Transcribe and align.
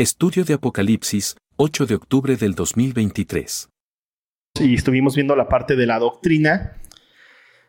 Estudio 0.00 0.44
de 0.46 0.54
Apocalipsis, 0.54 1.36
8 1.56 1.84
de 1.84 1.94
octubre 1.94 2.34
del 2.34 2.54
2023. 2.54 3.68
Y 4.58 4.74
estuvimos 4.74 5.14
viendo 5.14 5.36
la 5.36 5.46
parte 5.46 5.76
de 5.76 5.84
la 5.84 5.98
doctrina. 5.98 6.80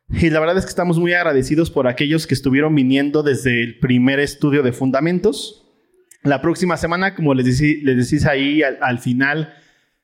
Y 0.08 0.30
la 0.30 0.40
verdad 0.40 0.58
es 0.58 0.64
que 0.64 0.70
estamos 0.70 0.98
muy 0.98 1.12
agradecidos 1.12 1.70
por 1.70 1.90
aquellos 1.90 2.28
que 2.28 2.34
estuvieron 2.34 2.74
viniendo 2.74 3.22
desde 3.22 3.62
el 3.62 3.80
primer 3.80 4.22
estudio 4.22 4.64
de 4.64 4.72
fundamentos. 4.72 5.70
La 6.24 6.42
próxima 6.42 6.78
semana, 6.78 7.16
como 7.16 7.34
les, 7.34 7.60
decís 7.60 8.26
ahí 8.26 8.64
al, 8.64 9.00
final, 9.00 9.54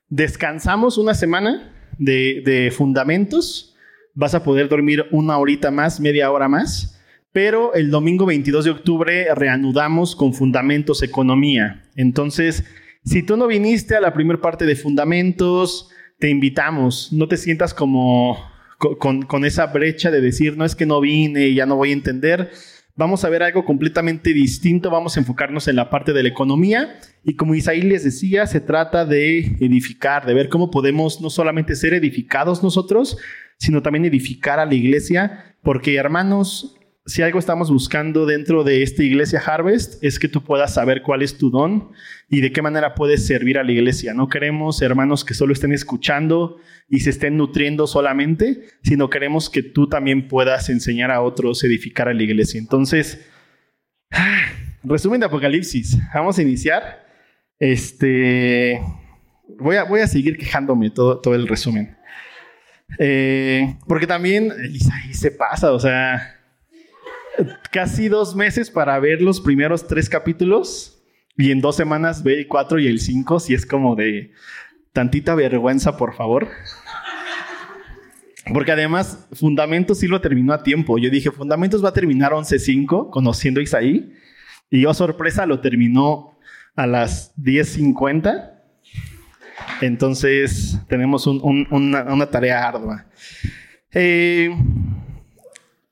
descansamos 0.09 0.97
una 0.97 1.13
semana 1.13 1.93
de, 1.97 2.41
de 2.43 2.71
fundamentos. 2.71 3.73
Vas 4.15 4.35
a 4.35 4.43
poder 4.43 4.67
dormir 4.67 5.05
una 5.11 5.37
horita 5.37 5.71
más, 5.71 6.01
media 6.01 6.29
hora 6.29 6.49
más 6.49 6.96
pero 7.37 7.75
el 7.75 7.91
domingo 7.91 8.25
22 8.25 8.65
de 8.65 8.71
octubre 8.71 9.27
reanudamos 9.35 10.15
con 10.15 10.33
Fundamentos 10.33 11.03
Economía. 11.03 11.83
Entonces, 11.95 12.63
si 13.05 13.21
tú 13.21 13.37
no 13.37 13.45
viniste 13.45 13.95
a 13.95 14.01
la 14.01 14.11
primera 14.11 14.41
parte 14.41 14.65
de 14.65 14.75
Fundamentos, 14.75 15.91
te 16.17 16.31
invitamos. 16.31 17.13
No 17.13 17.27
te 17.27 17.37
sientas 17.37 17.75
como 17.75 18.39
con, 18.97 19.45
esa 19.45 19.67
brecha 19.67 20.09
de 20.09 20.19
decir, 20.19 20.57
no 20.57 20.65
es 20.65 20.75
que 20.75 20.87
no 20.87 20.99
vine 20.99 21.53
ya 21.53 21.67
no 21.67 21.75
voy 21.75 21.91
a 21.91 21.93
entender. 21.93 22.49
Vamos 22.95 23.23
a 23.23 23.29
ver 23.29 23.43
algo 23.43 23.65
completamente 23.65 24.33
distinto. 24.33 24.89
Vamos 24.89 25.15
a 25.15 25.19
enfocarnos 25.19 25.67
en 25.67 25.75
la 25.75 25.91
parte 25.91 26.13
de 26.13 26.23
la 26.23 26.29
economía. 26.29 26.97
Y 27.23 27.35
como 27.35 27.53
Isaí 27.53 27.83
les 27.83 28.03
decía, 28.03 28.47
se 28.47 28.61
trata 28.61 29.05
de 29.05 29.57
edificar, 29.59 30.25
de 30.25 30.33
ver 30.33 30.49
cómo 30.49 30.71
podemos 30.71 31.21
no 31.21 31.29
solamente 31.29 31.75
ser 31.75 31.93
edificados 31.93 32.63
nosotros, 32.63 33.15
sino 33.59 33.83
también 33.83 34.05
edificar 34.05 34.59
a 34.59 34.65
la 34.65 34.73
iglesia. 34.73 35.53
Porque, 35.61 35.97
hermanos, 35.97 36.76
si 37.07 37.21
algo 37.21 37.39
estamos 37.39 37.71
buscando 37.71 38.25
dentro 38.25 38.65
de 38.65 38.83
esta 38.83 39.01
iglesia 39.01 39.39
Harvest 39.39 40.03
es 40.03 40.19
que 40.19 40.27
tú 40.27 40.43
puedas 40.43 40.73
saber 40.73 41.01
cuál 41.01 41.21
es 41.21 41.37
tu 41.37 41.49
don 41.49 41.91
y 42.29 42.41
de 42.41 42.51
qué 42.51 42.61
manera 42.61 42.95
puedes 42.95 43.25
servir 43.25 43.57
a 43.57 43.63
la 43.63 43.71
iglesia. 43.71 44.13
No 44.13 44.27
queremos 44.27 44.81
hermanos 44.81 45.23
que 45.23 45.33
solo 45.33 45.53
estén 45.53 45.71
escuchando 45.71 46.57
y 46.89 46.99
se 46.99 47.11
estén 47.11 47.37
nutriendo 47.37 47.87
solamente, 47.87 48.61
sino 48.83 49.09
queremos 49.09 49.49
que 49.49 49.63
tú 49.63 49.87
también 49.87 50.27
puedas 50.27 50.69
enseñar 50.69 51.09
a 51.09 51.21
otros, 51.21 51.63
edificar 51.63 52.09
a 52.09 52.13
la 52.13 52.23
iglesia. 52.23 52.59
Entonces, 52.59 53.25
resumen 54.83 55.21
de 55.21 55.27
Apocalipsis. 55.27 55.97
Vamos 56.13 56.37
a 56.37 56.41
iniciar. 56.41 57.07
Este, 57.57 58.81
voy 59.57 59.77
a, 59.77 59.85
voy 59.85 60.01
a 60.01 60.07
seguir 60.07 60.37
quejándome 60.37 60.89
todo, 60.89 61.21
todo 61.21 61.35
el 61.35 61.47
resumen. 61.47 61.95
Eh, 62.99 63.77
porque 63.87 64.07
también 64.07 64.51
ahí 64.51 65.13
se 65.13 65.31
pasa, 65.31 65.71
o 65.71 65.79
sea, 65.79 66.36
casi 67.71 68.07
dos 68.07 68.35
meses 68.35 68.71
para 68.71 68.99
ver 68.99 69.21
los 69.21 69.41
primeros 69.41 69.87
tres 69.87 70.09
capítulos 70.09 71.03
y 71.37 71.51
en 71.51 71.61
dos 71.61 71.75
semanas 71.75 72.23
ve 72.23 72.39
el 72.39 72.47
cuatro 72.47 72.79
y 72.79 72.87
el 72.87 72.99
cinco, 72.99 73.39
si 73.39 73.53
es 73.53 73.65
como 73.65 73.95
de 73.95 74.31
tantita 74.91 75.35
vergüenza, 75.35 75.97
por 75.97 76.15
favor. 76.15 76.47
Porque 78.53 78.71
además, 78.71 79.27
Fundamentos 79.33 79.99
sí 79.99 80.07
lo 80.07 80.21
terminó 80.21 80.53
a 80.53 80.63
tiempo. 80.63 80.97
Yo 80.97 81.09
dije, 81.09 81.31
Fundamentos 81.31 81.83
va 81.83 81.89
a 81.89 81.93
terminar 81.93 82.31
11.5, 82.31 83.09
conociendo 83.09 83.59
a 83.59 83.63
Isaí. 83.63 84.13
Y 84.69 84.81
yo, 84.81 84.93
sorpresa, 84.93 85.45
lo 85.45 85.59
terminó 85.59 86.37
a 86.75 86.87
las 86.87 87.35
10.50. 87.37 88.53
Entonces, 89.81 90.79
tenemos 90.87 91.27
una, 91.27 92.29
tarea 92.29 92.67
ardua. 92.67 93.05
Eh, 93.91 94.49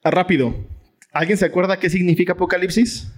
rápido, 0.04 0.56
¿Alguien 1.16 1.38
se 1.38 1.46
acuerda 1.46 1.80
qué 1.80 1.90
significa 1.90 2.34
Apocalipsis? 2.34 3.10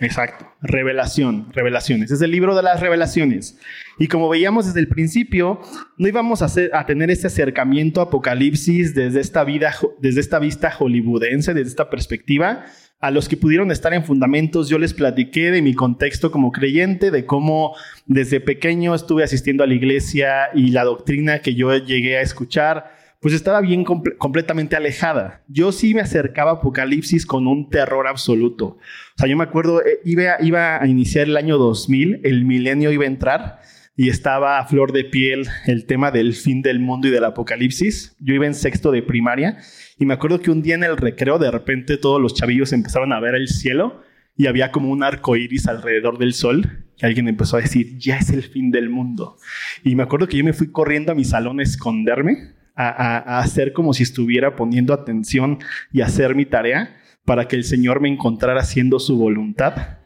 Exacto, 0.00 0.52
revelación, 0.60 1.52
revelaciones. 1.52 2.10
Es 2.10 2.20
el 2.22 2.32
libro 2.32 2.56
de 2.56 2.62
las 2.64 2.80
revelaciones. 2.80 3.56
Y 4.00 4.08
como 4.08 4.28
veíamos 4.28 4.66
desde 4.66 4.80
el 4.80 4.88
principio, 4.88 5.60
no 5.96 6.08
íbamos 6.08 6.42
a, 6.42 6.48
a 6.72 6.86
tener 6.86 7.12
este 7.12 7.28
acercamiento 7.28 8.00
a 8.00 8.04
Apocalipsis 8.06 8.96
desde 8.96 9.20
esta, 9.20 9.44
vida, 9.44 9.76
desde 10.00 10.18
esta 10.18 10.40
vista 10.40 10.72
hollywoodense, 10.72 11.54
desde 11.54 11.68
esta 11.68 11.88
perspectiva. 11.88 12.64
A 12.98 13.12
los 13.12 13.28
que 13.28 13.36
pudieron 13.36 13.70
estar 13.70 13.94
en 13.94 14.04
fundamentos, 14.04 14.68
yo 14.68 14.80
les 14.80 14.92
platiqué 14.92 15.52
de 15.52 15.62
mi 15.62 15.72
contexto 15.74 16.32
como 16.32 16.50
creyente, 16.50 17.12
de 17.12 17.26
cómo 17.26 17.76
desde 18.06 18.40
pequeño 18.40 18.92
estuve 18.96 19.22
asistiendo 19.22 19.62
a 19.62 19.68
la 19.68 19.74
iglesia 19.74 20.48
y 20.52 20.72
la 20.72 20.82
doctrina 20.82 21.38
que 21.38 21.54
yo 21.54 21.76
llegué 21.76 22.18
a 22.18 22.22
escuchar 22.22 23.03
pues 23.24 23.32
estaba 23.32 23.62
bien 23.62 23.84
completamente 23.84 24.76
alejada. 24.76 25.42
Yo 25.48 25.72
sí 25.72 25.94
me 25.94 26.02
acercaba 26.02 26.50
a 26.50 26.54
Apocalipsis 26.56 27.24
con 27.24 27.46
un 27.46 27.70
terror 27.70 28.06
absoluto. 28.06 28.66
O 28.66 28.78
sea, 29.16 29.26
yo 29.26 29.34
me 29.34 29.44
acuerdo, 29.44 29.80
eh, 29.80 30.00
iba, 30.04 30.36
iba 30.42 30.76
a 30.78 30.86
iniciar 30.86 31.28
el 31.28 31.38
año 31.38 31.56
2000, 31.56 32.20
el 32.22 32.44
milenio 32.44 32.92
iba 32.92 33.04
a 33.04 33.06
entrar 33.06 33.60
y 33.96 34.10
estaba 34.10 34.58
a 34.58 34.66
flor 34.66 34.92
de 34.92 35.04
piel 35.04 35.46
el 35.64 35.86
tema 35.86 36.10
del 36.10 36.34
fin 36.34 36.60
del 36.60 36.80
mundo 36.80 37.08
y 37.08 37.12
del 37.12 37.24
apocalipsis. 37.24 38.14
Yo 38.20 38.34
iba 38.34 38.44
en 38.44 38.52
sexto 38.52 38.90
de 38.90 39.00
primaria 39.02 39.56
y 39.98 40.04
me 40.04 40.12
acuerdo 40.12 40.42
que 40.42 40.50
un 40.50 40.60
día 40.60 40.74
en 40.74 40.84
el 40.84 40.98
recreo 40.98 41.38
de 41.38 41.50
repente 41.50 41.96
todos 41.96 42.20
los 42.20 42.34
chavillos 42.34 42.74
empezaron 42.74 43.14
a 43.14 43.20
ver 43.20 43.36
el 43.36 43.48
cielo 43.48 44.02
y 44.36 44.48
había 44.48 44.70
como 44.70 44.90
un 44.90 45.02
arco 45.02 45.34
iris 45.34 45.66
alrededor 45.66 46.18
del 46.18 46.34
sol 46.34 46.84
y 46.98 47.06
alguien 47.06 47.28
empezó 47.28 47.56
a 47.56 47.62
decir, 47.62 47.96
ya 47.96 48.18
es 48.18 48.28
el 48.28 48.42
fin 48.42 48.70
del 48.70 48.90
mundo. 48.90 49.38
Y 49.82 49.94
me 49.94 50.02
acuerdo 50.02 50.28
que 50.28 50.36
yo 50.36 50.44
me 50.44 50.52
fui 50.52 50.70
corriendo 50.70 51.12
a 51.12 51.14
mi 51.14 51.24
salón 51.24 51.60
a 51.60 51.62
esconderme 51.62 52.62
a, 52.74 53.38
hacer 53.38 53.72
como 53.72 53.92
si 53.94 54.02
estuviera 54.02 54.56
poniendo 54.56 54.92
atención 54.92 55.58
y 55.92 56.00
hacer 56.00 56.34
mi 56.34 56.44
tarea 56.44 56.96
para 57.24 57.48
que 57.48 57.56
el 57.56 57.64
Señor 57.64 58.00
me 58.00 58.08
encontrara 58.08 58.60
haciendo 58.60 58.98
su 58.98 59.16
voluntad 59.16 59.98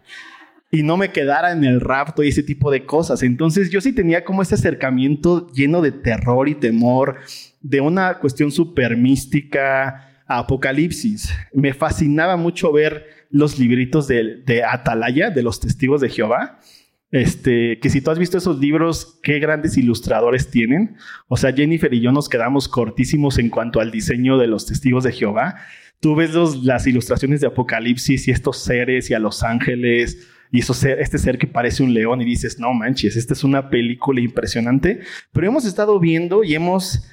y 0.71 0.83
no 0.83 0.97
me 0.97 1.11
quedara 1.11 1.53
en 1.53 1.65
el 1.65 1.81
rapto 1.81 2.23
y 2.23 2.29
ese 2.29 2.43
tipo 2.43 2.71
de 2.71 2.85
cosas. 2.85 3.23
Entonces 3.23 3.71
yo 3.71 3.81
sí 3.81 3.93
tenía 3.93 4.25
como 4.25 4.43
ese 4.43 4.55
acercamiento 4.55 5.51
lleno 5.53 5.81
de 5.81 5.93
terror 5.93 6.49
y 6.49 6.55
temor, 6.55 7.17
de 7.63 7.81
una 7.81 8.19
cuestión 8.19 8.53
súper 8.53 8.97
mística, 8.97 10.05
Apocalipsis. 10.27 11.33
Me 11.55 11.73
fascinaba 11.73 12.37
mucho 12.37 12.71
ver 12.71 13.07
los 13.31 13.59
libritos 13.59 14.07
de, 14.09 14.43
de 14.45 14.63
Atalaya, 14.63 15.31
de 15.31 15.43
los 15.43 15.59
testigos 15.59 16.03
de 16.03 16.11
Jehová. 16.11 16.61
Este, 17.11 17.79
que 17.81 17.89
si 17.89 18.03
tú 18.03 18.11
has 18.11 18.19
visto 18.19 18.37
esos 18.37 18.59
libros, 18.59 19.19
qué 19.23 19.39
grandes 19.39 19.79
ilustradores 19.79 20.51
tienen. 20.51 20.97
O 21.27 21.37
sea, 21.37 21.53
Jennifer 21.53 21.93
y 21.93 22.01
yo 22.01 22.13
nos 22.13 22.29
quedamos 22.29 22.69
cortísimos 22.69 23.39
en 23.39 23.49
cuanto 23.49 23.81
al 23.81 23.91
diseño 23.91 24.37
de 24.37 24.47
los 24.47 24.67
testigos 24.67 25.05
de 25.05 25.13
Jehová. 25.13 25.57
Tú 26.01 26.15
ves 26.15 26.33
las 26.63 26.87
ilustraciones 26.87 27.41
de 27.41 27.47
Apocalipsis 27.47 28.29
y 28.29 28.31
estos 28.31 28.59
seres 28.59 29.11
y 29.11 29.15
a 29.15 29.19
los 29.19 29.43
ángeles 29.43 30.29
y 30.51 30.61
este 30.61 31.19
ser 31.19 31.39
que 31.39 31.47
parece 31.47 31.83
un 31.83 31.93
león 31.93 32.21
y 32.23 32.25
dices, 32.25 32.59
no 32.59 32.73
manches, 32.73 33.17
esta 33.17 33.35
es 33.35 33.45
una 33.45 33.69
película 33.71 34.21
impresionante. 34.21 35.01
Pero 35.33 35.47
hemos 35.47 35.65
estado 35.65 35.99
viendo 35.99 36.45
y 36.45 36.55
hemos 36.55 37.11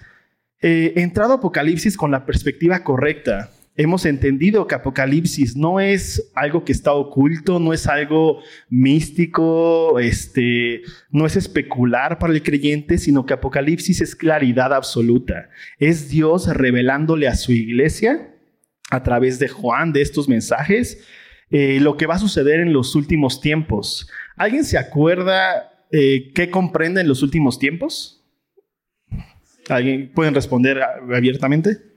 eh, 0.61 0.93
entrado 0.97 1.33
a 1.33 1.35
Apocalipsis 1.37 1.97
con 1.97 2.11
la 2.11 2.25
perspectiva 2.25 2.83
correcta 2.83 3.51
hemos 3.75 4.05
entendido 4.05 4.67
que 4.67 4.75
Apocalipsis 4.75 5.55
no 5.55 5.79
es 5.79 6.31
algo 6.33 6.63
que 6.63 6.71
está 6.71 6.93
oculto, 6.93 7.59
no 7.59 7.73
es 7.73 7.87
algo 7.87 8.39
místico, 8.69 9.99
este, 9.99 10.81
no 11.11 11.25
es 11.25 11.35
especular 11.35 12.17
para 12.17 12.33
el 12.33 12.41
creyente, 12.41 12.97
sino 12.97 13.25
que 13.25 13.33
Apocalipsis 13.33 14.01
es 14.01 14.15
claridad 14.15 14.73
absoluta. 14.73 15.49
Es 15.77 16.09
Dios 16.09 16.47
revelándole 16.47 17.27
a 17.27 17.35
su 17.35 17.51
iglesia 17.51 18.33
a 18.91 19.03
través 19.03 19.39
de 19.39 19.49
Juan, 19.49 19.91
de 19.91 20.01
estos 20.01 20.29
mensajes, 20.29 21.05
eh, 21.51 21.79
lo 21.81 21.97
que 21.97 22.05
va 22.05 22.15
a 22.15 22.19
suceder 22.19 22.59
en 22.59 22.71
los 22.71 22.95
últimos 22.95 23.41
tiempos. 23.41 24.09
¿Alguien 24.37 24.63
se 24.63 24.77
acuerda 24.77 25.85
eh, 25.91 26.31
qué 26.33 26.49
comprende 26.49 27.01
en 27.01 27.07
los 27.07 27.23
últimos 27.23 27.59
tiempos? 27.59 28.23
¿Alguien 29.67 30.11
pueden 30.13 30.33
responder 30.33 30.81
abiertamente? 30.81 31.94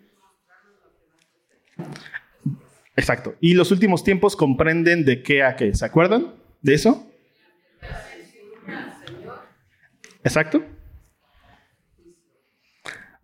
Exacto. 2.99 3.37
Y 3.41 3.55
los 3.55 3.71
últimos 3.71 4.03
tiempos 4.03 4.35
comprenden 4.35 5.05
de 5.05 5.23
qué 5.23 5.45
a 5.45 5.55
qué. 5.55 5.73
¿Se 5.73 5.85
acuerdan 5.85 6.35
de 6.63 6.75
eso? 6.75 7.09
Exacto. 10.25 10.65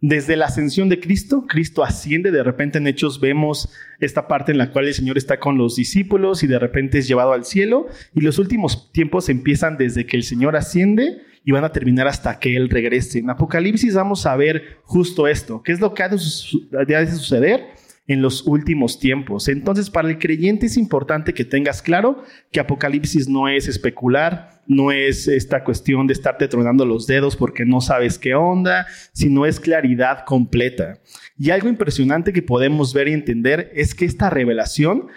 Desde 0.00 0.36
la 0.36 0.46
ascensión 0.46 0.88
de 0.88 1.00
Cristo, 1.00 1.46
Cristo 1.48 1.82
asciende, 1.82 2.30
de 2.30 2.44
repente 2.44 2.78
en 2.78 2.86
Hechos 2.86 3.20
vemos 3.20 3.68
esta 3.98 4.28
parte 4.28 4.52
en 4.52 4.58
la 4.58 4.70
cual 4.70 4.86
el 4.86 4.94
Señor 4.94 5.18
está 5.18 5.40
con 5.40 5.58
los 5.58 5.74
discípulos 5.74 6.44
y 6.44 6.46
de 6.46 6.60
repente 6.60 6.98
es 6.98 7.08
llevado 7.08 7.32
al 7.32 7.44
cielo 7.44 7.88
y 8.14 8.20
los 8.20 8.38
últimos 8.38 8.92
tiempos 8.92 9.28
empiezan 9.28 9.76
desde 9.76 10.06
que 10.06 10.16
el 10.16 10.22
Señor 10.22 10.54
asciende 10.54 11.22
y 11.44 11.50
van 11.50 11.64
a 11.64 11.72
terminar 11.72 12.06
hasta 12.06 12.38
que 12.38 12.54
Él 12.54 12.70
regrese. 12.70 13.18
En 13.18 13.30
Apocalipsis 13.30 13.94
vamos 13.94 14.24
a 14.24 14.36
ver 14.36 14.78
justo 14.84 15.26
esto, 15.26 15.62
qué 15.64 15.72
es 15.72 15.80
lo 15.80 15.94
que 15.94 16.04
ha 16.04 16.08
de, 16.08 16.18
suceder 16.18 17.82
en 18.06 18.20
los 18.20 18.46
últimos 18.46 18.98
tiempos. 18.98 19.48
Entonces, 19.48 19.88
para 19.88 20.08
el 20.08 20.18
creyente 20.18 20.66
es 20.66 20.76
importante 20.76 21.32
que 21.32 21.44
tengas 21.44 21.80
claro 21.80 22.22
que 22.52 22.60
Apocalipsis 22.60 23.28
no 23.28 23.48
es 23.48 23.66
especular, 23.66 24.62
no 24.66 24.92
es 24.92 25.26
esta 25.26 25.64
cuestión 25.64 26.06
de 26.06 26.12
estarte 26.12 26.48
tronando 26.48 26.84
los 26.84 27.06
dedos 27.06 27.36
porque 27.36 27.64
no 27.64 27.80
sabes 27.80 28.18
qué 28.18 28.34
onda, 28.34 28.86
sino 29.12 29.46
es 29.46 29.58
claridad 29.58 30.24
completa. 30.26 30.98
Y 31.38 31.50
algo 31.50 31.68
impresionante 31.68 32.32
que 32.32 32.42
podemos 32.42 32.92
ver 32.92 33.08
y 33.08 33.12
entender 33.12 33.70
es 33.74 33.94
que 33.94 34.04
esta 34.04 34.28
revelación 34.28 35.08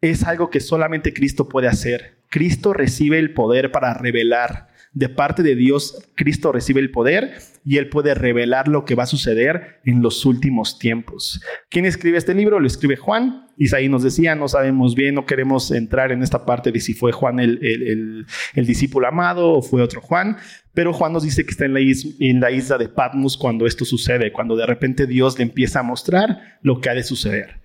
es 0.00 0.24
algo 0.24 0.50
que 0.50 0.60
solamente 0.60 1.14
Cristo 1.14 1.48
puede 1.48 1.68
hacer. 1.68 2.16
Cristo 2.28 2.72
recibe 2.72 3.18
el 3.18 3.34
poder 3.34 3.70
para 3.70 3.94
revelar. 3.94 4.71
De 4.94 5.08
parte 5.08 5.42
de 5.42 5.56
Dios, 5.56 6.06
Cristo 6.14 6.52
recibe 6.52 6.80
el 6.80 6.90
poder 6.90 7.38
y 7.64 7.78
Él 7.78 7.88
puede 7.88 8.14
revelar 8.14 8.68
lo 8.68 8.84
que 8.84 8.94
va 8.94 9.04
a 9.04 9.06
suceder 9.06 9.80
en 9.84 10.02
los 10.02 10.26
últimos 10.26 10.78
tiempos. 10.78 11.40
¿Quién 11.70 11.86
escribe 11.86 12.18
este 12.18 12.34
libro? 12.34 12.60
Lo 12.60 12.66
escribe 12.66 12.96
Juan. 12.96 13.46
Isaí 13.56 13.88
nos 13.88 14.02
decía, 14.02 14.34
no 14.34 14.48
sabemos 14.48 14.94
bien, 14.94 15.14
no 15.14 15.24
queremos 15.24 15.70
entrar 15.70 16.12
en 16.12 16.22
esta 16.22 16.44
parte 16.44 16.72
de 16.72 16.80
si 16.80 16.92
fue 16.92 17.10
Juan 17.10 17.40
el, 17.40 18.26
discípulo 18.54 19.08
amado 19.08 19.52
o 19.52 19.62
fue 19.62 19.80
otro 19.80 20.02
Juan, 20.02 20.36
pero 20.74 20.92
Juan 20.92 21.14
nos 21.14 21.22
dice 21.22 21.44
que 21.44 21.52
está 21.52 21.64
en 21.64 21.74
la, 21.74 21.80
isla, 21.80 22.12
en 22.20 22.40
la 22.40 22.50
isla 22.50 22.76
de 22.76 22.88
Patmos 22.88 23.38
cuando 23.38 23.66
esto 23.66 23.86
sucede, 23.86 24.30
cuando 24.32 24.56
de 24.56 24.66
repente 24.66 25.06
Dios 25.06 25.38
le 25.38 25.44
empieza 25.44 25.80
a 25.80 25.84
mostrar 25.84 26.58
lo 26.60 26.80
que 26.80 26.90
ha 26.90 26.94
de 26.94 27.02
suceder. 27.02 27.62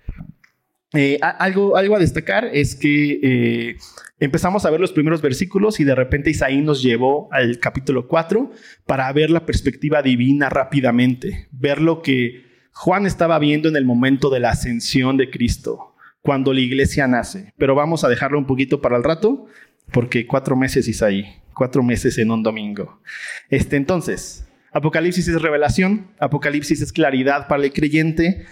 Eh, 0.94 1.18
algo, 1.20 1.76
algo 1.76 1.96
a 1.96 1.98
destacar 1.98 2.46
es 2.46 2.74
que 2.74 3.20
eh, 3.22 3.76
empezamos 4.20 4.64
a 4.64 4.70
ver 4.70 4.80
los 4.80 4.92
primeros 4.92 5.20
versículos 5.20 5.80
y 5.80 5.84
de 5.84 5.94
repente 5.94 6.30
Isaí 6.30 6.62
nos 6.62 6.82
llevó 6.82 7.28
al 7.30 7.58
capítulo 7.58 8.08
4 8.08 8.50
para 8.86 9.12
ver 9.12 9.28
la 9.28 9.44
perspectiva 9.44 10.00
divina 10.00 10.48
rápidamente, 10.48 11.48
ver 11.52 11.82
lo 11.82 12.00
que 12.00 12.46
Juan 12.72 13.04
estaba 13.04 13.38
viendo 13.38 13.68
en 13.68 13.76
el 13.76 13.84
momento 13.84 14.30
de 14.30 14.40
la 14.40 14.50
ascensión 14.50 15.18
de 15.18 15.30
Cristo, 15.30 15.94
cuando 16.22 16.54
la 16.54 16.60
iglesia 16.60 17.06
nace. 17.06 17.52
Pero 17.58 17.74
vamos 17.74 18.04
a 18.04 18.08
dejarlo 18.08 18.38
un 18.38 18.46
poquito 18.46 18.80
para 18.80 18.96
el 18.96 19.04
rato, 19.04 19.46
porque 19.92 20.26
cuatro 20.26 20.56
meses 20.56 20.88
Isaí, 20.88 21.26
cuatro 21.54 21.82
meses 21.82 22.16
en 22.16 22.30
un 22.30 22.42
domingo. 22.42 23.02
Este, 23.50 23.76
entonces, 23.76 24.48
Apocalipsis 24.72 25.28
es 25.28 25.42
revelación, 25.42 26.08
Apocalipsis 26.18 26.80
es 26.80 26.92
claridad 26.92 27.48
para 27.48 27.64
el 27.64 27.72
creyente. 27.72 28.46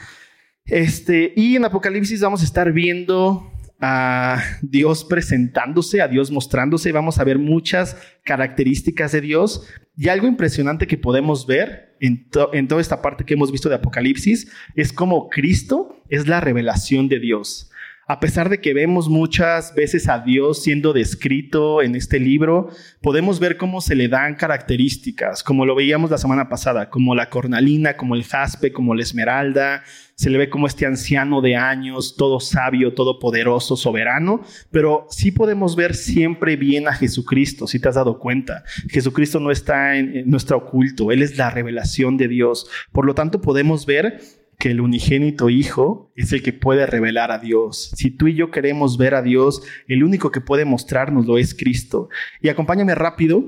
Este, 0.66 1.32
y 1.36 1.56
en 1.56 1.64
Apocalipsis 1.64 2.20
vamos 2.20 2.42
a 2.42 2.44
estar 2.44 2.72
viendo 2.72 3.52
a 3.80 4.42
Dios 4.62 5.04
presentándose, 5.04 6.00
a 6.00 6.08
Dios 6.08 6.30
mostrándose. 6.30 6.92
Vamos 6.92 7.18
a 7.18 7.24
ver 7.24 7.38
muchas 7.38 7.96
características 8.24 9.12
de 9.12 9.20
Dios 9.20 9.66
y 9.96 10.08
algo 10.08 10.26
impresionante 10.26 10.86
que 10.86 10.98
podemos 10.98 11.46
ver 11.46 11.96
en, 12.00 12.28
toda 12.30 12.80
esta 12.80 13.00
parte 13.00 13.24
que 13.24 13.34
hemos 13.34 13.52
visto 13.52 13.68
de 13.68 13.76
Apocalipsis 13.76 14.50
es 14.74 14.92
como 14.92 15.28
Cristo 15.28 16.02
es 16.08 16.26
la 16.26 16.40
revelación 16.40 17.08
de 17.08 17.20
Dios. 17.20 17.70
A 18.08 18.20
pesar 18.20 18.48
de 18.50 18.60
que 18.60 18.72
vemos 18.72 19.08
muchas 19.08 19.74
veces 19.74 20.08
a 20.08 20.20
Dios 20.20 20.62
siendo 20.62 20.92
descrito 20.92 21.82
en 21.82 21.96
este 21.96 22.20
libro, 22.20 22.68
podemos 23.02 23.40
ver 23.40 23.56
cómo 23.56 23.80
se 23.80 23.96
le 23.96 24.06
dan 24.06 24.36
características, 24.36 25.42
como 25.42 25.66
lo 25.66 25.74
veíamos 25.74 26.12
la 26.12 26.18
semana 26.18 26.48
pasada, 26.48 26.88
como 26.88 27.16
la 27.16 27.30
cornalina, 27.30 27.96
como 27.96 28.14
el 28.14 28.22
jaspe, 28.22 28.72
como 28.72 28.94
la 28.94 29.02
esmeralda. 29.02 29.82
Se 30.14 30.30
le 30.30 30.38
ve 30.38 30.48
como 30.48 30.68
este 30.68 30.86
anciano 30.86 31.40
de 31.40 31.56
años, 31.56 32.14
todo 32.16 32.38
sabio, 32.38 32.94
todo 32.94 33.18
poderoso, 33.18 33.76
soberano, 33.76 34.40
pero 34.70 35.08
sí 35.10 35.32
podemos 35.32 35.74
ver 35.74 35.96
siempre 35.96 36.54
bien 36.54 36.86
a 36.86 36.92
Jesucristo, 36.92 37.66
si 37.66 37.80
te 37.80 37.88
has 37.88 37.96
dado 37.96 38.20
cuenta. 38.20 38.62
Jesucristo 38.88 39.40
no 39.40 39.50
está 39.50 39.96
en, 39.96 40.16
en 40.16 40.30
nuestro 40.30 40.58
oculto, 40.58 41.10
Él 41.10 41.22
es 41.22 41.36
la 41.36 41.50
revelación 41.50 42.16
de 42.16 42.28
Dios. 42.28 42.70
Por 42.92 43.04
lo 43.04 43.16
tanto, 43.16 43.40
podemos 43.40 43.84
ver 43.84 44.20
que 44.58 44.70
el 44.70 44.80
unigénito 44.80 45.50
Hijo 45.50 46.12
es 46.16 46.32
el 46.32 46.42
que 46.42 46.52
puede 46.52 46.86
revelar 46.86 47.30
a 47.30 47.38
Dios. 47.38 47.92
Si 47.94 48.10
tú 48.10 48.26
y 48.26 48.34
yo 48.34 48.50
queremos 48.50 48.96
ver 48.96 49.14
a 49.14 49.22
Dios, 49.22 49.62
el 49.86 50.02
único 50.02 50.30
que 50.30 50.40
puede 50.40 50.64
mostrárnoslo 50.64 51.38
es 51.38 51.54
Cristo. 51.54 52.08
Y 52.40 52.48
acompáñame 52.48 52.94
rápido 52.94 53.44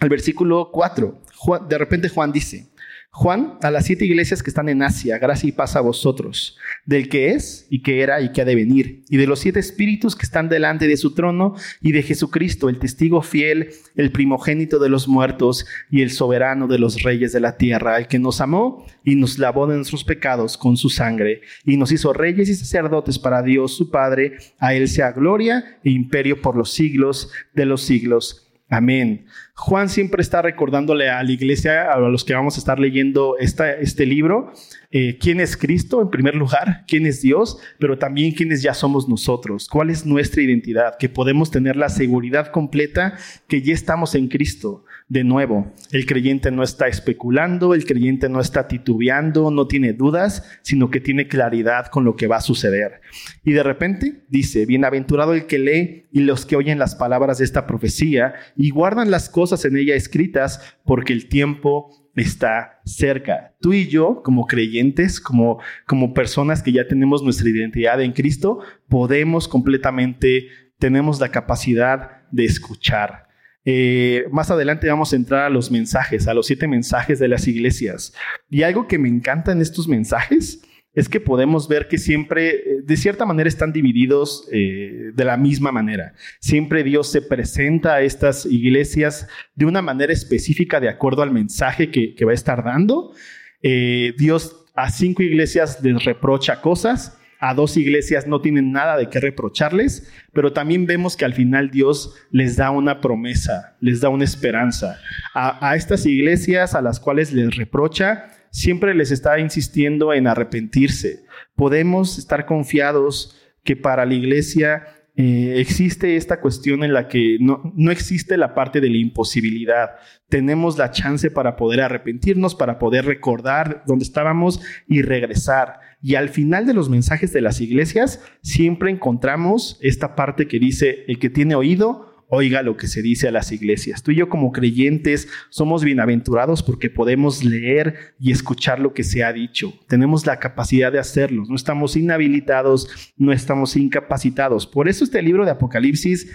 al 0.00 0.08
versículo 0.08 0.70
4. 0.72 1.20
de 1.68 1.78
repente 1.78 2.08
Juan 2.08 2.32
dice, 2.32 2.71
Juan, 3.14 3.58
a 3.60 3.70
las 3.70 3.84
siete 3.84 4.06
iglesias 4.06 4.42
que 4.42 4.48
están 4.48 4.70
en 4.70 4.82
Asia, 4.82 5.18
gracia 5.18 5.46
y 5.46 5.52
paz 5.52 5.76
a 5.76 5.82
vosotros, 5.82 6.56
del 6.86 7.10
que 7.10 7.32
es 7.32 7.66
y 7.68 7.82
que 7.82 8.00
era 8.00 8.22
y 8.22 8.32
que 8.32 8.40
ha 8.40 8.46
de 8.46 8.54
venir, 8.54 9.04
y 9.10 9.18
de 9.18 9.26
los 9.26 9.40
siete 9.40 9.60
espíritus 9.60 10.16
que 10.16 10.24
están 10.24 10.48
delante 10.48 10.88
de 10.88 10.96
su 10.96 11.14
trono, 11.14 11.54
y 11.82 11.92
de 11.92 12.02
Jesucristo, 12.02 12.70
el 12.70 12.78
testigo 12.78 13.20
fiel, 13.20 13.68
el 13.96 14.12
primogénito 14.12 14.78
de 14.78 14.88
los 14.88 15.08
muertos 15.08 15.66
y 15.90 16.00
el 16.00 16.10
soberano 16.10 16.68
de 16.68 16.78
los 16.78 17.02
reyes 17.02 17.32
de 17.32 17.40
la 17.40 17.58
tierra, 17.58 17.98
el 17.98 18.08
que 18.08 18.18
nos 18.18 18.40
amó 18.40 18.86
y 19.04 19.14
nos 19.14 19.38
lavó 19.38 19.66
de 19.66 19.76
nuestros 19.76 20.04
pecados 20.04 20.56
con 20.56 20.78
su 20.78 20.88
sangre, 20.88 21.42
y 21.66 21.76
nos 21.76 21.92
hizo 21.92 22.14
reyes 22.14 22.48
y 22.48 22.54
sacerdotes 22.54 23.18
para 23.18 23.42
Dios 23.42 23.76
su 23.76 23.90
Padre, 23.90 24.38
a 24.58 24.72
él 24.72 24.88
sea 24.88 25.12
gloria 25.12 25.78
e 25.84 25.90
imperio 25.90 26.40
por 26.40 26.56
los 26.56 26.72
siglos 26.72 27.30
de 27.52 27.66
los 27.66 27.82
siglos. 27.82 28.51
Amén. 28.72 29.26
Juan 29.54 29.90
siempre 29.90 30.22
está 30.22 30.40
recordándole 30.40 31.10
a 31.10 31.22
la 31.22 31.30
iglesia, 31.30 31.92
a 31.92 31.98
los 31.98 32.24
que 32.24 32.32
vamos 32.32 32.56
a 32.56 32.58
estar 32.58 32.78
leyendo 32.78 33.36
este 33.38 34.06
libro, 34.06 34.50
eh, 34.90 35.18
quién 35.20 35.40
es 35.40 35.58
Cristo 35.58 36.00
en 36.00 36.08
primer 36.08 36.36
lugar, 36.36 36.86
quién 36.88 37.04
es 37.04 37.20
Dios, 37.20 37.58
pero 37.78 37.98
también 37.98 38.32
quiénes 38.32 38.62
ya 38.62 38.72
somos 38.72 39.10
nosotros, 39.10 39.68
cuál 39.68 39.90
es 39.90 40.06
nuestra 40.06 40.40
identidad, 40.40 40.96
que 40.98 41.10
podemos 41.10 41.50
tener 41.50 41.76
la 41.76 41.90
seguridad 41.90 42.46
completa 42.46 43.18
que 43.46 43.60
ya 43.60 43.74
estamos 43.74 44.14
en 44.14 44.28
Cristo. 44.28 44.86
De 45.12 45.24
nuevo, 45.24 45.70
el 45.90 46.06
creyente 46.06 46.50
no 46.50 46.62
está 46.62 46.88
especulando, 46.88 47.74
el 47.74 47.84
creyente 47.84 48.30
no 48.30 48.40
está 48.40 48.66
titubeando, 48.66 49.50
no 49.50 49.66
tiene 49.66 49.92
dudas, 49.92 50.42
sino 50.62 50.88
que 50.88 51.00
tiene 51.00 51.28
claridad 51.28 51.88
con 51.88 52.06
lo 52.06 52.16
que 52.16 52.28
va 52.28 52.36
a 52.36 52.40
suceder. 52.40 53.02
Y 53.44 53.52
de 53.52 53.62
repente 53.62 54.24
dice, 54.30 54.64
bienaventurado 54.64 55.34
el 55.34 55.44
que 55.44 55.58
lee 55.58 56.06
y 56.12 56.20
los 56.20 56.46
que 56.46 56.56
oyen 56.56 56.78
las 56.78 56.94
palabras 56.94 57.36
de 57.36 57.44
esta 57.44 57.66
profecía 57.66 58.32
y 58.56 58.70
guardan 58.70 59.10
las 59.10 59.28
cosas 59.28 59.66
en 59.66 59.76
ella 59.76 59.94
escritas, 59.94 60.78
porque 60.82 61.12
el 61.12 61.28
tiempo 61.28 61.90
está 62.16 62.80
cerca. 62.86 63.54
Tú 63.60 63.74
y 63.74 63.88
yo, 63.88 64.22
como 64.22 64.46
creyentes, 64.46 65.20
como, 65.20 65.60
como 65.86 66.14
personas 66.14 66.62
que 66.62 66.72
ya 66.72 66.88
tenemos 66.88 67.22
nuestra 67.22 67.50
identidad 67.50 68.00
en 68.00 68.12
Cristo, 68.12 68.60
podemos 68.88 69.46
completamente, 69.46 70.48
tenemos 70.78 71.20
la 71.20 71.28
capacidad 71.28 72.22
de 72.30 72.46
escuchar 72.46 73.30
eh, 73.64 74.26
más 74.30 74.50
adelante 74.50 74.88
vamos 74.88 75.12
a 75.12 75.16
entrar 75.16 75.44
a 75.44 75.50
los 75.50 75.70
mensajes, 75.70 76.26
a 76.26 76.34
los 76.34 76.46
siete 76.46 76.66
mensajes 76.66 77.18
de 77.18 77.28
las 77.28 77.46
iglesias. 77.46 78.12
Y 78.50 78.62
algo 78.62 78.88
que 78.88 78.98
me 78.98 79.08
encanta 79.08 79.52
en 79.52 79.60
estos 79.60 79.88
mensajes 79.88 80.62
es 80.94 81.08
que 81.08 81.20
podemos 81.20 81.68
ver 81.68 81.88
que 81.88 81.96
siempre, 81.96 82.50
eh, 82.50 82.64
de 82.84 82.96
cierta 82.96 83.24
manera, 83.24 83.48
están 83.48 83.72
divididos 83.72 84.46
eh, 84.52 85.12
de 85.14 85.24
la 85.24 85.36
misma 85.36 85.72
manera. 85.72 86.14
Siempre 86.40 86.82
Dios 86.82 87.10
se 87.10 87.22
presenta 87.22 87.94
a 87.94 88.02
estas 88.02 88.44
iglesias 88.46 89.28
de 89.54 89.64
una 89.64 89.80
manera 89.80 90.12
específica 90.12 90.80
de 90.80 90.88
acuerdo 90.88 91.22
al 91.22 91.30
mensaje 91.30 91.90
que, 91.90 92.14
que 92.14 92.24
va 92.24 92.32
a 92.32 92.34
estar 92.34 92.64
dando. 92.64 93.14
Dios 93.62 94.66
a 94.74 94.90
cinco 94.90 95.22
iglesias 95.22 95.78
les 95.84 96.04
reprocha 96.04 96.60
cosas 96.60 97.16
a 97.44 97.54
dos 97.54 97.76
iglesias 97.76 98.28
no 98.28 98.40
tienen 98.40 98.70
nada 98.70 98.96
de 98.96 99.08
qué 99.08 99.18
reprocharles, 99.18 100.08
pero 100.32 100.52
también 100.52 100.86
vemos 100.86 101.16
que 101.16 101.24
al 101.24 101.34
final 101.34 101.72
Dios 101.72 102.14
les 102.30 102.54
da 102.54 102.70
una 102.70 103.00
promesa, 103.00 103.76
les 103.80 104.00
da 104.00 104.10
una 104.10 104.22
esperanza. 104.22 105.00
A, 105.34 105.74
estas 105.74 106.06
iglesias 106.06 106.76
a 106.76 106.80
las 106.80 107.00
cuales 107.00 107.32
les 107.32 107.56
reprocha, 107.56 108.26
siempre 108.52 108.94
les 108.94 109.10
está 109.10 109.40
insistiendo 109.40 110.12
en 110.12 110.28
arrepentirse. 110.28 111.24
Podemos 111.56 112.16
estar 112.16 112.46
confiados 112.46 113.36
que 113.64 113.74
para 113.74 114.06
la 114.06 114.14
iglesia 114.14 114.84
eh, 115.16 115.56
existe 115.58 116.14
esta 116.14 116.40
cuestión 116.40 116.84
en 116.84 116.92
la 116.92 117.08
que 117.08 117.38
no, 117.40 117.72
no, 117.74 117.90
existe 117.90 118.36
la 118.36 118.54
parte 118.54 118.80
de 118.80 118.88
la 118.88 118.98
imposibilidad. 118.98 119.96
Tenemos 120.28 120.78
la 120.78 120.92
chance 120.92 121.28
para 121.28 121.56
poder 121.56 121.80
arrepentirnos, 121.80 122.54
para 122.54 122.78
poder 122.78 123.04
recordar 123.04 123.82
dónde 123.84 124.04
estábamos 124.04 124.60
y 124.86 125.02
regresar. 125.02 125.80
Y 126.02 126.16
al 126.16 126.28
final 126.28 126.66
de 126.66 126.74
los 126.74 126.90
mensajes 126.90 127.32
de 127.32 127.40
las 127.40 127.60
iglesias 127.60 128.20
siempre 128.42 128.90
encontramos 128.90 129.78
esta 129.80 130.16
parte 130.16 130.48
que 130.48 130.58
dice, 130.58 131.04
el 131.06 131.20
que 131.20 131.30
tiene 131.30 131.54
oído, 131.54 132.12
oiga 132.34 132.62
lo 132.62 132.78
que 132.78 132.88
se 132.88 133.02
dice 133.02 133.28
a 133.28 133.30
las 133.30 133.52
iglesias. 133.52 134.02
Tú 134.02 134.10
y 134.10 134.16
yo 134.16 134.30
como 134.30 134.52
creyentes 134.52 135.28
somos 135.50 135.84
bienaventurados 135.84 136.62
porque 136.62 136.88
podemos 136.88 137.44
leer 137.44 138.14
y 138.18 138.32
escuchar 138.32 138.80
lo 138.80 138.94
que 138.94 139.04
se 139.04 139.22
ha 139.22 139.32
dicho. 139.34 139.74
Tenemos 139.86 140.26
la 140.26 140.38
capacidad 140.38 140.90
de 140.90 140.98
hacerlo. 140.98 141.44
No 141.46 141.54
estamos 141.54 141.94
inhabilitados, 141.94 143.12
no 143.18 143.32
estamos 143.32 143.76
incapacitados. 143.76 144.66
Por 144.66 144.88
eso 144.88 145.04
este 145.04 145.20
libro 145.20 145.44
de 145.44 145.50
Apocalipsis 145.50 146.32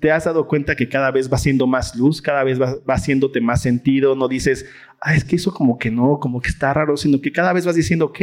te 0.00 0.10
has 0.10 0.24
dado 0.24 0.48
cuenta 0.48 0.74
que 0.74 0.88
cada 0.88 1.10
vez 1.10 1.30
va 1.30 1.38
siendo 1.38 1.66
más 1.66 1.94
luz, 1.94 2.22
cada 2.22 2.42
vez 2.42 2.60
va, 2.60 2.76
va 2.88 2.94
haciéndote 2.94 3.40
más 3.40 3.62
sentido, 3.62 4.16
no 4.16 4.26
dices, 4.26 4.66
ah, 5.00 5.14
es 5.14 5.24
que 5.24 5.36
eso 5.36 5.52
como 5.52 5.78
que 5.78 5.90
no, 5.90 6.18
como 6.18 6.40
que 6.40 6.48
está 6.48 6.72
raro, 6.72 6.96
sino 6.96 7.20
que 7.20 7.32
cada 7.32 7.52
vez 7.52 7.66
vas 7.66 7.76
diciendo, 7.76 8.06
ok, 8.06 8.20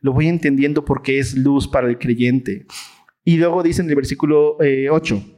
lo 0.00 0.12
voy 0.12 0.28
entendiendo 0.28 0.84
porque 0.84 1.18
es 1.18 1.36
luz 1.36 1.68
para 1.68 1.88
el 1.88 1.98
creyente. 1.98 2.66
Y 3.24 3.36
luego 3.36 3.62
dice 3.62 3.82
en 3.82 3.88
el 3.90 3.96
versículo 3.96 4.56
8, 4.58 5.14
eh, 5.14 5.36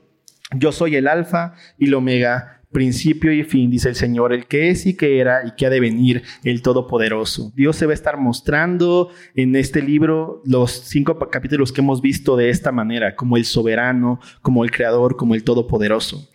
yo 0.57 0.73
soy 0.73 0.97
el 0.97 1.09
alfa 1.09 1.55
y 1.79 1.87
el 1.87 1.95
omega, 1.95 2.62
principio 2.73 3.33
y 3.33 3.45
fin, 3.45 3.71
dice 3.71 3.89
el 3.89 3.95
Señor, 3.95 4.33
el 4.33 4.47
que 4.47 4.71
es 4.71 4.87
y 4.87 4.97
que 4.97 5.21
era 5.21 5.47
y 5.47 5.53
que 5.53 5.67
ha 5.67 5.71
de 5.71 5.81
venir, 5.81 6.23
el 6.43 6.63
Todopoderoso. 6.63 7.53
Dios 7.55 7.77
se 7.77 7.87
va 7.87 7.93
a 7.93 7.95
estar 7.95 8.17
mostrando 8.17 9.11
en 9.35 9.55
este 9.55 9.83
libro 9.83 10.43
los 10.45 10.73
cinco 10.73 11.19
capítulos 11.31 11.73
que 11.73 11.81
hemos 11.81 12.01
visto 12.01 12.37
de 12.37 12.51
esta 12.51 12.73
manera, 12.73 13.15
como 13.15 13.37
el 13.37 13.45
soberano, 13.45 14.21
como 14.41 14.65
el 14.65 14.71
creador, 14.71 15.17
como 15.17 15.35
el 15.35 15.45
Todopoderoso. 15.45 16.29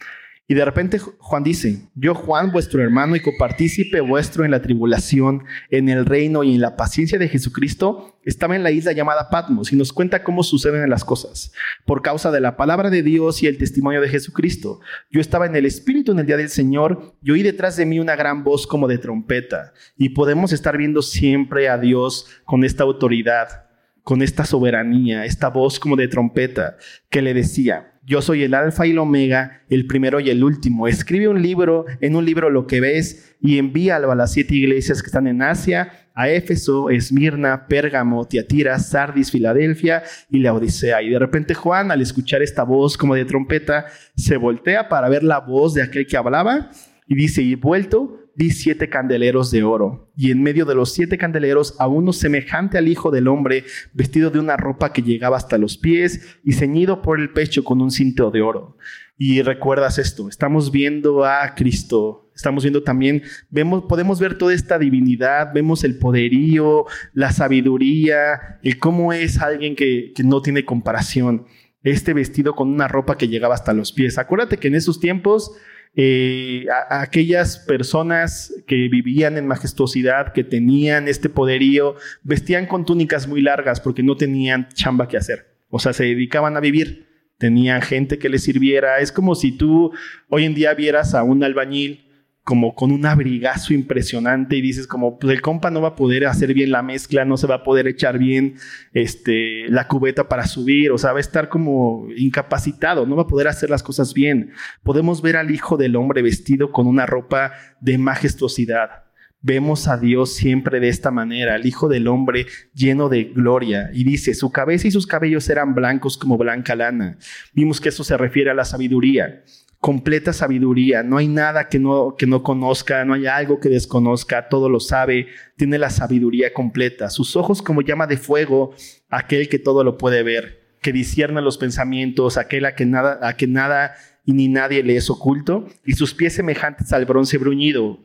Y 0.49 0.53
de 0.53 0.63
repente 0.63 0.97
Juan 0.97 1.43
dice, 1.43 1.89
yo 1.93 2.15
Juan, 2.15 2.53
vuestro 2.53 2.81
hermano 2.81 3.17
y 3.17 3.19
copartícipe 3.19 3.99
vuestro 3.99 4.45
en 4.45 4.51
la 4.51 4.61
tribulación, 4.61 5.43
en 5.69 5.89
el 5.89 6.05
reino 6.05 6.41
y 6.43 6.55
en 6.55 6.61
la 6.61 6.77
paciencia 6.77 7.19
de 7.19 7.27
Jesucristo, 7.27 8.16
estaba 8.27 8.57
en 8.57 8.63
la 8.63 8.71
isla 8.71 8.91
llamada 8.91 9.29
Patmos 9.29 9.71
y 9.71 9.77
nos 9.77 9.93
cuenta 9.93 10.21
cómo 10.21 10.43
suceden 10.43 10.89
las 10.89 11.05
cosas. 11.05 11.53
Por 11.85 12.01
causa 12.01 12.29
de 12.29 12.41
la 12.41 12.57
palabra 12.57 12.89
de 12.89 13.01
Dios 13.01 13.41
y 13.41 13.47
el 13.47 13.57
testimonio 13.57 14.01
de 14.01 14.09
Jesucristo. 14.09 14.81
Yo 15.09 15.21
estaba 15.21 15.45
en 15.45 15.55
el 15.55 15.65
Espíritu 15.65 16.11
en 16.11 16.19
el 16.19 16.25
día 16.25 16.35
del 16.35 16.49
Señor 16.49 17.15
y 17.23 17.31
oí 17.31 17.41
detrás 17.41 17.77
de 17.77 17.85
mí 17.85 17.99
una 17.99 18.17
gran 18.17 18.43
voz 18.43 18.67
como 18.67 18.89
de 18.89 18.97
trompeta. 18.97 19.71
Y 19.97 20.09
podemos 20.09 20.51
estar 20.51 20.77
viendo 20.77 21.01
siempre 21.01 21.69
a 21.69 21.77
Dios 21.77 22.27
con 22.43 22.65
esta 22.65 22.83
autoridad, 22.83 23.67
con 24.03 24.21
esta 24.21 24.45
soberanía, 24.45 25.23
esta 25.23 25.49
voz 25.49 25.79
como 25.79 25.95
de 25.95 26.09
trompeta 26.09 26.75
que 27.09 27.21
le 27.21 27.33
decía, 27.33 27.93
yo 28.07 28.21
soy 28.21 28.43
el 28.43 28.53
alfa 28.53 28.87
y 28.87 28.91
el 28.91 28.99
omega, 28.99 29.63
el 29.69 29.85
primero 29.85 30.21
y 30.21 30.29
el 30.29 30.41
último. 30.41 30.87
Escribe 30.87 31.27
un 31.27 31.41
libro, 31.41 31.85
en 31.99 32.15
un 32.15 32.25
libro 32.25 32.49
lo 32.49 32.65
que 32.65 32.79
ves 32.79 33.35
y 33.41 33.57
envíalo 33.57 34.11
a 34.11 34.15
las 34.15 34.31
siete 34.31 34.55
iglesias 34.55 35.01
que 35.01 35.07
están 35.07 35.27
en 35.27 35.41
Asia, 35.41 35.91
a 36.17 36.29
Éfeso, 36.29 36.89
Esmirna, 36.89 37.67
Pérgamo, 37.67 38.27
Tiatira, 38.27 38.79
Sardis, 38.79 39.29
Filadelfia 39.29 40.01
y 40.31 40.39
la 40.39 40.55
Odisea. 40.55 41.03
Y 41.03 41.09
de 41.09 41.19
repente 41.19 41.53
Juan, 41.53 41.91
al 41.91 42.01
escuchar 42.01 42.41
esta 42.41 42.63
voz 42.63 42.97
como 42.97 43.13
de 43.13 43.23
trompeta, 43.23 43.85
se 44.15 44.35
voltea 44.35 44.89
para 44.89 45.09
ver 45.09 45.23
la 45.23 45.39
voz 45.39 45.75
de 45.75 45.83
aquel 45.83 46.07
que 46.07 46.17
hablaba 46.17 46.71
y 47.05 47.13
dice, 47.13 47.43
y 47.43 47.53
vuelto, 47.53 48.19
vi 48.35 48.49
siete 48.49 48.89
candeleros 48.89 49.51
de 49.51 49.63
oro, 49.63 50.11
y 50.17 50.31
en 50.31 50.41
medio 50.41 50.65
de 50.65 50.75
los 50.75 50.91
siete 50.91 51.17
candeleros 51.17 51.75
a 51.79 51.87
uno 51.87 52.13
semejante 52.13 52.77
al 52.77 52.87
Hijo 52.87 53.11
del 53.11 53.27
Hombre, 53.27 53.63
vestido 53.93 54.29
de 54.29 54.39
una 54.39 54.57
ropa 54.57 54.91
que 54.91 55.03
llegaba 55.03 55.37
hasta 55.37 55.57
los 55.57 55.77
pies 55.77 56.39
y 56.43 56.53
ceñido 56.53 57.01
por 57.01 57.19
el 57.19 57.31
pecho 57.31 57.63
con 57.63 57.79
un 57.79 57.91
cinto 57.91 58.29
de 58.29 58.41
oro. 58.41 58.77
Y 59.17 59.41
recuerdas 59.41 59.99
esto, 59.99 60.29
estamos 60.29 60.71
viendo 60.71 61.25
a 61.25 61.55
Cristo, 61.55 62.26
estamos 62.37 62.63
viendo 62.63 62.83
también, 62.83 63.23
vemos, 63.49 63.85
podemos 63.89 64.19
ver 64.19 64.37
toda 64.37 64.53
esta 64.53 64.77
divinidad, 64.77 65.51
vemos 65.53 65.83
el 65.83 65.97
poderío, 65.97 66.85
la 67.13 67.31
sabiduría, 67.31 68.59
el 68.63 68.77
cómo 68.77 69.11
es 69.11 69.39
alguien 69.39 69.75
que, 69.75 70.13
que 70.15 70.23
no 70.23 70.41
tiene 70.41 70.63
comparación. 70.63 71.47
Este 71.83 72.13
vestido 72.13 72.55
con 72.55 72.69
una 72.69 72.87
ropa 72.87 73.17
que 73.17 73.27
llegaba 73.27 73.55
hasta 73.55 73.73
los 73.73 73.91
pies. 73.91 74.17
Acuérdate 74.17 74.57
que 74.57 74.67
en 74.67 74.75
esos 74.75 74.99
tiempos 74.99 75.51
eh, 75.99 76.67
aquellas 76.91 77.57
personas 77.57 78.53
que 78.67 78.87
vivían 78.87 79.35
en 79.35 79.47
majestuosidad, 79.47 80.31
que 80.31 80.43
tenían 80.43 81.07
este 81.07 81.27
poderío, 81.27 81.95
vestían 82.21 82.67
con 82.67 82.85
túnicas 82.85 83.27
muy 83.27 83.41
largas 83.41 83.81
porque 83.81 84.03
no 84.03 84.15
tenían 84.15 84.69
chamba 84.75 85.07
que 85.07 85.17
hacer. 85.17 85.57
O 85.69 85.79
sea, 85.79 85.93
se 85.93 86.03
dedicaban 86.03 86.55
a 86.55 86.59
vivir, 86.59 87.07
tenían 87.39 87.81
gente 87.81 88.19
que 88.19 88.29
les 88.29 88.43
sirviera. 88.43 88.99
Es 88.99 89.11
como 89.11 89.33
si 89.33 89.51
tú 89.51 89.91
hoy 90.29 90.45
en 90.45 90.53
día 90.53 90.75
vieras 90.75 91.15
a 91.15 91.23
un 91.23 91.43
albañil 91.43 92.06
como 92.47 92.75
con 92.75 92.93
un 92.93 93.05
abrigazo 93.05 93.73
impresionante 93.73 94.55
y 94.55 94.61
dices 94.61 94.87
como, 94.87 95.19
pues 95.19 95.33
el 95.33 95.41
compa 95.41 95.69
no 95.69 95.81
va 95.81 95.89
a 95.89 95.95
poder 95.97 96.25
hacer 96.25 96.53
bien 96.53 96.71
la 96.71 96.81
mezcla, 96.81 97.25
no 97.25 97.35
se 97.35 97.45
va 97.45 97.55
a 97.55 97.63
poder 97.63 97.87
echar 97.87 98.17
bien 98.17 98.55
este, 98.93 99.67
la 99.67 99.89
cubeta 99.89 100.29
para 100.29 100.47
subir, 100.47 100.91
o 100.91 100.97
sea, 100.97 101.11
va 101.11 101.17
a 101.17 101.19
estar 101.19 101.49
como 101.49 102.07
incapacitado, 102.15 103.05
no 103.05 103.17
va 103.17 103.23
a 103.23 103.27
poder 103.27 103.49
hacer 103.49 103.69
las 103.69 103.83
cosas 103.83 104.13
bien. 104.13 104.53
Podemos 104.81 105.21
ver 105.21 105.35
al 105.35 105.51
Hijo 105.51 105.75
del 105.75 105.97
Hombre 105.97 106.21
vestido 106.21 106.71
con 106.71 106.87
una 106.87 107.05
ropa 107.05 107.51
de 107.81 107.97
majestuosidad. 107.97 109.03
Vemos 109.41 109.89
a 109.89 109.97
Dios 109.97 110.33
siempre 110.33 110.79
de 110.79 110.87
esta 110.87 111.11
manera, 111.11 111.55
al 111.55 111.65
Hijo 111.65 111.89
del 111.89 112.07
Hombre 112.07 112.45
lleno 112.73 113.09
de 113.09 113.25
gloria. 113.25 113.89
Y 113.93 114.05
dice, 114.05 114.33
su 114.33 114.53
cabeza 114.53 114.87
y 114.87 114.91
sus 114.91 115.05
cabellos 115.05 115.49
eran 115.49 115.75
blancos 115.75 116.17
como 116.17 116.37
blanca 116.37 116.77
lana. 116.77 117.17
Vimos 117.51 117.81
que 117.81 117.89
eso 117.89 118.05
se 118.05 118.15
refiere 118.15 118.51
a 118.51 118.53
la 118.53 118.63
sabiduría 118.63 119.43
completa 119.87 120.33
sabiduría, 120.33 121.01
no 121.01 121.15
hay 121.15 121.29
nada 121.29 121.69
que 121.69 121.79
no, 121.79 122.17
que 122.17 122.27
no 122.27 122.43
conozca, 122.43 123.05
no 123.05 123.13
hay 123.13 123.25
algo 123.25 123.61
que 123.61 123.69
desconozca, 123.69 124.49
todo 124.49 124.67
lo 124.67 124.81
sabe, 124.81 125.27
tiene 125.55 125.77
la 125.77 125.89
sabiduría 125.89 126.51
completa, 126.51 127.09
sus 127.09 127.37
ojos 127.37 127.61
como 127.61 127.81
llama 127.81 128.05
de 128.05 128.17
fuego, 128.17 128.75
aquel 129.07 129.47
que 129.47 129.59
todo 129.59 129.85
lo 129.85 129.97
puede 129.97 130.23
ver, 130.23 130.61
que 130.81 130.91
discierne 130.91 131.41
los 131.41 131.57
pensamientos, 131.57 132.35
aquel 132.35 132.65
a 132.65 132.75
que 132.75 132.85
nada, 132.85 133.25
a 133.25 133.37
que 133.37 133.47
nada 133.47 133.95
y 134.25 134.33
ni 134.33 134.49
nadie 134.49 134.83
le 134.83 134.97
es 134.97 135.09
oculto, 135.09 135.69
y 135.85 135.93
sus 135.93 136.13
pies 136.13 136.33
semejantes 136.33 136.91
al 136.91 137.05
bronce 137.05 137.37
bruñido. 137.37 137.99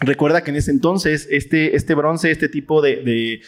Recuerda 0.00 0.44
que 0.44 0.50
en 0.50 0.58
ese 0.58 0.70
entonces 0.70 1.26
este, 1.30 1.76
este 1.76 1.94
bronce, 1.94 2.30
este 2.30 2.50
tipo 2.50 2.82
de 2.82 2.96
de 2.96 3.40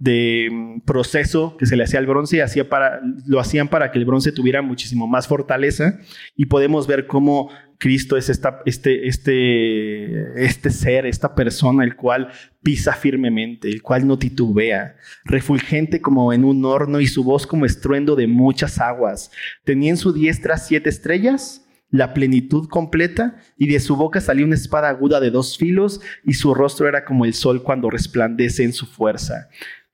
mm, 0.00 0.80
proceso 0.80 1.56
que 1.56 1.66
se 1.66 1.76
le 1.76 1.84
hacía 1.84 1.98
al 1.98 2.06
bronce, 2.06 2.42
hacía 2.42 2.68
para, 2.68 3.00
lo 3.26 3.38
hacían 3.38 3.68
para 3.68 3.92
que 3.92 3.98
el 3.98 4.04
bronce 4.04 4.32
tuviera 4.32 4.62
muchísimo 4.62 5.06
más 5.06 5.28
fortaleza 5.28 5.98
y 6.36 6.46
podemos 6.46 6.86
ver 6.86 7.06
cómo 7.06 7.50
Cristo 7.78 8.18
es 8.18 8.28
este, 8.28 9.08
este, 9.08 10.44
este 10.44 10.70
ser, 10.70 11.06
esta 11.06 11.34
persona, 11.34 11.82
el 11.82 11.96
cual 11.96 12.28
pisa 12.62 12.92
firmemente, 12.92 13.68
el 13.68 13.80
cual 13.80 14.06
no 14.06 14.18
titubea, 14.18 14.96
refulgente 15.24 16.02
como 16.02 16.32
en 16.34 16.44
un 16.44 16.64
horno 16.66 17.00
y 17.00 17.06
su 17.06 17.24
voz 17.24 17.46
como 17.46 17.64
estruendo 17.64 18.16
de 18.16 18.26
muchas 18.26 18.78
aguas. 18.80 19.30
Tenía 19.64 19.90
en 19.90 19.96
su 19.96 20.12
diestra 20.12 20.58
siete 20.58 20.90
estrellas 20.90 21.66
la 21.90 22.14
plenitud 22.14 22.68
completa, 22.68 23.36
y 23.56 23.66
de 23.66 23.80
su 23.80 23.96
boca 23.96 24.20
salió 24.20 24.44
una 24.44 24.54
espada 24.54 24.88
aguda 24.88 25.18
de 25.18 25.30
dos 25.30 25.58
filos, 25.58 26.00
y 26.24 26.34
su 26.34 26.54
rostro 26.54 26.88
era 26.88 27.04
como 27.04 27.24
el 27.24 27.34
sol 27.34 27.62
cuando 27.62 27.90
resplandece 27.90 28.62
en 28.62 28.72
su 28.72 28.86
fuerza. 28.86 29.48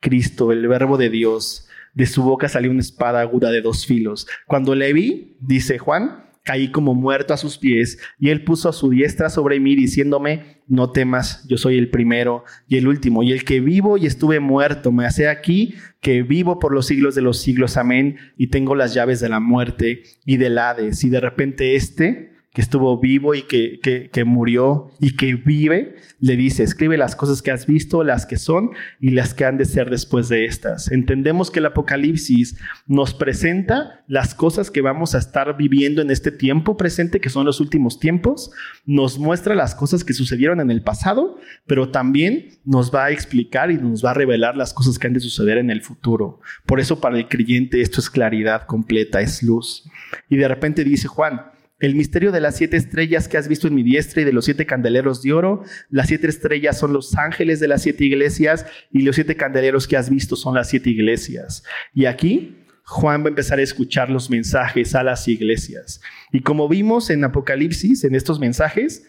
Cristo, 0.06 0.52
el 0.52 0.68
verbo 0.68 0.96
de 0.96 1.10
Dios. 1.10 1.66
De 1.92 2.06
su 2.06 2.22
boca 2.22 2.48
salió 2.48 2.70
una 2.70 2.78
espada 2.78 3.20
aguda 3.20 3.50
de 3.50 3.60
dos 3.60 3.86
filos. 3.86 4.28
Cuando 4.46 4.76
le 4.76 4.92
vi, 4.92 5.36
dice 5.40 5.78
Juan, 5.78 6.30
caí 6.44 6.70
como 6.70 6.94
muerto 6.94 7.34
a 7.34 7.36
sus 7.36 7.58
pies, 7.58 7.98
y 8.20 8.28
él 8.28 8.44
puso 8.44 8.72
su 8.72 8.90
diestra 8.90 9.30
sobre 9.30 9.58
mí, 9.58 9.74
diciéndome, 9.74 10.62
no 10.68 10.92
temas, 10.92 11.44
yo 11.48 11.58
soy 11.58 11.76
el 11.76 11.90
primero 11.90 12.44
y 12.68 12.76
el 12.76 12.86
último, 12.86 13.24
y 13.24 13.32
el 13.32 13.44
que 13.44 13.58
vivo 13.58 13.98
y 13.98 14.06
estuve 14.06 14.38
muerto, 14.38 14.92
me 14.92 15.06
hace 15.06 15.26
aquí 15.26 15.74
que 16.00 16.22
vivo 16.22 16.60
por 16.60 16.72
los 16.72 16.86
siglos 16.86 17.16
de 17.16 17.22
los 17.22 17.40
siglos, 17.40 17.76
amén, 17.76 18.16
y 18.36 18.46
tengo 18.46 18.76
las 18.76 18.94
llaves 18.94 19.18
de 19.18 19.28
la 19.28 19.40
muerte 19.40 20.04
y 20.24 20.36
del 20.36 20.58
Hades, 20.58 21.02
y 21.02 21.10
de 21.10 21.20
repente 21.20 21.74
este 21.74 22.35
que 22.56 22.62
estuvo 22.62 22.98
vivo 22.98 23.34
y 23.34 23.42
que, 23.42 23.80
que, 24.10 24.24
murió 24.24 24.90
y 24.98 25.14
que 25.14 25.34
vive, 25.34 25.96
le 26.20 26.36
dice, 26.36 26.62
escribe 26.62 26.96
las 26.96 27.14
cosas 27.14 27.42
que 27.42 27.50
has 27.50 27.66
visto, 27.66 28.02
las 28.02 28.24
que 28.24 28.38
son 28.38 28.70
y 28.98 29.10
las 29.10 29.34
que 29.34 29.44
han 29.44 29.58
de 29.58 29.66
ser 29.66 29.90
después 29.90 30.30
de 30.30 30.46
estas. 30.46 30.90
Entendemos 30.90 31.50
que 31.50 31.58
el 31.58 31.66
Apocalipsis 31.66 32.56
nos 32.86 33.12
presenta 33.12 34.02
las 34.08 34.34
cosas 34.34 34.70
que 34.70 34.80
vamos 34.80 35.14
a 35.14 35.18
estar 35.18 35.54
viviendo 35.58 36.00
en 36.00 36.10
este 36.10 36.32
tiempo 36.32 36.78
presente, 36.78 37.20
que 37.20 37.28
son 37.28 37.44
los 37.44 37.60
últimos 37.60 38.00
tiempos, 38.00 38.50
nos 38.86 39.18
muestra 39.18 39.54
las 39.54 39.74
cosas 39.74 40.02
que 40.02 40.14
sucedieron 40.14 40.58
en 40.58 40.70
el 40.70 40.80
pasado, 40.80 41.36
pero 41.66 41.90
también 41.90 42.58
nos 42.64 42.90
va 42.90 43.04
a 43.04 43.10
explicar 43.10 43.70
y 43.70 43.76
nos 43.76 44.02
va 44.02 44.12
a 44.12 44.14
revelar 44.14 44.56
las 44.56 44.72
cosas 44.72 44.98
que 44.98 45.06
han 45.06 45.12
de 45.12 45.20
suceder 45.20 45.58
en 45.58 45.68
el 45.68 45.82
futuro. 45.82 46.40
Por 46.64 46.80
eso 46.80 47.02
para 47.02 47.18
el 47.18 47.28
creyente 47.28 47.82
esto 47.82 48.00
es 48.00 48.08
claridad 48.08 48.62
completa, 48.62 49.20
es 49.20 49.42
luz. 49.42 49.84
Y 50.30 50.36
de 50.36 50.48
repente 50.48 50.84
dice 50.84 51.06
Juan, 51.06 51.54
el 51.78 51.94
misterio 51.94 52.32
de 52.32 52.40
las 52.40 52.56
siete 52.56 52.76
estrellas 52.76 53.28
que 53.28 53.36
has 53.36 53.48
visto 53.48 53.68
en 53.68 53.74
mi 53.74 53.82
diestra 53.82 54.22
y 54.22 54.24
de 54.24 54.32
los 54.32 54.46
siete 54.46 54.64
candeleros 54.64 55.22
de 55.22 55.32
oro. 55.32 55.62
Las 55.90 56.08
siete 56.08 56.26
estrellas 56.26 56.78
son 56.78 56.92
los 56.92 57.16
ángeles 57.16 57.60
de 57.60 57.68
las 57.68 57.82
siete 57.82 58.04
iglesias 58.04 58.66
y 58.90 59.02
los 59.02 59.16
siete 59.16 59.36
candeleros 59.36 59.86
que 59.86 59.96
has 59.96 60.08
visto 60.08 60.36
son 60.36 60.54
las 60.54 60.68
siete 60.68 60.90
iglesias. 60.90 61.64
Y 61.92 62.06
aquí 62.06 62.56
Juan 62.84 63.22
va 63.22 63.26
a 63.26 63.28
empezar 63.28 63.58
a 63.58 63.62
escuchar 63.62 64.10
los 64.10 64.30
mensajes 64.30 64.94
a 64.94 65.02
las 65.02 65.28
iglesias. 65.28 66.00
Y 66.32 66.40
como 66.40 66.68
vimos 66.68 67.10
en 67.10 67.24
Apocalipsis, 67.24 68.04
en 68.04 68.14
estos 68.14 68.40
mensajes, 68.40 69.06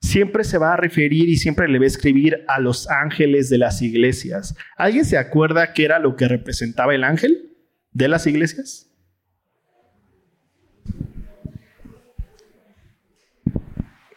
siempre 0.00 0.44
se 0.44 0.58
va 0.58 0.74
a 0.74 0.76
referir 0.76 1.28
y 1.28 1.36
siempre 1.36 1.66
le 1.66 1.78
va 1.78 1.84
a 1.84 1.88
escribir 1.88 2.44
a 2.46 2.60
los 2.60 2.88
ángeles 2.90 3.48
de 3.48 3.58
las 3.58 3.82
iglesias. 3.82 4.54
¿Alguien 4.76 5.04
se 5.04 5.16
acuerda 5.16 5.72
qué 5.72 5.86
era 5.86 5.98
lo 5.98 6.14
que 6.14 6.28
representaba 6.28 6.94
el 6.94 7.02
ángel 7.02 7.56
de 7.92 8.08
las 8.08 8.26
iglesias? 8.26 8.93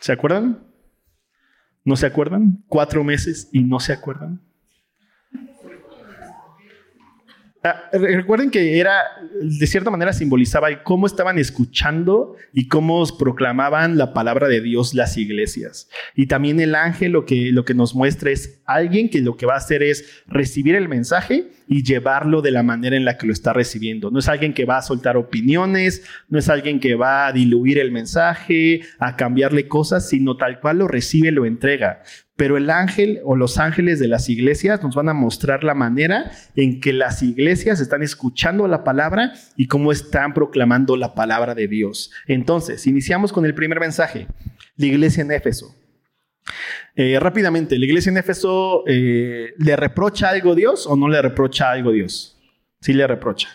¿Se 0.07 0.13
acuerdan? 0.13 0.63
¿No 1.83 1.97
se 1.97 2.05
acuerdan? 2.05 2.63
Cuatro 2.69 3.03
meses 3.03 3.49
y 3.51 3.65
no 3.65 3.81
se 3.81 3.91
acuerdan. 3.91 4.39
Ah, 5.33 5.43
recuerden 7.91 8.49
que 8.51 8.79
era, 8.79 8.93
de 9.41 9.67
cierta 9.67 9.89
manera, 9.89 10.13
simbolizaba 10.13 10.83
cómo 10.83 11.07
estaban 11.07 11.37
escuchando 11.37 12.35
y 12.53 12.67
cómo 12.67 13.03
proclamaban 13.17 13.97
la 13.97 14.13
palabra 14.13 14.47
de 14.47 14.61
Dios 14.61 14.93
las 14.93 15.17
iglesias. 15.17 15.89
Y 16.15 16.27
también 16.27 16.59
el 16.59 16.75
ángel 16.75 17.11
lo 17.11 17.25
que, 17.25 17.51
lo 17.51 17.65
que 17.65 17.73
nos 17.73 17.95
muestra 17.95 18.31
es 18.31 18.61
alguien 18.65 19.09
que 19.09 19.21
lo 19.21 19.37
que 19.37 19.45
va 19.45 19.55
a 19.55 19.57
hacer 19.57 19.83
es 19.83 20.23
recibir 20.27 20.75
el 20.75 20.87
mensaje 20.87 21.51
y 21.67 21.83
llevarlo 21.83 22.41
de 22.41 22.51
la 22.51 22.63
manera 22.63 22.95
en 22.95 23.05
la 23.05 23.17
que 23.17 23.27
lo 23.27 23.33
está 23.33 23.53
recibiendo. 23.53 24.11
No 24.11 24.19
es 24.19 24.29
alguien 24.29 24.53
que 24.53 24.65
va 24.65 24.77
a 24.77 24.81
soltar 24.81 25.17
opiniones, 25.17 26.03
no 26.29 26.39
es 26.39 26.49
alguien 26.49 26.79
que 26.79 26.95
va 26.95 27.27
a 27.27 27.33
diluir 27.33 27.79
el 27.79 27.91
mensaje, 27.91 28.81
a 28.99 29.15
cambiarle 29.15 29.67
cosas, 29.67 30.07
sino 30.07 30.37
tal 30.37 30.59
cual 30.59 30.79
lo 30.79 30.87
recibe, 30.87 31.31
lo 31.31 31.45
entrega 31.45 32.01
pero 32.37 32.55
el 32.55 32.69
ángel 32.69 33.19
o 33.25 33.35
los 33.35 33.57
ángeles 33.57 33.99
de 33.99 34.07
las 34.07 34.29
iglesias 34.29 34.81
nos 34.83 34.95
van 34.95 35.09
a 35.09 35.13
mostrar 35.13 35.63
la 35.63 35.73
manera 35.73 36.31
en 36.55 36.79
que 36.79 36.93
las 36.93 37.23
iglesias 37.23 37.81
están 37.81 38.03
escuchando 38.03 38.67
la 38.67 38.83
palabra 38.83 39.33
y 39.57 39.67
cómo 39.67 39.91
están 39.91 40.33
proclamando 40.33 40.95
la 40.95 41.15
palabra 41.15 41.55
de 41.55 41.67
Dios. 41.67 42.11
Entonces, 42.27 42.85
iniciamos 42.85 43.33
con 43.33 43.45
el 43.45 43.55
primer 43.55 43.79
mensaje, 43.79 44.27
la 44.77 44.85
iglesia 44.85 45.23
en 45.23 45.31
Éfeso. 45.31 45.75
Eh, 46.95 47.19
rápidamente, 47.19 47.77
¿la 47.77 47.85
iglesia 47.85 48.11
en 48.11 48.17
Éfeso 48.17 48.83
eh, 48.87 49.53
le 49.57 49.75
reprocha 49.75 50.29
algo 50.29 50.51
a 50.51 50.55
Dios 50.55 50.85
o 50.85 50.95
no 50.95 51.09
le 51.09 51.21
reprocha 51.21 51.71
algo 51.71 51.89
a 51.89 51.93
Dios? 51.93 52.39
Sí 52.81 52.93
le 52.93 53.07
reprocha. 53.07 53.49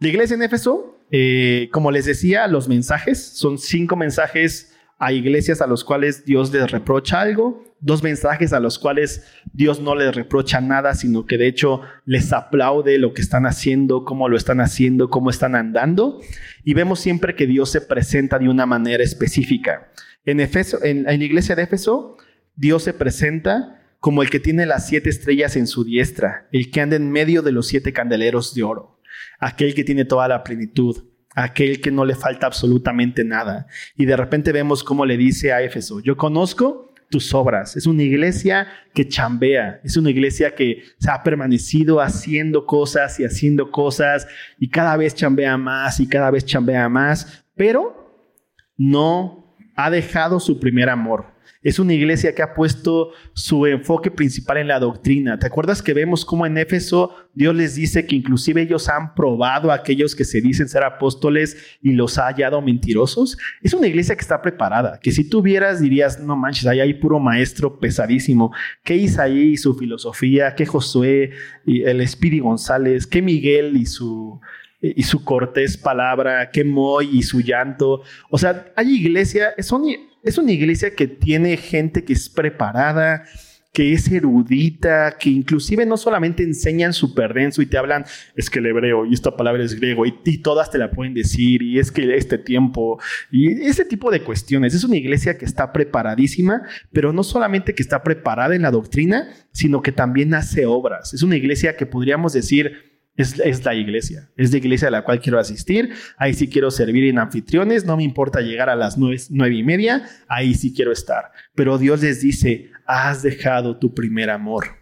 La 0.00 0.08
iglesia 0.08 0.34
en 0.34 0.42
Éfeso, 0.42 0.98
eh, 1.12 1.68
como 1.72 1.92
les 1.92 2.04
decía, 2.04 2.48
los 2.48 2.68
mensajes 2.68 3.38
son 3.38 3.58
cinco 3.58 3.94
mensajes 3.94 4.74
a 4.98 5.12
iglesias 5.12 5.60
a 5.60 5.66
los 5.66 5.84
cuales 5.84 6.24
Dios 6.24 6.52
les 6.52 6.70
reprocha 6.70 7.20
algo, 7.20 7.64
dos 7.80 8.02
mensajes 8.02 8.52
a 8.52 8.58
los 8.58 8.78
cuales 8.78 9.24
Dios 9.52 9.80
no 9.80 9.94
les 9.94 10.14
reprocha 10.14 10.60
nada, 10.60 10.94
sino 10.94 11.24
que 11.24 11.38
de 11.38 11.46
hecho 11.46 11.82
les 12.04 12.32
aplaude 12.32 12.98
lo 12.98 13.14
que 13.14 13.22
están 13.22 13.46
haciendo, 13.46 14.04
cómo 14.04 14.28
lo 14.28 14.36
están 14.36 14.60
haciendo, 14.60 15.08
cómo 15.08 15.30
están 15.30 15.54
andando. 15.54 16.20
Y 16.64 16.74
vemos 16.74 16.98
siempre 16.98 17.36
que 17.36 17.46
Dios 17.46 17.70
se 17.70 17.80
presenta 17.80 18.38
de 18.38 18.48
una 18.48 18.66
manera 18.66 19.04
específica. 19.04 19.92
En, 20.24 20.40
Efeso, 20.40 20.82
en, 20.82 21.04
la 21.04 21.14
iglesia 21.14 21.54
de 21.54 21.62
Éfeso, 21.62 22.16
Dios 22.56 22.82
se 22.82 22.92
presenta 22.92 23.80
como 24.00 24.22
el 24.22 24.30
que 24.30 24.40
tiene 24.40 24.66
las 24.66 24.88
siete 24.88 25.10
estrellas 25.10 25.56
en 25.56 25.68
su 25.68 25.84
diestra, 25.84 26.48
el 26.50 26.70
que 26.70 26.80
anda 26.80 26.96
en 26.96 27.10
medio 27.10 27.42
de 27.42 27.52
los 27.52 27.68
siete 27.68 27.92
candeleros 27.92 28.54
de 28.54 28.64
oro, 28.64 29.00
aquel 29.38 29.74
que 29.74 29.84
tiene 29.84 30.04
toda 30.04 30.28
la 30.28 30.42
plenitud, 30.42 31.07
aquel 31.42 31.80
que 31.80 31.90
no 31.90 32.04
le 32.04 32.14
falta 32.14 32.46
absolutamente 32.46 33.24
nada. 33.24 33.66
Y 33.96 34.06
de 34.06 34.16
repente 34.16 34.52
vemos 34.52 34.82
cómo 34.82 35.06
le 35.06 35.16
dice 35.16 35.52
a 35.52 35.62
Éfeso, 35.62 36.00
yo 36.00 36.16
conozco 36.16 36.92
tus 37.10 37.32
obras. 37.32 37.76
Es 37.76 37.86
una 37.86 38.02
iglesia 38.02 38.66
que 38.92 39.08
chambea, 39.08 39.80
es 39.84 39.96
una 39.96 40.10
iglesia 40.10 40.54
que 40.54 40.82
se 40.98 41.10
ha 41.10 41.22
permanecido 41.22 42.00
haciendo 42.00 42.66
cosas 42.66 43.18
y 43.20 43.24
haciendo 43.24 43.70
cosas 43.70 44.26
y 44.58 44.68
cada 44.68 44.96
vez 44.96 45.14
chambea 45.14 45.56
más 45.56 46.00
y 46.00 46.08
cada 46.08 46.30
vez 46.30 46.44
chambea 46.44 46.88
más, 46.88 47.44
pero 47.54 48.34
no 48.76 49.56
ha 49.76 49.90
dejado 49.90 50.40
su 50.40 50.58
primer 50.58 50.90
amor. 50.90 51.37
Es 51.68 51.78
una 51.78 51.92
iglesia 51.92 52.34
que 52.34 52.40
ha 52.40 52.54
puesto 52.54 53.10
su 53.34 53.66
enfoque 53.66 54.10
principal 54.10 54.56
en 54.56 54.68
la 54.68 54.80
doctrina. 54.80 55.38
¿Te 55.38 55.48
acuerdas 55.48 55.82
que 55.82 55.92
vemos 55.92 56.24
cómo 56.24 56.46
en 56.46 56.56
Éfeso 56.56 57.14
Dios 57.34 57.54
les 57.54 57.74
dice 57.74 58.06
que 58.06 58.16
inclusive 58.16 58.62
ellos 58.62 58.88
han 58.88 59.14
probado 59.14 59.70
a 59.70 59.74
aquellos 59.74 60.16
que 60.16 60.24
se 60.24 60.40
dicen 60.40 60.66
ser 60.66 60.82
apóstoles 60.82 61.58
y 61.82 61.92
los 61.92 62.16
ha 62.16 62.24
hallado 62.24 62.62
mentirosos? 62.62 63.36
Es 63.62 63.74
una 63.74 63.86
iglesia 63.86 64.14
que 64.16 64.22
está 64.22 64.40
preparada, 64.40 64.98
que 65.02 65.12
si 65.12 65.28
tú 65.28 65.42
vieras 65.42 65.82
dirías, 65.82 66.18
no 66.18 66.36
manches, 66.36 66.66
ahí 66.66 66.80
hay 66.80 66.94
puro 66.94 67.20
maestro 67.20 67.78
pesadísimo. 67.78 68.50
¿Qué 68.82 68.96
Isaí 68.96 69.50
y 69.50 69.56
su 69.58 69.74
filosofía? 69.74 70.54
¿Qué 70.54 70.64
Josué 70.64 71.32
y 71.66 71.82
el 71.82 72.00
Espíritu 72.00 72.44
González? 72.44 73.06
¿Qué 73.06 73.20
Miguel 73.20 73.76
y 73.76 73.84
su 73.84 74.40
y 74.80 75.02
su 75.02 75.24
cortés 75.24 75.76
palabra, 75.76 76.50
qué 76.50 76.64
Moy 76.64 77.08
y 77.12 77.22
su 77.22 77.40
llanto. 77.40 78.02
O 78.30 78.38
sea, 78.38 78.72
hay 78.76 78.94
iglesia, 78.94 79.54
son 79.58 79.84
es 80.22 80.38
una 80.38 80.52
iglesia 80.52 80.94
que 80.94 81.06
tiene 81.06 81.56
gente 81.56 82.04
que 82.04 82.12
es 82.12 82.28
preparada, 82.28 83.24
que 83.72 83.92
es 83.92 84.10
erudita, 84.10 85.16
que 85.18 85.30
inclusive 85.30 85.86
no 85.86 85.96
solamente 85.96 86.42
enseñan 86.42 86.92
súper 86.92 87.32
denso 87.32 87.62
y 87.62 87.66
te 87.66 87.78
hablan, 87.78 88.04
es 88.34 88.50
que 88.50 88.58
el 88.58 88.66
hebreo 88.66 89.06
y 89.06 89.14
esta 89.14 89.36
palabra 89.36 89.62
es 89.62 89.78
griego 89.78 90.04
y, 90.04 90.18
y, 90.24 90.38
todas 90.38 90.70
te 90.70 90.78
la 90.78 90.90
pueden 90.90 91.14
decir 91.14 91.62
y 91.62 91.78
es 91.78 91.92
que 91.92 92.16
este 92.16 92.38
tiempo 92.38 92.98
y 93.30 93.62
ese 93.62 93.84
tipo 93.84 94.10
de 94.10 94.22
cuestiones. 94.22 94.74
Es 94.74 94.84
una 94.84 94.96
iglesia 94.96 95.38
que 95.38 95.44
está 95.44 95.72
preparadísima, 95.72 96.62
pero 96.92 97.12
no 97.12 97.22
solamente 97.22 97.74
que 97.74 97.82
está 97.82 98.02
preparada 98.02 98.56
en 98.56 98.62
la 98.62 98.72
doctrina, 98.72 99.28
sino 99.52 99.80
que 99.80 99.92
también 99.92 100.34
hace 100.34 100.66
obras. 100.66 101.14
Es 101.14 101.22
una 101.22 101.36
iglesia 101.36 101.76
que 101.76 101.86
podríamos 101.86 102.32
decir 102.32 102.87
es, 103.18 103.64
la 103.64 103.74
iglesia, 103.74 104.30
es 104.36 104.52
la 104.52 104.58
iglesia 104.58 104.88
a 104.88 104.90
la 104.92 105.02
cual 105.02 105.20
quiero 105.20 105.38
asistir, 105.38 105.92
ahí 106.16 106.34
sí 106.34 106.48
quiero 106.48 106.70
servir 106.70 107.04
en 107.04 107.18
anfitriones, 107.18 107.84
no 107.84 107.96
me 107.96 108.04
importa 108.04 108.40
llegar 108.40 108.70
a 108.70 108.76
las 108.76 108.96
nueve, 108.96 109.20
nueve 109.30 109.56
y 109.56 109.62
media, 109.64 110.08
ahí 110.28 110.54
sí 110.54 110.72
quiero 110.72 110.92
estar. 110.92 111.32
Pero 111.54 111.78
Dios 111.78 112.00
les 112.00 112.20
dice, 112.20 112.70
has 112.86 113.22
dejado 113.22 113.76
tu 113.78 113.92
primer 113.92 114.30
amor. 114.30 114.78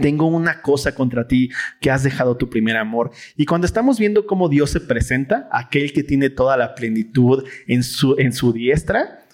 Tengo 0.00 0.26
una 0.26 0.62
cosa 0.62 0.94
contra 0.94 1.26
ti, 1.26 1.50
que 1.80 1.90
has 1.90 2.02
dejado 2.02 2.36
tu 2.36 2.48
primer 2.48 2.76
amor. 2.76 3.10
Y 3.36 3.46
cuando 3.46 3.66
estamos 3.66 3.98
viendo 3.98 4.26
cómo 4.26 4.48
Dios 4.48 4.70
se 4.70 4.80
presenta, 4.80 5.48
aquel 5.50 5.92
que 5.92 6.02
tiene 6.02 6.30
toda 6.30 6.56
la 6.56 6.74
plenitud 6.74 7.44
en 7.66 7.82
su, 7.82 8.14
en 8.18 8.32
su 8.32 8.52
diestra, 8.52 9.24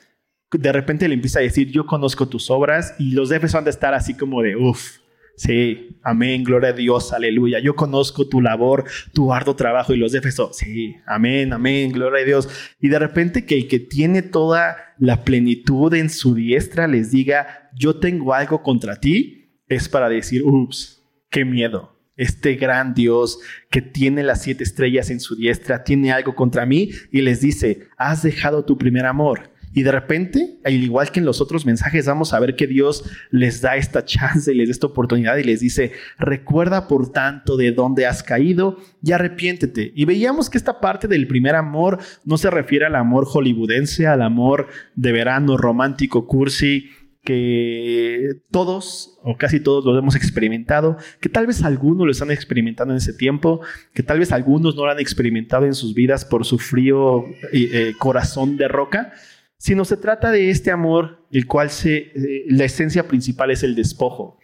de 0.50 0.72
repente 0.72 1.08
le 1.08 1.14
empieza 1.14 1.40
a 1.40 1.42
decir, 1.42 1.70
yo 1.70 1.86
conozco 1.86 2.28
tus 2.28 2.50
obras 2.50 2.94
y 2.98 3.10
los 3.10 3.30
jefes 3.30 3.52
van 3.52 3.66
a 3.66 3.70
estar 3.70 3.92
así 3.94 4.14
como 4.14 4.42
de, 4.42 4.56
uff, 4.56 4.98
Sí, 5.36 5.98
amén, 6.02 6.44
gloria 6.44 6.70
a 6.70 6.72
Dios, 6.72 7.12
aleluya. 7.12 7.58
Yo 7.58 7.74
conozco 7.74 8.28
tu 8.28 8.40
labor, 8.40 8.84
tu 9.12 9.32
arduo 9.32 9.56
trabajo 9.56 9.92
y 9.92 9.96
los 9.96 10.12
de. 10.12 10.20
Sí, 10.52 10.96
amén, 11.06 11.52
amén, 11.52 11.90
gloria 11.92 12.22
a 12.22 12.24
Dios. 12.24 12.48
Y 12.80 12.88
de 12.88 12.98
repente 12.98 13.44
que 13.44 13.56
el 13.56 13.68
que 13.68 13.80
tiene 13.80 14.22
toda 14.22 14.76
la 14.98 15.24
plenitud 15.24 15.92
en 15.94 16.08
su 16.08 16.34
diestra 16.34 16.86
les 16.86 17.10
diga, 17.10 17.70
yo 17.74 17.96
tengo 17.96 18.32
algo 18.32 18.62
contra 18.62 19.00
ti, 19.00 19.60
es 19.68 19.88
para 19.88 20.08
decir, 20.08 20.42
ups, 20.44 21.02
qué 21.30 21.44
miedo. 21.44 21.92
Este 22.16 22.54
gran 22.54 22.94
Dios 22.94 23.40
que 23.70 23.82
tiene 23.82 24.22
las 24.22 24.42
siete 24.42 24.62
estrellas 24.62 25.10
en 25.10 25.18
su 25.18 25.34
diestra 25.34 25.82
tiene 25.82 26.12
algo 26.12 26.36
contra 26.36 26.64
mí 26.64 26.90
y 27.10 27.22
les 27.22 27.40
dice, 27.40 27.88
has 27.96 28.22
dejado 28.22 28.64
tu 28.64 28.78
primer 28.78 29.04
amor. 29.04 29.50
Y 29.74 29.82
de 29.82 29.90
repente, 29.90 30.60
al 30.64 30.74
igual 30.74 31.10
que 31.10 31.18
en 31.18 31.26
los 31.26 31.40
otros 31.40 31.66
mensajes, 31.66 32.06
vamos 32.06 32.32
a 32.32 32.38
ver 32.38 32.54
que 32.54 32.68
Dios 32.68 33.04
les 33.30 33.60
da 33.60 33.76
esta 33.76 34.04
chance 34.04 34.52
y 34.52 34.54
les 34.54 34.68
da 34.68 34.72
esta 34.72 34.86
oportunidad 34.86 35.36
y 35.36 35.42
les 35.42 35.60
dice, 35.60 35.90
recuerda 36.16 36.86
por 36.86 37.10
tanto 37.10 37.56
de 37.56 37.72
dónde 37.72 38.06
has 38.06 38.22
caído 38.22 38.78
y 39.02 39.10
arrepiéntete. 39.10 39.92
Y 39.96 40.04
veíamos 40.04 40.48
que 40.48 40.58
esta 40.58 40.80
parte 40.80 41.08
del 41.08 41.26
primer 41.26 41.56
amor 41.56 41.98
no 42.24 42.38
se 42.38 42.50
refiere 42.50 42.86
al 42.86 42.94
amor 42.94 43.26
hollywoodense, 43.26 44.06
al 44.06 44.22
amor 44.22 44.68
de 44.94 45.10
verano 45.10 45.56
romántico, 45.56 46.28
cursi, 46.28 46.90
que 47.24 48.42
todos 48.50 49.18
o 49.22 49.36
casi 49.36 49.58
todos 49.58 49.84
lo 49.84 49.98
hemos 49.98 50.14
experimentado, 50.14 50.98
que 51.20 51.30
tal 51.30 51.46
vez 51.46 51.64
algunos 51.64 52.04
lo 52.04 52.12
están 52.12 52.30
experimentando 52.30 52.92
en 52.92 52.98
ese 52.98 53.14
tiempo, 53.14 53.60
que 53.92 54.02
tal 54.02 54.18
vez 54.20 54.30
algunos 54.30 54.76
no 54.76 54.84
lo 54.84 54.92
han 54.92 55.00
experimentado 55.00 55.64
en 55.64 55.74
sus 55.74 55.94
vidas 55.94 56.24
por 56.24 56.44
su 56.44 56.58
frío 56.58 57.24
eh, 57.52 57.94
corazón 57.98 58.56
de 58.56 58.68
roca, 58.68 59.14
sino 59.64 59.86
se 59.86 59.96
trata 59.96 60.30
de 60.30 60.50
este 60.50 60.70
amor, 60.70 61.24
el 61.30 61.46
cual 61.46 61.70
se, 61.70 61.96
eh, 61.96 62.44
la 62.48 62.64
esencia 62.66 63.08
principal 63.08 63.50
es 63.50 63.62
el 63.62 63.74
despojo. 63.74 64.38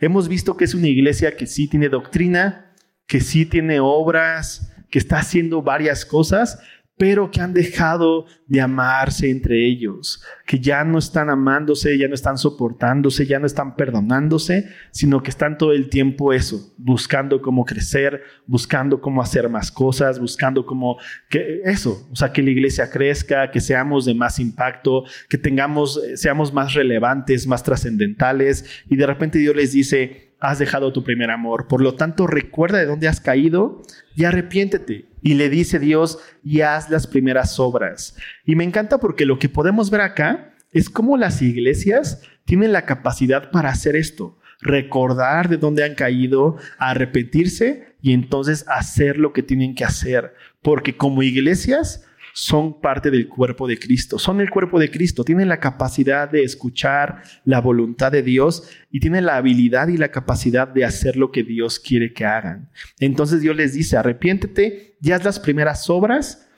Hemos 0.00 0.26
visto 0.28 0.56
que 0.56 0.64
es 0.64 0.74
una 0.74 0.88
iglesia 0.88 1.36
que 1.36 1.46
sí 1.46 1.68
tiene 1.68 1.88
doctrina, 1.88 2.74
que 3.06 3.20
sí 3.20 3.46
tiene 3.46 3.78
obras, 3.78 4.74
que 4.90 4.98
está 4.98 5.20
haciendo 5.20 5.62
varias 5.62 6.04
cosas, 6.04 6.58
pero 6.98 7.30
que 7.30 7.40
han 7.40 7.54
dejado 7.54 8.26
de 8.46 8.60
amarse 8.60 9.30
entre 9.30 9.66
ellos, 9.66 10.22
que 10.46 10.58
ya 10.58 10.82
no 10.84 10.98
están 10.98 11.30
amándose, 11.30 11.96
ya 11.96 12.08
no 12.08 12.14
están 12.14 12.38
soportándose, 12.38 13.26
ya 13.26 13.38
no 13.38 13.46
están 13.46 13.76
perdonándose, 13.76 14.68
sino 14.90 15.22
que 15.22 15.30
están 15.30 15.58
todo 15.58 15.72
el 15.72 15.88
tiempo 15.88 16.32
eso, 16.32 16.74
buscando 16.76 17.40
cómo 17.40 17.64
crecer, 17.64 18.22
buscando 18.46 19.00
cómo 19.00 19.22
hacer 19.22 19.48
más 19.48 19.70
cosas, 19.70 20.18
buscando 20.18 20.66
cómo 20.66 20.98
que 21.28 21.60
eso, 21.64 22.08
o 22.10 22.16
sea, 22.16 22.32
que 22.32 22.42
la 22.42 22.50
iglesia 22.50 22.90
crezca, 22.90 23.50
que 23.50 23.60
seamos 23.60 24.04
de 24.04 24.14
más 24.14 24.40
impacto, 24.40 25.04
que 25.28 25.38
tengamos 25.38 26.00
seamos 26.16 26.52
más 26.52 26.74
relevantes, 26.74 27.46
más 27.46 27.62
trascendentales 27.62 28.64
y 28.88 28.96
de 28.96 29.06
repente 29.06 29.38
Dios 29.38 29.54
les 29.54 29.72
dice, 29.72 30.27
has 30.40 30.58
dejado 30.58 30.92
tu 30.92 31.04
primer 31.04 31.30
amor. 31.30 31.66
Por 31.66 31.80
lo 31.80 31.94
tanto, 31.94 32.26
recuerda 32.26 32.78
de 32.78 32.86
dónde 32.86 33.08
has 33.08 33.20
caído 33.20 33.82
y 34.14 34.24
arrepiéntete. 34.24 35.08
Y 35.22 35.34
le 35.34 35.48
dice 35.48 35.78
Dios, 35.78 36.18
y 36.44 36.60
haz 36.60 36.90
las 36.90 37.06
primeras 37.06 37.58
obras. 37.58 38.16
Y 38.44 38.54
me 38.54 38.64
encanta 38.64 38.98
porque 38.98 39.26
lo 39.26 39.38
que 39.38 39.48
podemos 39.48 39.90
ver 39.90 40.00
acá 40.00 40.54
es 40.72 40.90
cómo 40.90 41.16
las 41.16 41.42
iglesias 41.42 42.22
tienen 42.44 42.72
la 42.72 42.86
capacidad 42.86 43.50
para 43.50 43.70
hacer 43.70 43.96
esto. 43.96 44.38
Recordar 44.60 45.48
de 45.48 45.56
dónde 45.56 45.84
han 45.84 45.94
caído, 45.94 46.56
arrepentirse 46.78 47.96
y 48.00 48.12
entonces 48.12 48.64
hacer 48.68 49.18
lo 49.18 49.32
que 49.32 49.42
tienen 49.42 49.74
que 49.74 49.84
hacer. 49.84 50.34
Porque 50.62 50.96
como 50.96 51.22
iglesias 51.22 52.07
son 52.38 52.80
parte 52.80 53.10
del 53.10 53.26
cuerpo 53.26 53.66
de 53.66 53.80
Cristo, 53.80 54.16
son 54.16 54.40
el 54.40 54.48
cuerpo 54.48 54.78
de 54.78 54.92
Cristo, 54.92 55.24
tienen 55.24 55.48
la 55.48 55.58
capacidad 55.58 56.30
de 56.30 56.44
escuchar 56.44 57.24
la 57.44 57.60
voluntad 57.60 58.12
de 58.12 58.22
Dios 58.22 58.70
y 58.92 59.00
tienen 59.00 59.26
la 59.26 59.38
habilidad 59.38 59.88
y 59.88 59.96
la 59.96 60.12
capacidad 60.12 60.68
de 60.68 60.84
hacer 60.84 61.16
lo 61.16 61.32
que 61.32 61.42
Dios 61.42 61.80
quiere 61.80 62.12
que 62.12 62.24
hagan. 62.24 62.70
Entonces 63.00 63.40
Dios 63.40 63.56
les 63.56 63.74
dice, 63.74 63.96
arrepiéntete, 63.96 64.96
ya 65.00 65.16
haz 65.16 65.24
las 65.24 65.40
primeras 65.40 65.90
obras. 65.90 66.48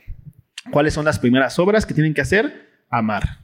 ¿Cuáles 0.70 0.92
son 0.92 1.06
las 1.06 1.18
primeras 1.18 1.58
obras 1.58 1.86
que 1.86 1.94
tienen 1.94 2.12
que 2.12 2.20
hacer? 2.20 2.68
Amar 2.90 3.40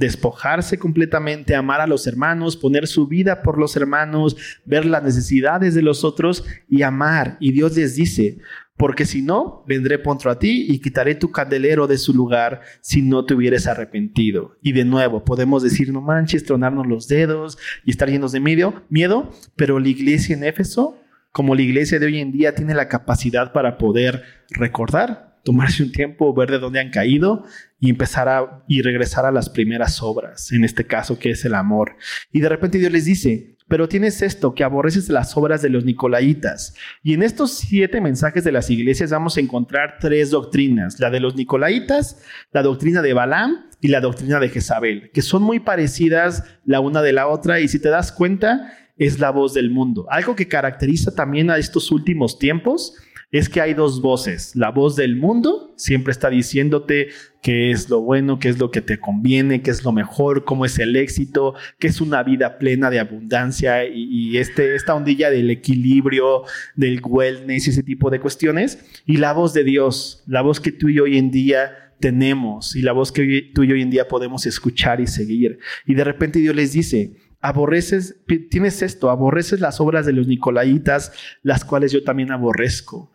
despojarse 0.00 0.78
completamente, 0.78 1.54
amar 1.54 1.80
a 1.80 1.86
los 1.86 2.06
hermanos, 2.06 2.56
poner 2.56 2.86
su 2.86 3.06
vida 3.06 3.42
por 3.42 3.58
los 3.58 3.76
hermanos, 3.76 4.36
ver 4.64 4.86
las 4.86 5.02
necesidades 5.02 5.74
de 5.74 5.82
los 5.82 6.04
otros 6.04 6.44
y 6.68 6.82
amar. 6.82 7.36
Y 7.38 7.52
Dios 7.52 7.76
les 7.76 7.96
dice, 7.96 8.38
porque 8.80 9.04
si 9.04 9.20
no, 9.20 9.62
vendré 9.66 10.02
contra 10.02 10.38
ti 10.38 10.64
y 10.66 10.78
quitaré 10.78 11.14
tu 11.14 11.30
candelero 11.30 11.86
de 11.86 11.98
su 11.98 12.14
lugar 12.14 12.62
si 12.80 13.02
no 13.02 13.26
te 13.26 13.34
hubieras 13.34 13.66
arrepentido. 13.66 14.56
Y 14.62 14.72
de 14.72 14.86
nuevo, 14.86 15.22
podemos 15.22 15.62
decir, 15.62 15.92
no 15.92 16.00
manches, 16.00 16.44
tronarnos 16.44 16.86
los 16.86 17.06
dedos 17.06 17.58
y 17.84 17.90
estar 17.90 18.08
llenos 18.08 18.32
de 18.32 18.40
miedo, 18.40 18.82
miedo, 18.88 19.32
pero 19.54 19.78
la 19.78 19.88
iglesia 19.88 20.34
en 20.34 20.44
Éfeso, 20.44 20.96
como 21.30 21.54
la 21.54 21.60
iglesia 21.60 21.98
de 21.98 22.06
hoy 22.06 22.20
en 22.20 22.32
día, 22.32 22.54
tiene 22.54 22.72
la 22.72 22.88
capacidad 22.88 23.52
para 23.52 23.76
poder 23.76 24.22
recordar 24.48 25.38
tomarse 25.44 25.82
un 25.82 25.92
tiempo, 25.92 26.32
ver 26.34 26.50
de 26.50 26.58
dónde 26.58 26.80
han 26.80 26.90
caído 26.90 27.44
y 27.78 27.90
empezar 27.90 28.30
a 28.30 28.62
y 28.66 28.80
regresar 28.80 29.26
a 29.26 29.30
las 29.30 29.50
primeras 29.50 30.02
obras, 30.02 30.52
en 30.52 30.64
este 30.64 30.86
caso 30.86 31.18
que 31.18 31.30
es 31.30 31.44
el 31.44 31.54
amor. 31.54 31.96
Y 32.32 32.40
de 32.40 32.48
repente 32.48 32.78
Dios 32.78 32.92
les 32.92 33.04
dice, 33.04 33.56
pero 33.70 33.88
tienes 33.88 34.20
esto, 34.20 34.52
que 34.52 34.64
aborreces 34.64 35.08
las 35.08 35.36
obras 35.36 35.62
de 35.62 35.70
los 35.70 35.84
nicolaitas. 35.84 36.74
Y 37.04 37.14
en 37.14 37.22
estos 37.22 37.52
siete 37.52 38.00
mensajes 38.00 38.42
de 38.42 38.50
las 38.50 38.68
iglesias 38.68 39.12
vamos 39.12 39.36
a 39.36 39.40
encontrar 39.40 39.98
tres 40.00 40.30
doctrinas, 40.30 40.98
la 40.98 41.08
de 41.08 41.20
los 41.20 41.36
nicolaitas, 41.36 42.20
la 42.52 42.64
doctrina 42.64 43.00
de 43.00 43.12
Balaam 43.12 43.70
y 43.80 43.88
la 43.88 44.00
doctrina 44.00 44.40
de 44.40 44.48
Jezabel, 44.48 45.12
que 45.12 45.22
son 45.22 45.44
muy 45.44 45.60
parecidas 45.60 46.44
la 46.64 46.80
una 46.80 47.00
de 47.00 47.12
la 47.12 47.28
otra 47.28 47.60
y 47.60 47.68
si 47.68 47.80
te 47.80 47.90
das 47.90 48.10
cuenta, 48.10 48.76
es 48.98 49.20
la 49.20 49.30
voz 49.30 49.54
del 49.54 49.70
mundo. 49.70 50.06
Algo 50.10 50.34
que 50.34 50.48
caracteriza 50.48 51.14
también 51.14 51.48
a 51.48 51.56
estos 51.56 51.92
últimos 51.92 52.40
tiempos 52.40 52.96
es 53.32 53.48
que 53.48 53.60
hay 53.60 53.74
dos 53.74 54.02
voces. 54.02 54.56
La 54.56 54.70
voz 54.70 54.96
del 54.96 55.16
mundo 55.16 55.72
siempre 55.76 56.10
está 56.10 56.30
diciéndote 56.30 57.08
qué 57.42 57.70
es 57.70 57.88
lo 57.88 58.00
bueno, 58.00 58.38
qué 58.38 58.48
es 58.48 58.58
lo 58.58 58.70
que 58.70 58.80
te 58.80 58.98
conviene, 58.98 59.62
qué 59.62 59.70
es 59.70 59.84
lo 59.84 59.92
mejor, 59.92 60.44
cómo 60.44 60.64
es 60.64 60.78
el 60.78 60.96
éxito, 60.96 61.54
qué 61.78 61.86
es 61.86 62.00
una 62.00 62.22
vida 62.22 62.58
plena 62.58 62.90
de 62.90 62.98
abundancia 62.98 63.84
y, 63.86 64.36
este, 64.36 64.74
esta 64.74 64.94
ondilla 64.94 65.30
del 65.30 65.50
equilibrio, 65.50 66.42
del 66.74 67.00
wellness 67.04 67.66
y 67.66 67.70
ese 67.70 67.82
tipo 67.82 68.10
de 68.10 68.20
cuestiones. 68.20 68.84
Y 69.06 69.18
la 69.18 69.32
voz 69.32 69.54
de 69.54 69.64
Dios, 69.64 70.24
la 70.26 70.42
voz 70.42 70.60
que 70.60 70.72
tú 70.72 70.88
y 70.88 70.94
yo 70.94 71.04
hoy 71.04 71.16
en 71.16 71.30
día 71.30 71.94
tenemos 72.00 72.74
y 72.74 72.82
la 72.82 72.92
voz 72.92 73.12
que 73.12 73.50
tú 73.54 73.62
y 73.62 73.68
yo 73.68 73.74
hoy 73.74 73.82
en 73.82 73.90
día 73.90 74.08
podemos 74.08 74.44
escuchar 74.46 75.00
y 75.00 75.06
seguir. 75.06 75.58
Y 75.86 75.94
de 75.94 76.04
repente 76.04 76.40
Dios 76.40 76.56
les 76.56 76.72
dice, 76.72 77.12
aborreces, 77.40 78.20
tienes 78.50 78.82
esto, 78.82 79.10
aborreces 79.10 79.60
las 79.60 79.80
obras 79.80 80.06
de 80.06 80.12
los 80.12 80.26
nicolaitas, 80.26 81.12
las 81.42 81.64
cuales 81.64 81.92
yo 81.92 82.04
también 82.04 82.32
aborrezco. 82.32 83.12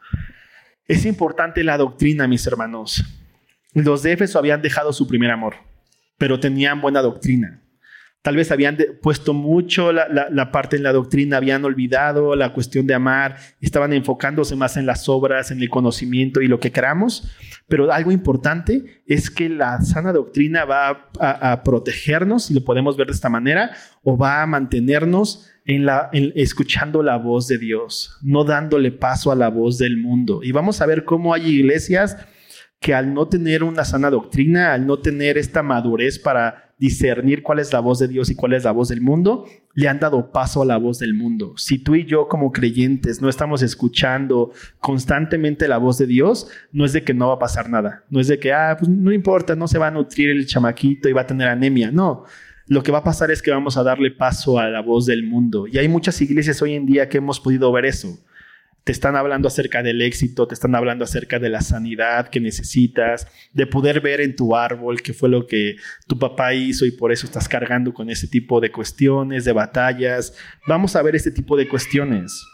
Es 0.87 1.05
importante 1.05 1.63
la 1.63 1.77
doctrina, 1.77 2.27
mis 2.27 2.45
hermanos. 2.45 3.03
Los 3.73 4.03
de 4.03 4.13
Éfeso 4.13 4.39
habían 4.39 4.61
dejado 4.61 4.93
su 4.93 5.07
primer 5.07 5.31
amor, 5.31 5.55
pero 6.17 6.39
tenían 6.39 6.81
buena 6.81 7.01
doctrina. 7.01 7.61
Tal 8.25 8.35
vez 8.35 8.51
habían 8.51 8.75
puesto 9.03 9.35
mucho 9.35 9.91
la, 9.93 10.51
parte 10.51 10.77
en 10.77 10.81
la 10.81 10.91
doctrina, 10.91 11.37
habían 11.37 11.63
olvidado 11.63 12.35
la 12.35 12.53
cuestión 12.53 12.87
de 12.87 12.95
amar, 12.95 13.37
estaban 13.61 13.93
enfocándose 13.93 14.55
más 14.55 14.77
en 14.77 14.87
las 14.87 15.07
obras, 15.07 15.51
en 15.51 15.61
el 15.61 15.69
conocimiento 15.69 16.41
y 16.41 16.47
lo 16.47 16.59
que 16.59 16.71
queramos. 16.71 17.29
Pero 17.67 17.93
algo 17.93 18.11
importante 18.11 19.03
es 19.05 19.29
que 19.29 19.47
la 19.47 19.79
sana 19.81 20.11
doctrina 20.11 20.65
va 20.65 21.11
a, 21.19 21.61
protegernos, 21.61 22.45
si 22.45 22.55
lo 22.55 22.65
podemos 22.65 22.97
ver 22.97 23.05
de 23.05 23.13
esta 23.13 23.29
manera, 23.29 23.75
o 24.01 24.17
va 24.17 24.41
a 24.41 24.47
mantenernos 24.47 25.47
en 25.63 25.85
la, 25.85 26.09
escuchando 26.11 27.03
la 27.03 27.17
voz 27.17 27.47
de 27.47 27.59
Dios, 27.59 28.17
no 28.23 28.43
dándole 28.43 28.91
paso 28.91 29.31
a 29.31 29.35
la 29.35 29.49
voz 29.49 29.77
del 29.77 29.97
mundo. 29.97 30.39
Y 30.41 30.51
vamos 30.51 30.81
a 30.81 30.87
ver 30.87 31.05
cómo 31.05 31.31
hay 31.31 31.45
iglesias 31.45 32.17
que 32.85 32.93
al 32.93 33.15
no 33.15 33.27
tener 33.27 33.63
una 33.63 33.83
sana 33.83 34.11
doctrina, 34.11 34.71
al 34.71 34.85
no 34.85 34.99
tener 34.99 35.39
esta 35.39 35.63
madurez 35.63 36.19
para 36.19 36.75
discernir 36.77 37.41
cuál 37.41 37.57
es 37.57 37.73
la 37.73 37.79
voz 37.79 37.97
de 37.97 38.07
Dios 38.07 38.29
y 38.29 38.35
cuál 38.35 38.53
es 38.53 38.63
la 38.63 38.73
voz 38.73 38.89
del 38.89 39.01
mundo, 39.01 39.47
le 39.73 39.87
han 39.87 39.99
dado 39.99 40.31
paso 40.31 40.61
a 40.61 40.65
la 40.65 40.77
voz 40.77 40.99
del 40.99 41.15
mundo. 41.15 41.55
Si 41.57 41.79
tú 41.79 41.95
y 41.95 42.05
yo 42.05 42.27
como 42.27 42.51
creyentes 42.51 43.23
no 43.23 43.27
estamos 43.27 43.63
escuchando 43.63 44.51
constantemente 44.77 45.67
la 45.67 45.79
voz 45.79 45.97
de 45.97 46.05
Dios, 46.05 46.47
no 46.71 46.85
es 46.85 46.93
de 46.93 47.03
que 47.03 47.15
no 47.15 47.29
va 47.29 47.33
a 47.33 47.39
pasar 47.39 47.71
nada, 47.71 48.03
no 48.11 48.19
es 48.19 48.27
de 48.27 48.37
que, 48.37 48.53
ah, 48.53 48.75
pues 48.77 48.87
no 48.87 49.11
importa, 49.11 49.55
no 49.55 49.67
se 49.67 49.79
va 49.79 49.87
a 49.87 49.91
nutrir 49.91 50.29
el 50.29 50.45
chamaquito 50.45 51.09
y 51.09 51.13
va 51.13 51.21
a 51.21 51.27
tener 51.27 51.47
anemia, 51.47 51.89
no. 51.89 52.25
Lo 52.67 52.83
que 52.83 52.91
va 52.91 52.99
a 52.99 53.03
pasar 53.03 53.31
es 53.31 53.41
que 53.41 53.49
vamos 53.49 53.77
a 53.77 53.83
darle 53.83 54.11
paso 54.11 54.59
a 54.59 54.69
la 54.69 54.83
voz 54.83 55.07
del 55.07 55.23
mundo. 55.23 55.65
Y 55.65 55.79
hay 55.79 55.87
muchas 55.87 56.21
iglesias 56.21 56.61
hoy 56.61 56.75
en 56.75 56.85
día 56.85 57.09
que 57.09 57.17
hemos 57.17 57.39
podido 57.39 57.71
ver 57.71 57.85
eso 57.85 58.19
te 58.85 58.91
están 58.91 59.15
hablando 59.15 59.47
acerca 59.47 59.81
del 59.81 59.99
éxito, 60.03 60.47
te 60.47 60.53
están 60.53 60.75
hablando 60.75 61.03
acerca 61.05 61.39
de 61.39 61.49
la 61.49 61.61
sanidad 61.61 62.29
que 62.29 62.39
necesitas, 62.39 63.27
de 63.51 63.65
poder 63.65 63.99
ver 63.99 64.21
en 64.21 64.35
tu 64.35 64.55
árbol 64.55 65.01
qué 65.01 65.11
fue 65.11 65.27
lo 65.27 65.47
que 65.47 65.77
tu 66.05 66.19
papá 66.19 66.53
hizo 66.53 66.85
y 66.85 66.91
por 66.91 67.11
eso 67.11 67.25
estás 67.25 67.49
cargando 67.49 67.95
con 67.95 68.11
ese 68.11 68.27
tipo 68.27 68.61
de 68.61 68.71
cuestiones, 68.71 69.43
de 69.43 69.53
batallas. 69.53 70.37
Vamos 70.67 70.95
a 70.95 71.01
ver 71.01 71.15
este 71.15 71.31
tipo 71.31 71.57
de 71.57 71.67
cuestiones. 71.67 72.45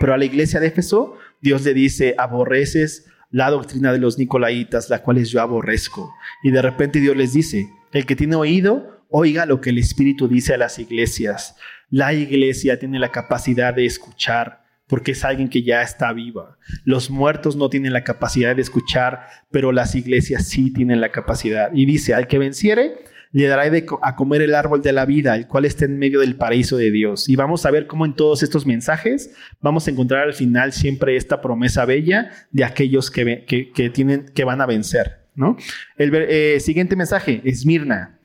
Pero 0.00 0.12
a 0.12 0.18
la 0.18 0.24
iglesia 0.24 0.58
de 0.58 0.66
Éfeso, 0.66 1.16
Dios 1.40 1.64
le 1.64 1.72
dice, 1.72 2.16
aborreces 2.18 3.06
la 3.30 3.48
doctrina 3.48 3.92
de 3.92 4.00
los 4.00 4.18
nicolaitas, 4.18 4.90
la 4.90 5.02
cual 5.02 5.24
yo 5.24 5.40
aborrezco. 5.40 6.12
Y 6.42 6.50
de 6.50 6.62
repente 6.62 6.98
Dios 6.98 7.16
les 7.16 7.32
dice, 7.32 7.70
el 7.92 8.06
que 8.06 8.16
tiene 8.16 8.34
oído, 8.34 9.04
oiga 9.08 9.46
lo 9.46 9.60
que 9.60 9.70
el 9.70 9.78
Espíritu 9.78 10.26
dice 10.26 10.54
a 10.54 10.58
las 10.58 10.80
iglesias. 10.80 11.54
La 11.90 12.12
iglesia 12.12 12.80
tiene 12.80 12.98
la 12.98 13.12
capacidad 13.12 13.72
de 13.72 13.86
escuchar 13.86 14.60
porque 14.90 15.12
es 15.12 15.24
alguien 15.24 15.48
que 15.48 15.62
ya 15.62 15.82
está 15.82 16.12
viva. 16.12 16.58
Los 16.84 17.10
muertos 17.10 17.54
no 17.54 17.70
tienen 17.70 17.92
la 17.92 18.02
capacidad 18.04 18.56
de 18.56 18.62
escuchar, 18.62 19.26
pero 19.50 19.70
las 19.70 19.94
iglesias 19.94 20.48
sí 20.48 20.72
tienen 20.72 21.00
la 21.00 21.12
capacidad. 21.12 21.70
Y 21.72 21.86
dice, 21.86 22.12
al 22.12 22.26
que 22.26 22.38
venciere, 22.38 23.04
le 23.32 23.46
dará 23.46 23.62
a 24.02 24.16
comer 24.16 24.42
el 24.42 24.54
árbol 24.54 24.82
de 24.82 24.92
la 24.92 25.06
vida, 25.06 25.36
el 25.36 25.46
cual 25.46 25.64
está 25.64 25.84
en 25.84 25.98
medio 25.98 26.20
del 26.20 26.34
paraíso 26.34 26.76
de 26.76 26.90
Dios. 26.90 27.28
Y 27.28 27.36
vamos 27.36 27.64
a 27.64 27.70
ver 27.70 27.86
cómo 27.86 28.04
en 28.04 28.14
todos 28.14 28.42
estos 28.42 28.66
mensajes 28.66 29.32
vamos 29.60 29.86
a 29.86 29.92
encontrar 29.92 30.24
al 30.24 30.34
final 30.34 30.72
siempre 30.72 31.16
esta 31.16 31.40
promesa 31.40 31.84
bella 31.84 32.32
de 32.50 32.64
aquellos 32.64 33.10
que, 33.10 33.44
que, 33.46 33.90
tienen, 33.90 34.26
que 34.34 34.44
van 34.44 34.60
a 34.60 34.66
vencer. 34.66 35.20
¿no? 35.36 35.56
El 35.96 36.10
eh, 36.14 36.58
siguiente 36.58 36.96
mensaje, 36.96 37.40
Esmirna. 37.44 38.18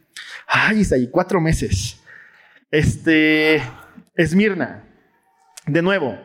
Ay, 0.47 0.82
está 0.82 0.95
ahí, 0.95 1.08
cuatro 1.12 1.39
meses. 1.39 2.01
Este, 2.71 3.62
Esmirna. 4.15 4.84
De 5.67 5.82
nuevo, 5.82 6.17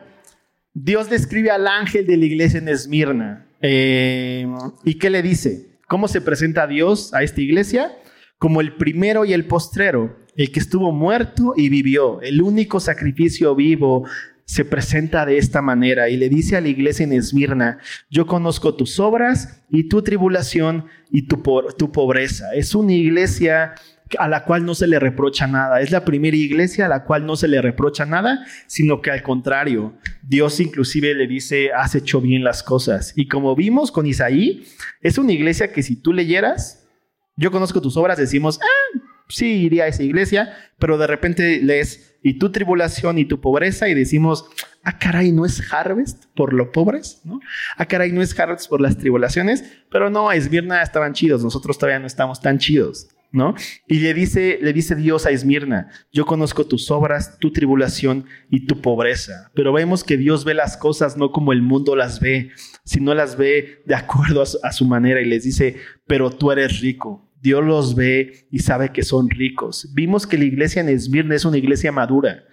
Dios 0.73 1.09
describe 1.09 1.51
al 1.51 1.67
ángel 1.67 2.05
de 2.07 2.17
la 2.17 2.25
iglesia 2.25 2.59
en 2.59 2.69
Esmirna. 2.69 3.45
Eh, 3.61 4.47
¿Y 4.83 4.95
qué 4.95 5.09
le 5.09 5.21
dice? 5.21 5.79
¿Cómo 5.87 6.07
se 6.07 6.21
presenta 6.21 6.63
a 6.63 6.67
Dios 6.67 7.13
a 7.13 7.23
esta 7.23 7.41
iglesia? 7.41 7.91
Como 8.37 8.61
el 8.61 8.75
primero 8.77 9.25
y 9.25 9.33
el 9.33 9.45
postrero, 9.45 10.17
el 10.35 10.51
que 10.51 10.59
estuvo 10.59 10.91
muerto 10.91 11.53
y 11.57 11.69
vivió, 11.69 12.21
el 12.21 12.41
único 12.41 12.79
sacrificio 12.79 13.53
vivo 13.53 14.05
se 14.45 14.65
presenta 14.65 15.25
de 15.25 15.37
esta 15.37 15.61
manera 15.61 16.09
y 16.09 16.17
le 16.17 16.27
dice 16.27 16.57
a 16.57 16.61
la 16.61 16.69
iglesia 16.69 17.03
en 17.03 17.13
Esmirna, 17.13 17.77
yo 18.09 18.25
conozco 18.25 18.75
tus 18.75 18.99
obras 18.99 19.63
y 19.69 19.87
tu 19.87 20.01
tribulación 20.01 20.85
y 21.09 21.27
tu, 21.27 21.41
tu 21.77 21.91
pobreza. 21.91 22.53
Es 22.53 22.75
una 22.75 22.93
iglesia 22.93 23.75
a 24.19 24.27
la 24.27 24.43
cual 24.43 24.65
no 24.65 24.75
se 24.75 24.87
le 24.87 24.99
reprocha 24.99 25.47
nada. 25.47 25.81
Es 25.81 25.91
la 25.91 26.05
primera 26.05 26.35
iglesia 26.35 26.85
a 26.85 26.89
la 26.89 27.03
cual 27.03 27.25
no 27.25 27.35
se 27.35 27.47
le 27.47 27.61
reprocha 27.61 28.05
nada, 28.05 28.45
sino 28.67 29.01
que 29.01 29.11
al 29.11 29.23
contrario, 29.23 29.93
Dios 30.23 30.59
inclusive 30.59 31.13
le 31.13 31.27
dice, 31.27 31.71
has 31.73 31.95
hecho 31.95 32.21
bien 32.21 32.43
las 32.43 32.63
cosas. 32.63 33.13
Y 33.15 33.27
como 33.27 33.55
vimos 33.55 33.91
con 33.91 34.05
Isaí, 34.05 34.65
es 35.01 35.17
una 35.17 35.33
iglesia 35.33 35.71
que 35.71 35.83
si 35.83 35.95
tú 35.95 36.13
leyeras, 36.13 36.87
yo 37.35 37.51
conozco 37.51 37.81
tus 37.81 37.97
obras, 37.97 38.17
decimos, 38.17 38.59
ah, 38.61 38.99
sí, 39.29 39.63
iría 39.63 39.85
a 39.85 39.87
esa 39.87 40.03
iglesia, 40.03 40.53
pero 40.77 40.97
de 40.97 41.07
repente 41.07 41.61
lees, 41.61 42.17
y 42.23 42.37
tu 42.37 42.51
tribulación 42.51 43.17
y 43.17 43.25
tu 43.25 43.41
pobreza, 43.41 43.89
y 43.89 43.93
decimos, 43.93 44.45
ah, 44.83 44.99
caray, 44.99 45.31
no 45.31 45.45
es 45.45 45.61
Harvest 45.73 46.25
por 46.35 46.53
lo 46.53 46.71
pobres, 46.71 47.21
¿no? 47.23 47.39
Ah, 47.77 47.85
caray, 47.85 48.11
no 48.11 48.21
es 48.21 48.37
Harvest 48.37 48.69
por 48.69 48.81
las 48.81 48.97
tribulaciones, 48.97 49.63
pero 49.89 50.09
no, 50.09 50.31
es 50.31 50.45
Esmirna 50.45 50.81
estaban 50.81 51.13
chidos, 51.13 51.43
nosotros 51.43 51.77
todavía 51.77 51.99
no 51.99 52.07
estamos 52.07 52.41
tan 52.41 52.59
chidos. 52.59 53.07
¿No? 53.31 53.55
Y 53.87 53.99
le 53.99 54.13
dice, 54.13 54.59
le 54.61 54.73
dice 54.73 54.95
Dios 54.95 55.25
a 55.25 55.31
Esmirna, 55.31 55.89
yo 56.11 56.25
conozco 56.25 56.65
tus 56.65 56.91
obras, 56.91 57.37
tu 57.39 57.51
tribulación 57.51 58.25
y 58.49 58.65
tu 58.65 58.81
pobreza. 58.81 59.51
Pero 59.53 59.73
vemos 59.73 60.03
que 60.03 60.17
Dios 60.17 60.45
ve 60.45 60.53
las 60.53 60.77
cosas 60.77 61.17
no 61.17 61.31
como 61.31 61.53
el 61.53 61.61
mundo 61.61 61.95
las 61.95 62.19
ve, 62.19 62.51
sino 62.83 63.13
las 63.13 63.37
ve 63.37 63.83
de 63.85 63.95
acuerdo 63.95 64.43
a 64.63 64.71
su, 64.71 64.85
manera 64.85 65.21
y 65.21 65.25
les 65.25 65.43
dice, 65.43 65.77
pero 66.07 66.31
tú 66.31 66.51
eres 66.51 66.81
rico. 66.81 67.29
Dios 67.41 67.63
los 67.63 67.95
ve 67.95 68.47
y 68.51 68.59
sabe 68.59 68.91
que 68.91 69.03
son 69.03 69.29
ricos. 69.29 69.91
Vimos 69.93 70.27
que 70.27 70.37
la 70.37 70.45
iglesia 70.45 70.81
en 70.81 70.89
Esmirna 70.89 71.35
es 71.35 71.45
una 71.45 71.57
iglesia 71.57 71.91
madura, 71.91 72.43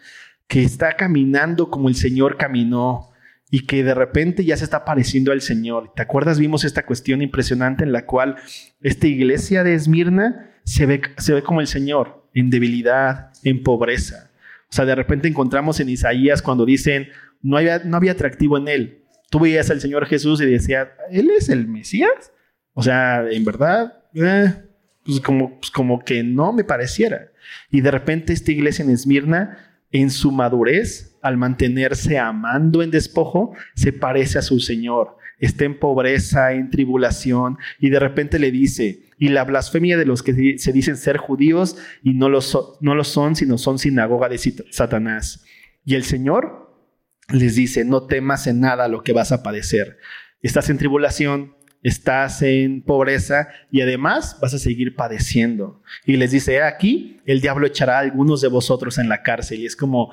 que 0.46 0.62
está 0.62 0.96
caminando 0.96 1.70
como 1.70 1.88
el 1.88 1.94
Señor 1.94 2.36
caminó 2.38 3.10
y 3.50 3.60
que 3.60 3.82
de 3.82 3.94
repente 3.94 4.44
ya 4.44 4.56
se 4.56 4.64
está 4.64 4.84
pareciendo 4.84 5.32
al 5.32 5.40
Señor. 5.40 5.92
¿Te 5.94 6.02
acuerdas? 6.02 6.38
Vimos 6.38 6.64
esta 6.64 6.84
cuestión 6.84 7.22
impresionante 7.22 7.84
en 7.84 7.92
la 7.92 8.06
cual 8.06 8.36
esta 8.80 9.06
iglesia 9.06 9.64
de 9.64 9.74
Esmirna 9.74 10.50
se 10.68 10.84
ve, 10.84 11.00
se 11.16 11.32
ve 11.32 11.42
como 11.42 11.62
el 11.62 11.66
Señor, 11.66 12.26
en 12.34 12.50
debilidad, 12.50 13.30
en 13.42 13.62
pobreza. 13.62 14.30
O 14.64 14.72
sea, 14.72 14.84
de 14.84 14.94
repente 14.94 15.26
encontramos 15.26 15.80
en 15.80 15.88
Isaías 15.88 16.42
cuando 16.42 16.66
dicen, 16.66 17.08
no 17.40 17.56
había, 17.56 17.78
no 17.78 17.96
había 17.96 18.12
atractivo 18.12 18.58
en 18.58 18.68
él. 18.68 19.04
Tú 19.30 19.40
veías 19.40 19.70
al 19.70 19.80
Señor 19.80 20.04
Jesús 20.04 20.42
y 20.42 20.46
decías, 20.46 20.88
¿Él 21.10 21.30
es 21.30 21.48
el 21.48 21.66
Mesías? 21.68 22.32
O 22.74 22.82
sea, 22.82 23.26
en 23.30 23.46
verdad, 23.46 24.04
eh, 24.12 24.52
pues 25.06 25.20
como, 25.20 25.58
pues 25.58 25.70
como 25.70 26.04
que 26.04 26.22
no 26.22 26.52
me 26.52 26.64
pareciera. 26.64 27.32
Y 27.70 27.80
de 27.80 27.90
repente 27.90 28.34
esta 28.34 28.52
iglesia 28.52 28.84
en 28.84 28.90
Esmirna, 28.90 29.80
en 29.90 30.10
su 30.10 30.32
madurez, 30.32 31.16
al 31.22 31.38
mantenerse 31.38 32.18
amando 32.18 32.82
en 32.82 32.90
despojo, 32.90 33.54
se 33.74 33.94
parece 33.94 34.38
a 34.38 34.42
su 34.42 34.60
Señor. 34.60 35.16
Está 35.38 35.64
en 35.64 35.78
pobreza, 35.78 36.52
en 36.52 36.70
tribulación, 36.70 37.58
y 37.78 37.90
de 37.90 38.00
repente 38.00 38.38
le 38.38 38.50
dice, 38.50 39.04
y 39.18 39.28
la 39.28 39.44
blasfemia 39.44 39.96
de 39.96 40.06
los 40.06 40.22
que 40.22 40.58
se 40.58 40.72
dicen 40.72 40.96
ser 40.96 41.16
judíos 41.16 41.76
y 42.02 42.14
no 42.14 42.28
lo, 42.28 42.40
no 42.80 43.04
son, 43.04 43.36
sino 43.36 43.58
son 43.58 43.78
sinagoga 43.78 44.28
de 44.28 44.38
Satanás. 44.70 45.44
Y 45.84 45.94
el 45.94 46.04
Señor 46.04 46.68
les 47.32 47.56
dice, 47.56 47.84
no 47.84 48.06
temas 48.06 48.46
en 48.46 48.60
nada 48.60 48.88
lo 48.88 49.02
que 49.02 49.12
vas 49.12 49.32
a 49.32 49.42
padecer. 49.42 49.98
Estás 50.40 50.70
en 50.70 50.78
tribulación, 50.78 51.54
estás 51.82 52.42
en 52.42 52.82
pobreza 52.82 53.48
y 53.70 53.80
además 53.80 54.38
vas 54.40 54.54
a 54.54 54.58
seguir 54.58 54.94
padeciendo. 54.94 55.82
Y 56.06 56.16
les 56.16 56.30
dice, 56.30 56.62
aquí 56.62 57.20
el 57.26 57.40
diablo 57.40 57.66
echará 57.66 57.98
a 57.98 58.00
algunos 58.00 58.40
de 58.40 58.48
vosotros 58.48 58.98
en 58.98 59.08
la 59.08 59.22
cárcel. 59.22 59.60
Y 59.60 59.66
es 59.66 59.76
como, 59.76 60.12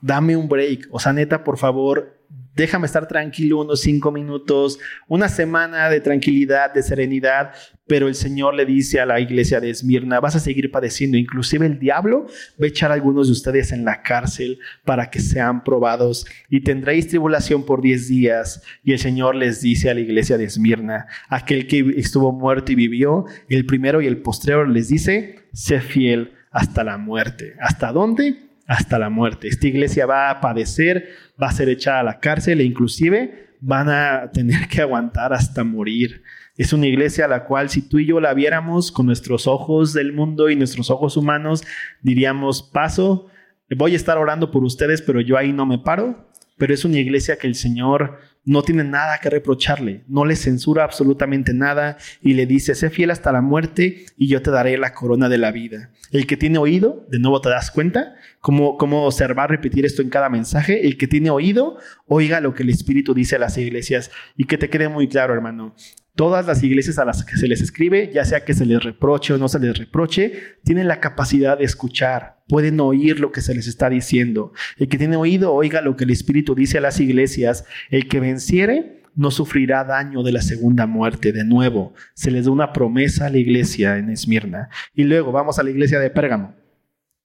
dame 0.00 0.36
un 0.36 0.48
break. 0.48 0.88
O 0.90 0.98
sea, 0.98 1.12
neta, 1.12 1.44
por 1.44 1.58
favor, 1.58 2.19
déjame 2.54 2.86
estar 2.86 3.06
tranquilo 3.08 3.60
unos 3.60 3.80
cinco 3.80 4.12
minutos, 4.12 4.78
una 5.08 5.28
semana 5.28 5.88
de 5.88 6.00
tranquilidad, 6.00 6.72
de 6.72 6.82
serenidad, 6.82 7.52
pero 7.86 8.08
el 8.08 8.14
Señor 8.14 8.54
le 8.54 8.66
dice 8.66 9.00
a 9.00 9.06
la 9.06 9.18
iglesia 9.20 9.60
de 9.60 9.70
Esmirna, 9.70 10.20
vas 10.20 10.36
a 10.36 10.40
seguir 10.40 10.70
padeciendo, 10.70 11.16
inclusive 11.16 11.66
el 11.66 11.78
diablo 11.78 12.26
va 12.60 12.64
a 12.64 12.68
echar 12.68 12.90
a 12.90 12.94
algunos 12.94 13.26
de 13.26 13.32
ustedes 13.32 13.72
en 13.72 13.84
la 13.84 14.02
cárcel 14.02 14.58
para 14.84 15.10
que 15.10 15.20
sean 15.20 15.64
probados 15.64 16.26
y 16.48 16.60
tendréis 16.60 17.08
tribulación 17.08 17.64
por 17.64 17.82
diez 17.82 18.08
días. 18.08 18.62
Y 18.84 18.92
el 18.92 18.98
Señor 18.98 19.34
les 19.34 19.60
dice 19.60 19.90
a 19.90 19.94
la 19.94 20.00
iglesia 20.00 20.38
de 20.38 20.44
Esmirna, 20.44 21.06
aquel 21.28 21.66
que 21.66 21.94
estuvo 21.96 22.32
muerto 22.32 22.72
y 22.72 22.76
vivió, 22.76 23.24
el 23.48 23.66
primero 23.66 24.00
y 24.00 24.06
el 24.06 24.18
postrero 24.18 24.64
les 24.66 24.88
dice, 24.88 25.48
sé 25.52 25.80
fiel 25.80 26.34
hasta 26.50 26.84
la 26.84 26.98
muerte. 26.98 27.54
¿Hasta 27.60 27.92
dónde? 27.92 28.50
hasta 28.70 29.00
la 29.00 29.10
muerte. 29.10 29.48
Esta 29.48 29.66
iglesia 29.66 30.06
va 30.06 30.30
a 30.30 30.40
padecer, 30.40 31.08
va 31.40 31.48
a 31.48 31.52
ser 31.52 31.68
echada 31.68 32.00
a 32.00 32.04
la 32.04 32.20
cárcel 32.20 32.60
e 32.60 32.64
inclusive 32.64 33.50
van 33.60 33.88
a 33.88 34.30
tener 34.32 34.68
que 34.68 34.80
aguantar 34.80 35.32
hasta 35.32 35.64
morir. 35.64 36.22
Es 36.56 36.72
una 36.72 36.86
iglesia 36.86 37.24
a 37.24 37.28
la 37.28 37.44
cual 37.44 37.70
si 37.70 37.88
tú 37.88 37.98
y 37.98 38.06
yo 38.06 38.20
la 38.20 38.34
viéramos 38.34 38.92
con 38.92 39.06
nuestros 39.06 39.46
ojos 39.46 39.92
del 39.92 40.12
mundo 40.12 40.50
y 40.50 40.56
nuestros 40.56 40.90
ojos 40.90 41.16
humanos, 41.16 41.64
diríamos, 42.02 42.62
paso, 42.62 43.28
voy 43.76 43.94
a 43.94 43.96
estar 43.96 44.18
orando 44.18 44.50
por 44.50 44.64
ustedes, 44.64 45.00
pero 45.00 45.20
yo 45.20 45.38
ahí 45.38 45.52
no 45.52 45.64
me 45.64 45.78
paro. 45.78 46.28
Pero 46.58 46.74
es 46.74 46.84
una 46.84 46.98
iglesia 46.98 47.38
que 47.38 47.46
el 47.46 47.54
Señor 47.54 48.18
no 48.44 48.62
tiene 48.62 48.84
nada 48.84 49.18
que 49.18 49.30
reprocharle, 49.30 50.04
no 50.08 50.24
le 50.24 50.34
censura 50.34 50.84
absolutamente 50.84 51.52
nada 51.52 51.98
y 52.22 52.34
le 52.34 52.46
dice, 52.46 52.74
sé 52.74 52.90
fiel 52.90 53.10
hasta 53.10 53.32
la 53.32 53.42
muerte 53.42 54.06
y 54.16 54.28
yo 54.28 54.42
te 54.42 54.50
daré 54.50 54.78
la 54.78 54.94
corona 54.94 55.28
de 55.28 55.38
la 55.38 55.52
vida. 55.52 55.90
El 56.10 56.26
que 56.26 56.36
tiene 56.36 56.58
oído, 56.58 57.06
de 57.10 57.18
nuevo 57.18 57.40
te 57.40 57.50
das 57.50 57.70
cuenta 57.70 58.14
cómo, 58.40 58.76
cómo 58.78 59.08
a 59.08 59.46
repetir 59.46 59.84
esto 59.84 60.02
en 60.02 60.10
cada 60.10 60.28
mensaje, 60.28 60.86
el 60.86 60.96
que 60.96 61.06
tiene 61.06 61.30
oído, 61.30 61.78
oiga 62.06 62.40
lo 62.40 62.54
que 62.54 62.62
el 62.62 62.70
Espíritu 62.70 63.14
dice 63.14 63.36
a 63.36 63.38
las 63.38 63.58
iglesias 63.58 64.10
y 64.36 64.44
que 64.44 64.58
te 64.58 64.70
quede 64.70 64.88
muy 64.88 65.08
claro, 65.08 65.34
hermano. 65.34 65.74
Todas 66.20 66.46
las 66.46 66.62
iglesias 66.62 66.98
a 66.98 67.06
las 67.06 67.24
que 67.24 67.38
se 67.38 67.48
les 67.48 67.62
escribe, 67.62 68.10
ya 68.12 68.26
sea 68.26 68.44
que 68.44 68.52
se 68.52 68.66
les 68.66 68.84
reproche 68.84 69.32
o 69.32 69.38
no 69.38 69.48
se 69.48 69.58
les 69.58 69.78
reproche, 69.78 70.58
tienen 70.62 70.86
la 70.86 71.00
capacidad 71.00 71.56
de 71.56 71.64
escuchar, 71.64 72.42
pueden 72.46 72.78
oír 72.78 73.20
lo 73.20 73.32
que 73.32 73.40
se 73.40 73.54
les 73.54 73.66
está 73.66 73.88
diciendo. 73.88 74.52
El 74.76 74.88
que 74.88 74.98
tiene 74.98 75.16
oído, 75.16 75.54
oiga 75.54 75.80
lo 75.80 75.96
que 75.96 76.04
el 76.04 76.10
Espíritu 76.10 76.54
dice 76.54 76.76
a 76.76 76.82
las 76.82 77.00
iglesias. 77.00 77.64
El 77.88 78.06
que 78.06 78.20
venciere, 78.20 79.00
no 79.16 79.30
sufrirá 79.30 79.82
daño 79.82 80.22
de 80.22 80.32
la 80.32 80.42
segunda 80.42 80.86
muerte. 80.86 81.32
De 81.32 81.42
nuevo, 81.42 81.94
se 82.12 82.30
les 82.30 82.44
da 82.44 82.50
una 82.50 82.74
promesa 82.74 83.24
a 83.24 83.30
la 83.30 83.38
iglesia 83.38 83.96
en 83.96 84.10
Esmirna. 84.10 84.68
Y 84.94 85.04
luego 85.04 85.32
vamos 85.32 85.58
a 85.58 85.62
la 85.62 85.70
iglesia 85.70 86.00
de 86.00 86.10
Pérgamo. 86.10 86.59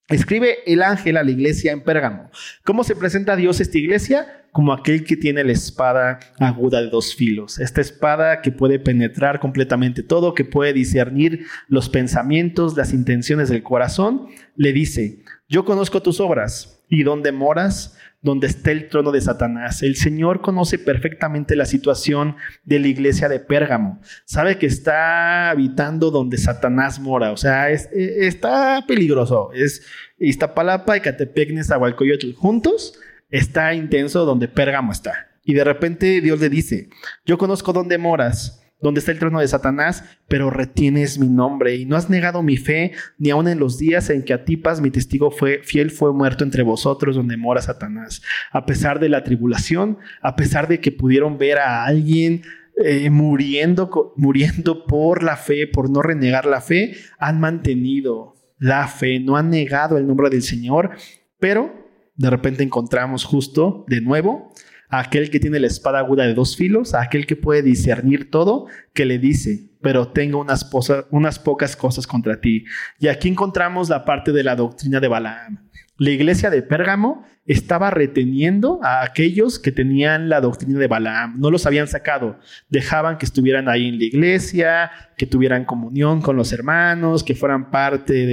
Escribe 0.08 0.58
el 0.68 0.84
ángel 0.84 1.18
a 1.18 1.24
la 1.24 1.32
iglesia 1.32 1.72
en 1.72 1.82
Pérgamo. 1.82 2.30
¿Cómo 2.64 2.84
se 2.84 2.96
presenta 2.96 3.34
a 3.34 3.36
Dios 3.36 3.60
esta 3.60 3.80
iglesia? 3.80 4.46
Como 4.52 4.72
aquel 4.72 5.04
que 5.04 5.18
tiene 5.18 5.44
la 5.44 5.52
espada 5.52 6.20
aguda 6.38 6.82
de 6.82 6.90
dos 6.90 7.16
filos. 7.16 7.58
Esta 7.60 7.82
espada 7.82 8.42
que 8.42 8.52
puede 8.52 8.78
penetrar 8.78 9.40
completamente 9.40 10.04
todo, 10.04 10.36
que 10.36 10.46
puede 10.46 10.74
discernir 10.74 11.48
los 11.68 11.90
pensamientos, 11.90 12.78
las 12.78 12.94
intenciones 12.94 13.50
del 13.50 13.64
corazón, 13.64 14.28
le 14.56 14.74
dice, 14.74 15.24
yo 15.50 15.66
conozco 15.66 16.04
tus 16.04 16.20
obras 16.20 16.75
y 16.90 17.04
dónde 17.04 17.32
moras, 17.32 17.98
donde 18.22 18.48
está 18.48 18.72
el 18.72 18.90
trono 18.90 19.12
de 19.12 19.22
Satanás. 19.22 19.84
El 19.84 19.96
Señor 19.96 20.42
conoce 20.42 20.80
perfectamente 20.80 21.56
la 21.56 21.66
situación 21.66 22.36
de 22.64 22.80
la 22.80 22.88
iglesia 22.88 23.30
de 23.30 23.40
Pérgamo. 23.40 24.02
Sabe 24.26 24.58
que 24.58 24.66
está 24.66 25.52
habitando 25.52 26.10
donde 26.10 26.38
Satanás 26.38 27.00
mora. 27.00 27.32
O 27.32 27.38
sea, 27.38 27.70
es, 27.70 27.88
e, 27.94 28.26
está 28.26 28.84
peligroso. 28.88 29.52
Es 29.54 29.86
Iztapalapa 30.18 30.98
y 30.98 31.02
Catepec, 31.02 31.52
Nezahualcóyotl 31.52 32.34
juntos. 32.34 33.00
Está 33.30 33.74
intenso 33.74 34.26
donde 34.26 34.48
Pérgamo 34.48 34.92
está. 34.92 35.30
Y 35.44 35.54
de 35.54 35.64
repente 35.64 36.20
Dios 36.22 36.40
le 36.40 36.50
dice, 36.50 36.90
yo 37.26 37.38
conozco 37.38 37.74
dónde 37.74 38.00
moras 38.00 38.65
donde 38.86 39.00
está 39.00 39.12
el 39.12 39.18
trono 39.18 39.40
de 39.40 39.48
Satanás, 39.48 40.04
pero 40.28 40.52
retienes 40.52 41.18
mi 41.18 41.28
nombre 41.28 41.76
y 41.76 41.88
no 41.88 41.96
has 41.96 42.08
negado 42.08 42.44
mi 42.44 42.56
fe, 42.56 42.92
ni 43.18 43.32
aun 43.32 43.48
en 43.48 43.58
los 43.58 43.80
días 43.80 44.12
en 44.12 44.22
que 44.22 44.32
Atipas, 44.32 44.80
mi 44.80 44.92
testigo 44.92 45.32
fue 45.32 45.62
fiel, 45.64 45.90
fue 45.90 46.14
muerto 46.14 46.44
entre 46.44 46.62
vosotros, 46.62 47.16
donde 47.16 47.36
mora 47.36 47.64
Satanás. 47.64 48.22
A 48.52 48.68
pesar 48.68 49.00
de 49.00 49.10
la 49.10 49.24
tribulación, 49.24 49.98
a 50.22 50.36
pesar 50.36 50.68
de 50.68 50.82
que 50.82 50.92
pudieron 50.92 51.40
ver 51.40 51.58
a 51.58 51.84
alguien 51.84 52.44
eh, 52.84 53.10
muriendo, 53.10 54.14
muriendo 54.18 54.86
por 54.86 55.24
la 55.24 55.36
fe, 55.36 55.66
por 55.66 55.90
no 55.90 56.04
renegar 56.04 56.46
la 56.46 56.62
fe, 56.62 56.94
han 57.18 57.40
mantenido 57.40 58.36
la 58.60 58.88
fe, 58.88 59.20
no 59.20 59.36
han 59.36 59.50
negado 59.50 59.98
el 59.98 60.06
nombre 60.06 60.30
del 60.30 60.44
Señor, 60.44 60.92
pero 61.40 61.74
de 62.18 62.30
repente 62.30 62.62
encontramos 62.62 63.26
justo 63.26 63.84
de 63.88 64.02
nuevo 64.02 64.54
aquel 64.90 65.30
que 65.30 65.40
tiene 65.40 65.60
la 65.60 65.68
espada 65.68 66.00
aguda 66.00 66.26
de 66.26 66.34
dos 66.34 66.56
filos, 66.56 66.94
aquel 66.94 67.26
que 67.26 67.36
puede 67.36 67.62
discernir 67.62 68.30
todo, 68.30 68.68
que 68.94 69.06
le 69.06 69.20
dice, 69.20 69.70
pero 69.82 70.08
tengo 70.10 70.40
unas, 70.40 70.70
unas 71.12 71.40
pocas 71.40 71.76
cosas 71.76 72.08
contra 72.08 72.42
ti. 72.42 72.66
Y 73.00 73.08
aquí 73.08 73.28
encontramos 73.28 73.90
la 73.90 74.06
parte 74.06 74.32
de 74.32 74.44
la 74.44 74.56
doctrina 74.56 75.00
de 75.00 75.08
Balaam. 75.08 75.70
La 75.98 76.10
iglesia 76.10 76.50
de 76.50 76.62
Pérgamo 76.62 77.26
estaba 77.46 77.92
reteniendo 77.92 78.80
a 78.84 79.04
aquellos 79.04 79.60
que 79.60 79.72
tenían 79.72 80.28
la 80.28 80.42
doctrina 80.42 80.80
de 80.80 80.88
Balaam, 80.88 81.40
no 81.40 81.52
los 81.52 81.66
habían 81.66 81.88
sacado, 81.88 82.40
dejaban 82.70 83.18
que 83.18 83.26
estuvieran 83.26 83.70
ahí 83.70 83.88
en 83.88 84.00
la 84.00 84.06
iglesia, 84.06 84.92
que 85.18 85.28
tuvieran 85.28 85.64
comunión 85.64 86.22
con 86.22 86.36
los 86.36 86.52
hermanos, 86.52 87.24
que 87.24 87.36
fueran 87.36 87.70
parte 87.70 88.26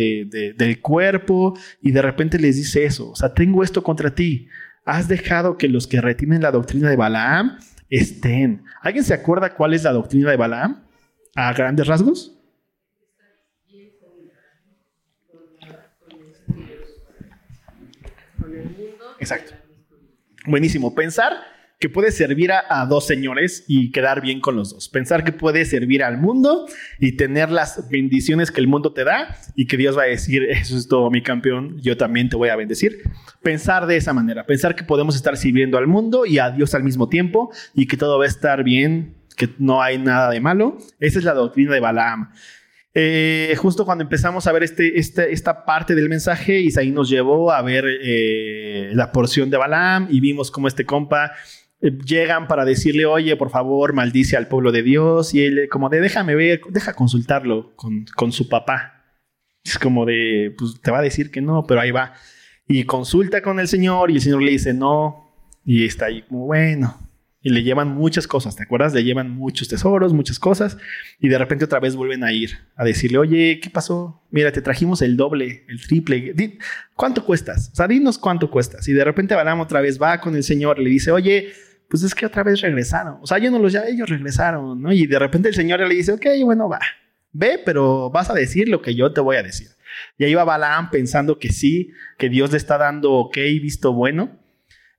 del 0.56 0.80
cuerpo, 0.80 1.56
y 1.80 1.92
de 1.92 2.02
repente 2.02 2.38
les 2.38 2.56
dice 2.56 2.84
eso, 2.84 3.10
o 3.10 3.16
sea, 3.16 3.32
tengo 3.32 3.62
esto 3.62 3.82
contra 3.82 4.14
ti, 4.14 4.48
has 4.84 5.08
dejado 5.08 5.56
que 5.56 5.68
los 5.68 5.86
que 5.86 6.00
retienen 6.00 6.42
la 6.42 6.50
doctrina 6.50 6.90
de 6.90 6.96
Balaam 6.96 7.58
estén. 7.88 8.64
¿Alguien 8.80 9.04
se 9.04 9.14
acuerda 9.14 9.54
cuál 9.54 9.74
es 9.74 9.84
la 9.84 9.92
doctrina 9.92 10.30
de 10.30 10.36
Balaam? 10.36 10.84
A 11.34 11.52
grandes 11.52 11.86
rasgos. 11.86 12.38
Exacto. 19.18 19.54
Buenísimo. 20.46 20.94
Pensar 20.94 21.51
que 21.82 21.88
puede 21.88 22.12
servir 22.12 22.52
a, 22.52 22.86
dos 22.86 23.08
señores 23.08 23.64
y 23.66 23.90
quedar 23.90 24.20
bien 24.20 24.40
con 24.40 24.54
los 24.54 24.72
dos. 24.72 24.88
Pensar 24.88 25.24
que 25.24 25.32
puede 25.32 25.64
servir 25.64 26.04
al 26.04 26.16
mundo 26.16 26.68
y 27.00 27.16
tener 27.16 27.50
las 27.50 27.90
bendiciones 27.90 28.52
que 28.52 28.60
el 28.60 28.68
mundo 28.68 28.92
te 28.92 29.02
da 29.02 29.36
y 29.56 29.66
que 29.66 29.76
Dios 29.76 29.98
va 29.98 30.02
a 30.02 30.06
decir, 30.06 30.44
eso 30.44 30.76
es 30.76 30.86
todo 30.86 31.10
mi 31.10 31.22
campeón, 31.24 31.80
yo 31.82 31.96
también 31.96 32.28
te 32.28 32.36
voy 32.36 32.50
a 32.50 32.56
bendecir. 32.56 33.02
Pensar 33.42 33.86
de 33.86 33.96
esa 33.96 34.12
manera, 34.12 34.46
pensar 34.46 34.76
que 34.76 34.84
podemos 34.84 35.16
estar 35.16 35.36
sirviendo 35.36 35.76
al 35.76 35.88
mundo 35.88 36.24
y 36.24 36.38
a 36.38 36.52
Dios 36.52 36.72
al 36.76 36.84
mismo 36.84 37.08
tiempo 37.08 37.50
y 37.74 37.88
que 37.88 37.96
todo 37.96 38.16
va 38.16 38.26
a 38.26 38.28
estar 38.28 38.62
bien, 38.62 39.16
que 39.36 39.48
no 39.58 39.82
hay 39.82 39.98
nada 39.98 40.30
de 40.30 40.38
malo. 40.38 40.78
Esa 41.00 41.18
es 41.18 41.24
la 41.24 41.34
doctrina 41.34 41.74
de 41.74 41.80
Balaam. 41.80 42.30
Eh, 42.94 43.56
justo 43.58 43.84
cuando 43.84 44.04
empezamos 44.04 44.46
a 44.46 44.52
ver 44.52 44.62
este, 44.62 45.00
este, 45.00 45.32
esta 45.32 45.64
parte 45.64 45.96
del 45.96 46.08
mensaje, 46.08 46.60
Isaí 46.60 46.92
nos 46.92 47.08
llevó 47.08 47.50
a 47.50 47.60
ver 47.62 47.84
eh, 47.88 48.90
la 48.92 49.10
porción 49.10 49.50
de 49.50 49.56
Balaam 49.56 50.06
y 50.10 50.20
vimos 50.20 50.52
cómo 50.52 50.68
este 50.68 50.84
compa 50.84 51.32
llegan 51.82 52.46
para 52.46 52.64
decirle, 52.64 53.06
oye, 53.06 53.36
por 53.36 53.50
favor, 53.50 53.92
maldice 53.92 54.36
al 54.36 54.48
pueblo 54.48 54.72
de 54.72 54.82
Dios. 54.82 55.34
Y 55.34 55.44
él, 55.44 55.68
como 55.70 55.88
de, 55.88 56.00
déjame 56.00 56.34
ver, 56.34 56.60
deja 56.70 56.94
consultarlo 56.94 57.74
con, 57.76 58.06
con 58.14 58.32
su 58.32 58.48
papá. 58.48 59.04
Es 59.64 59.78
como 59.78 60.04
de, 60.04 60.54
pues 60.56 60.80
te 60.80 60.90
va 60.90 60.98
a 60.98 61.02
decir 61.02 61.30
que 61.30 61.40
no, 61.40 61.64
pero 61.66 61.80
ahí 61.80 61.90
va. 61.90 62.14
Y 62.66 62.84
consulta 62.84 63.42
con 63.42 63.60
el 63.60 63.68
Señor 63.68 64.10
y 64.10 64.14
el 64.14 64.20
Señor 64.20 64.42
le 64.42 64.52
dice 64.52 64.72
no. 64.72 65.34
Y 65.64 65.84
está 65.84 66.06
ahí 66.06 66.22
como, 66.22 66.46
bueno. 66.46 66.98
Y 67.44 67.50
le 67.50 67.64
llevan 67.64 67.88
muchas 67.88 68.28
cosas, 68.28 68.54
¿te 68.54 68.62
acuerdas? 68.62 68.94
Le 68.94 69.02
llevan 69.02 69.30
muchos 69.30 69.66
tesoros, 69.66 70.12
muchas 70.12 70.38
cosas. 70.38 70.78
Y 71.18 71.28
de 71.28 71.38
repente 71.38 71.64
otra 71.64 71.80
vez 71.80 71.96
vuelven 71.96 72.22
a 72.22 72.32
ir 72.32 72.52
a 72.76 72.84
decirle, 72.84 73.18
oye, 73.18 73.58
¿qué 73.60 73.68
pasó? 73.68 74.22
Mira, 74.30 74.52
te 74.52 74.62
trajimos 74.62 75.02
el 75.02 75.16
doble, 75.16 75.64
el 75.68 75.80
triple. 75.82 76.34
¿Cuánto 76.94 77.24
cuestas? 77.24 77.70
O 77.72 77.74
sea, 77.74 77.88
dinos 77.88 78.16
cuánto 78.16 78.48
cuestas. 78.48 78.86
Y 78.86 78.92
de 78.92 79.04
repente 79.04 79.34
Balaam 79.34 79.58
otra 79.58 79.80
vez 79.80 80.00
va 80.00 80.20
con 80.20 80.36
el 80.36 80.44
Señor, 80.44 80.78
le 80.78 80.88
dice, 80.88 81.10
oye, 81.10 81.52
pues 81.92 82.04
es 82.04 82.14
que 82.14 82.24
otra 82.24 82.42
vez 82.42 82.62
regresaron. 82.62 83.18
O 83.20 83.26
sea, 83.26 83.36
yo 83.36 83.50
no 83.50 83.58
los 83.58 83.70
ya, 83.70 83.84
ellos 83.86 84.08
regresaron, 84.08 84.80
¿no? 84.80 84.94
Y 84.94 85.06
de 85.06 85.18
repente 85.18 85.50
el 85.50 85.54
Señor 85.54 85.78
le 85.80 85.94
dice, 85.94 86.12
ok, 86.12 86.24
bueno, 86.42 86.66
va, 86.66 86.80
ve, 87.32 87.60
pero 87.62 88.08
vas 88.08 88.30
a 88.30 88.32
decir 88.32 88.66
lo 88.70 88.80
que 88.80 88.94
yo 88.94 89.12
te 89.12 89.20
voy 89.20 89.36
a 89.36 89.42
decir. 89.42 89.68
Y 90.16 90.24
ahí 90.24 90.32
va 90.32 90.44
Balaam 90.44 90.88
pensando 90.88 91.38
que 91.38 91.52
sí, 91.52 91.90
que 92.16 92.30
Dios 92.30 92.50
le 92.50 92.56
está 92.56 92.78
dando 92.78 93.12
ok, 93.12 93.36
visto 93.60 93.92
bueno. 93.92 94.40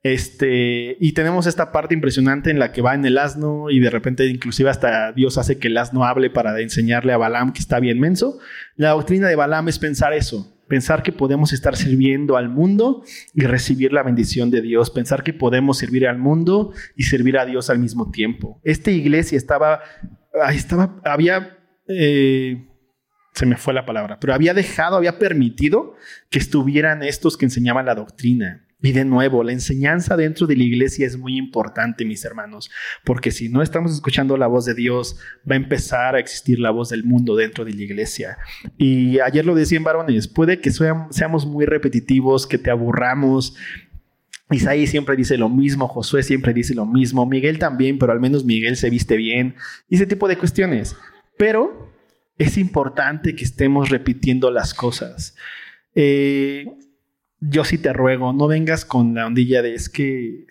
Este, 0.04 0.96
y 1.00 1.14
tenemos 1.14 1.48
esta 1.48 1.72
parte 1.72 1.96
impresionante 1.96 2.52
en 2.52 2.60
la 2.60 2.72
que 2.72 2.84
va 2.84 2.94
en 2.94 3.06
el 3.06 3.18
asno 3.18 3.72
y 3.72 3.80
de 3.80 3.90
repente 3.90 4.28
inclusive 4.28 4.70
hasta 4.70 5.14
Dios 5.14 5.40
hace 5.40 5.58
que 5.58 5.70
el 5.70 5.78
asno 5.80 6.06
hable 6.06 6.30
para 6.30 6.60
enseñarle 6.60 7.12
a 7.12 7.18
Balaam 7.18 7.54
que 7.54 7.60
está 7.62 7.80
bien 7.80 8.00
menso. 8.00 8.38
La 8.76 8.92
doctrina 8.92 9.28
de 9.28 9.36
Balaam 9.36 9.68
es 9.68 9.80
pensar 9.80 10.14
eso, 10.14 10.53
Pensar 10.68 11.04
que 11.04 11.12
podemos 11.12 11.54
estar 11.54 11.76
sirviendo 11.76 12.38
al 12.38 12.50
mundo 12.50 13.04
y 13.34 13.42
recibir 13.42 13.94
la 13.94 14.04
bendición 14.04 14.50
de 14.50 14.62
Dios. 14.62 14.90
Pensar 14.90 15.24
que 15.24 15.34
podemos 15.34 15.78
servir 15.78 16.08
al 16.08 16.18
mundo 16.18 16.72
y 16.96 17.04
servir 17.04 17.38
a 17.38 17.46
Dios 17.46 17.70
al 17.70 17.80
mismo 17.80 18.12
tiempo. 18.12 18.60
Esta 18.64 18.92
iglesia 18.92 19.38
estaba, 19.38 19.82
estaba 20.54 21.02
había, 21.04 21.58
eh, 21.88 22.68
se 23.34 23.46
me 23.46 23.58
fue 23.58 23.74
la 23.74 23.86
palabra, 23.86 24.20
pero 24.20 24.34
había 24.34 24.54
dejado, 24.54 24.96
había 24.96 25.20
permitido 25.20 25.96
que 26.30 26.40
estuvieran 26.40 27.04
estos 27.04 27.38
que 27.38 27.46
enseñaban 27.46 27.86
la 27.86 27.96
doctrina. 27.96 28.63
Y 28.84 28.92
de 28.92 29.06
nuevo, 29.06 29.44
la 29.44 29.54
enseñanza 29.54 30.18
dentro 30.18 30.46
de 30.46 30.58
la 30.58 30.64
iglesia 30.64 31.08
es 31.08 31.18
muy 31.18 31.38
importante, 31.38 32.04
mis 32.04 32.26
hermanos, 32.26 32.70
porque 33.06 33.32
si 33.32 33.48
no 33.48 33.62
estamos 33.62 33.94
escuchando 33.94 34.36
la 34.36 34.48
voz 34.48 34.66
de 34.66 34.74
Dios, 34.74 35.16
va 35.50 35.56
a 35.56 35.58
empezar 35.58 36.16
a 36.16 36.20
existir 36.20 36.60
la 36.60 36.70
voz 36.70 36.90
del 36.90 37.06
mundo 37.06 37.38
dentro 37.38 37.64
de 37.64 37.72
la 37.72 37.82
iglesia. 37.82 38.38
Y 38.78 39.22
ayer 39.22 39.46
lo 39.46 39.56
decían 39.56 39.86
varones, 39.86 40.28
puede 40.28 40.60
que 40.60 40.70
seamos 40.72 41.46
muy 41.46 41.66
repetitivos, 41.66 42.46
que 42.46 42.58
te 42.58 42.72
aburramos, 42.72 43.56
Isaí 44.52 44.86
siempre 44.86 45.16
dice 45.16 45.38
lo 45.38 45.48
mismo, 45.48 45.88
Josué 45.88 46.22
siempre 46.22 46.54
dice 46.54 46.76
lo 46.76 46.86
mismo, 46.86 47.26
Miguel 47.26 47.60
también, 47.60 47.98
pero 47.98 48.12
al 48.12 48.20
menos 48.20 48.44
Miguel 48.44 48.76
se 48.76 48.90
viste 48.90 49.16
bien, 49.16 49.56
y 49.88 49.96
ese 49.96 50.06
tipo 50.06 50.28
de 50.28 50.38
cuestiones. 50.38 50.98
Pero 51.38 51.90
es 52.38 52.58
importante 52.58 53.34
que 53.34 53.46
estemos 53.46 53.90
repitiendo 53.90 54.52
las 54.52 54.74
cosas. 54.74 55.36
Eh, 55.96 56.66
yo 57.50 57.64
sí 57.64 57.78
te 57.78 57.94
ruego, 57.94 58.34
no 58.34 58.48
vengas 58.48 58.86
con 58.86 59.16
la 59.16 59.28
ondilla 59.28 59.62
de 59.62 59.74
es 59.74 59.90
que 59.90 60.48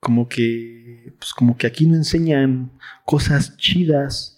como 0.00 0.28
que, 0.28 1.14
pues 1.18 1.32
como 1.32 1.56
que 1.56 1.66
aquí 1.66 1.86
no 1.86 1.94
enseñan 1.94 2.72
cosas 3.04 3.56
chidas. 3.56 4.30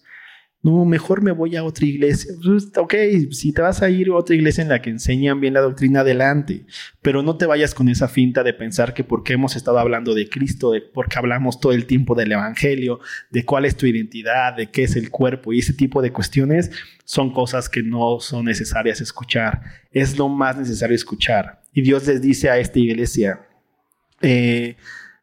No, 0.63 0.85
mejor 0.85 1.23
me 1.23 1.33
voy 1.33 1.55
a 1.55 1.65
otra 1.65 1.87
iglesia. 1.87 2.33
Pues, 2.43 2.73
ok, 2.77 2.95
si 3.31 3.53
te 3.53 3.63
vas 3.63 3.83
a 3.83 3.91
ir 3.91 4.09
a 4.09 4.17
otra 4.17 4.35
iglesia 4.35 4.63
en 4.63 4.69
la 4.69 4.83
que 4.83 4.91
enseñan 4.91 5.41
bien 5.41 5.55
la 5.55 5.61
doctrina, 5.61 6.01
adelante. 6.01 6.67
Pero 7.03 7.23
no 7.23 7.37
te 7.37 7.47
vayas 7.47 7.75
con 7.75 7.89
esa 7.89 8.09
finta 8.09 8.43
de 8.43 8.53
pensar 8.53 8.95
que 8.95 9.05
porque 9.05 9.35
hemos 9.35 9.55
estado 9.55 9.79
hablando 9.79 10.15
de 10.15 10.29
Cristo, 10.29 10.73
de 10.73 10.81
porque 10.81 11.19
hablamos 11.19 11.61
todo 11.61 11.73
el 11.73 11.87
tiempo 11.87 12.15
del 12.15 12.33
Evangelio, 12.33 13.01
de 13.31 13.45
cuál 13.45 13.65
es 13.65 13.77
tu 13.77 13.87
identidad, 13.87 14.57
de 14.57 14.71
qué 14.71 14.85
es 14.85 14.97
el 14.97 15.11
cuerpo 15.11 15.53
y 15.53 15.61
ese 15.61 15.73
tipo 15.73 16.03
de 16.03 16.13
cuestiones, 16.13 16.71
son 17.05 17.33
cosas 17.33 17.69
que 17.69 17.83
no 17.83 18.19
son 18.21 18.45
necesarias 18.45 19.01
escuchar. 19.01 19.63
Es 19.93 20.19
lo 20.19 20.29
más 20.29 20.57
necesario 20.57 20.97
escuchar. 20.97 21.63
Y 21.77 21.83
Dios 21.83 22.07
les 22.07 22.23
dice 22.23 22.49
a 22.49 22.57
esta 22.57 22.79
iglesia, 22.79 23.47
eh, 24.23 24.79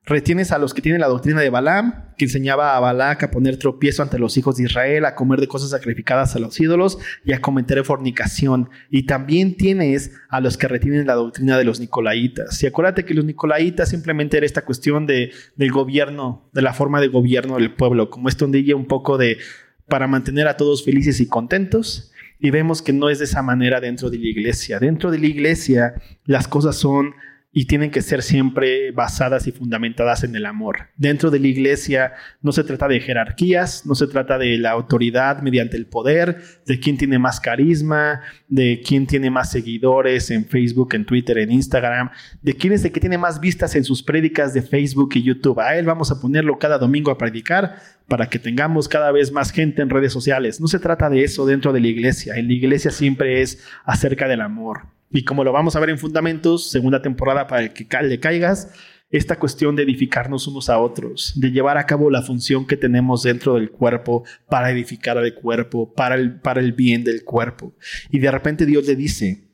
retienes 0.05 0.51
a 0.51 0.59
los 0.59 0.75
que 0.75 0.83
tienen 0.83 1.01
la 1.01 1.07
doctrina 1.07 1.41
de 1.41 1.49
Balaam, 1.49 2.13
que 2.15 2.25
enseñaba 2.25 2.77
a 2.77 2.79
Balac 2.79 3.23
a 3.23 3.31
poner 3.31 3.57
tropiezo 3.57 4.03
ante 4.03 4.19
los 4.19 4.37
hijos 4.37 4.57
de 4.57 4.65
Israel, 4.65 5.05
a 5.05 5.15
comer 5.15 5.39
de 5.39 5.47
cosas 5.47 5.71
sacrificadas 5.71 6.35
a 6.35 6.39
los 6.39 6.59
ídolos 6.59 6.99
y 7.25 7.33
a 7.33 7.41
cometer 7.41 7.83
fornicación. 7.83 8.69
Y 8.91 9.07
también 9.07 9.57
tienes 9.57 10.11
a 10.29 10.41
los 10.41 10.55
que 10.55 10.67
retienen 10.67 11.07
la 11.07 11.15
doctrina 11.15 11.57
de 11.57 11.63
los 11.63 11.79
nicolaitas. 11.79 12.61
Y 12.61 12.67
acuérdate 12.67 13.03
que 13.03 13.15
los 13.15 13.25
nicolaitas 13.25 13.89
simplemente 13.89 14.37
era 14.37 14.45
esta 14.45 14.63
cuestión 14.63 15.07
de, 15.07 15.31
del 15.55 15.71
gobierno, 15.71 16.51
de 16.53 16.61
la 16.61 16.75
forma 16.75 17.01
de 17.01 17.07
gobierno 17.07 17.55
del 17.55 17.73
pueblo, 17.73 18.11
como 18.11 18.29
esto 18.29 18.45
donde 18.45 18.75
un 18.75 18.85
poco 18.85 19.17
de 19.17 19.39
para 19.87 20.07
mantener 20.07 20.47
a 20.47 20.55
todos 20.55 20.85
felices 20.85 21.19
y 21.19 21.27
contentos 21.27 22.12
y 22.43 22.51
vemos 22.51 22.81
que 22.81 22.91
no 22.91 23.09
es 23.09 23.19
de 23.19 23.25
esa 23.25 23.41
manera 23.41 23.79
dentro 23.79 24.09
de 24.09 24.19
la 24.19 24.27
iglesia. 24.27 24.77
Dentro 24.77 25.09
de 25.09 25.17
la 25.17 25.27
iglesia 25.27 25.93
las 26.25 26.45
cosas 26.49 26.75
son 26.75 27.15
y 27.55 27.65
tienen 27.65 27.91
que 27.91 28.01
ser 28.01 28.23
siempre 28.23 28.91
basadas 28.91 29.45
y 29.45 29.51
fundamentadas 29.51 30.23
en 30.23 30.35
el 30.35 30.47
amor. 30.47 30.87
Dentro 30.97 31.29
de 31.29 31.39
la 31.39 31.47
iglesia 31.47 32.13
no 32.41 32.51
se 32.51 32.63
trata 32.63 32.87
de 32.87 32.99
jerarquías, 32.99 33.85
no 33.85 33.93
se 33.93 34.07
trata 34.07 34.39
de 34.39 34.57
la 34.57 34.71
autoridad 34.71 35.43
mediante 35.43 35.77
el 35.77 35.85
poder, 35.85 36.41
de 36.65 36.79
quién 36.79 36.97
tiene 36.97 37.19
más 37.19 37.39
carisma, 37.39 38.21
de 38.47 38.81
quién 38.83 39.05
tiene 39.05 39.29
más 39.29 39.51
seguidores 39.51 40.31
en 40.31 40.45
Facebook, 40.45 40.95
en 40.95 41.05
Twitter, 41.05 41.37
en 41.37 41.51
Instagram, 41.51 42.09
de 42.41 42.55
quién 42.55 42.73
es 42.73 42.83
el 42.85 42.91
que 42.91 42.99
tiene 42.99 43.19
más 43.19 43.39
vistas 43.39 43.75
en 43.75 43.83
sus 43.83 44.01
prédicas 44.01 44.55
de 44.55 44.63
Facebook 44.63 45.11
y 45.13 45.21
YouTube. 45.21 45.59
A 45.59 45.77
él 45.77 45.85
vamos 45.85 46.11
a 46.11 46.19
ponerlo 46.19 46.57
cada 46.57 46.79
domingo 46.79 47.11
a 47.11 47.19
predicar 47.19 47.75
para 48.07 48.29
que 48.29 48.39
tengamos 48.39 48.87
cada 48.87 49.11
vez 49.11 49.31
más 49.31 49.51
gente 49.51 49.83
en 49.83 49.91
redes 49.91 50.11
sociales. 50.11 50.59
No 50.59 50.67
se 50.67 50.79
trata 50.79 51.07
de 51.07 51.23
eso 51.23 51.45
dentro 51.45 51.71
de 51.71 51.81
la 51.81 51.87
iglesia. 51.87 52.35
En 52.35 52.47
la 52.47 52.53
iglesia 52.53 52.89
siempre 52.89 53.41
es 53.41 53.63
acerca 53.85 54.27
del 54.27 54.41
amor. 54.41 54.87
Y 55.13 55.23
como 55.23 55.43
lo 55.43 55.51
vamos 55.51 55.75
a 55.75 55.79
ver 55.79 55.91
en 55.91 55.99
Fundamentos, 55.99 56.71
segunda 56.71 57.01
temporada 57.01 57.45
para 57.45 57.61
el 57.61 57.73
que 57.73 57.87
le 58.01 58.19
caigas, 58.19 58.73
esta 59.11 59.37
cuestión 59.37 59.75
de 59.75 59.83
edificarnos 59.83 60.47
unos 60.47 60.71
a 60.71 60.79
otros, 60.79 61.33
de 61.35 61.51
llevar 61.51 61.77
a 61.77 61.85
cabo 61.85 62.09
la 62.09 62.23
función 62.23 62.65
que 62.65 62.77
tenemos 62.77 63.21
dentro 63.21 63.53
del 63.53 63.69
cuerpo 63.69 64.23
para 64.49 64.71
edificar 64.71 65.19
al 65.19 65.35
cuerpo, 65.35 65.93
para 65.93 66.15
el, 66.15 66.39
para 66.39 66.61
el 66.61 66.73
bien 66.73 67.03
del 67.03 67.23
cuerpo. 67.23 67.75
Y 68.09 68.17
de 68.17 68.31
repente 68.31 68.65
Dios 68.65 68.87
le 68.87 68.95
dice, 68.95 69.51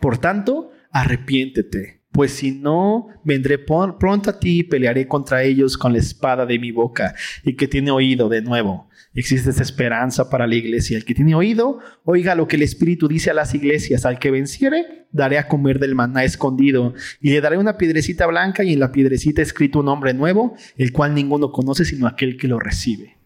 por 0.00 0.18
tanto, 0.18 0.70
arrepiéntete, 0.92 2.02
pues 2.12 2.30
si 2.30 2.52
no, 2.52 3.08
vendré 3.24 3.58
pronto 3.58 4.30
a 4.30 4.38
ti 4.38 4.60
y 4.60 4.62
pelearé 4.62 5.08
contra 5.08 5.42
ellos 5.42 5.76
con 5.76 5.94
la 5.94 5.98
espada 5.98 6.46
de 6.46 6.60
mi 6.60 6.70
boca. 6.70 7.14
Y 7.42 7.56
que 7.56 7.66
tiene 7.66 7.90
oído 7.90 8.28
de 8.28 8.42
nuevo, 8.42 8.88
Existe 9.14 9.50
esa 9.50 9.62
esperanza 9.62 10.30
para 10.30 10.46
la 10.46 10.54
iglesia. 10.54 10.96
El 10.96 11.04
que 11.04 11.14
tiene 11.14 11.34
oído, 11.34 11.80
oiga 12.04 12.34
lo 12.34 12.48
que 12.48 12.56
el 12.56 12.62
Espíritu 12.62 13.08
dice 13.08 13.30
a 13.30 13.34
las 13.34 13.54
iglesias. 13.54 14.06
Al 14.06 14.18
que 14.18 14.30
venciere, 14.30 15.06
daré 15.12 15.38
a 15.38 15.48
comer 15.48 15.78
del 15.78 15.94
maná 15.94 16.24
escondido. 16.24 16.94
Y 17.20 17.30
le 17.30 17.40
daré 17.40 17.58
una 17.58 17.76
piedrecita 17.76 18.26
blanca 18.26 18.64
y 18.64 18.72
en 18.72 18.80
la 18.80 18.90
piedrecita 18.90 19.42
escrito 19.42 19.80
un 19.80 19.86
nombre 19.86 20.14
nuevo, 20.14 20.56
el 20.76 20.92
cual 20.92 21.14
ninguno 21.14 21.52
conoce 21.52 21.84
sino 21.84 22.06
aquel 22.06 22.38
que 22.38 22.48
lo 22.48 22.58
recibe. 22.58 23.18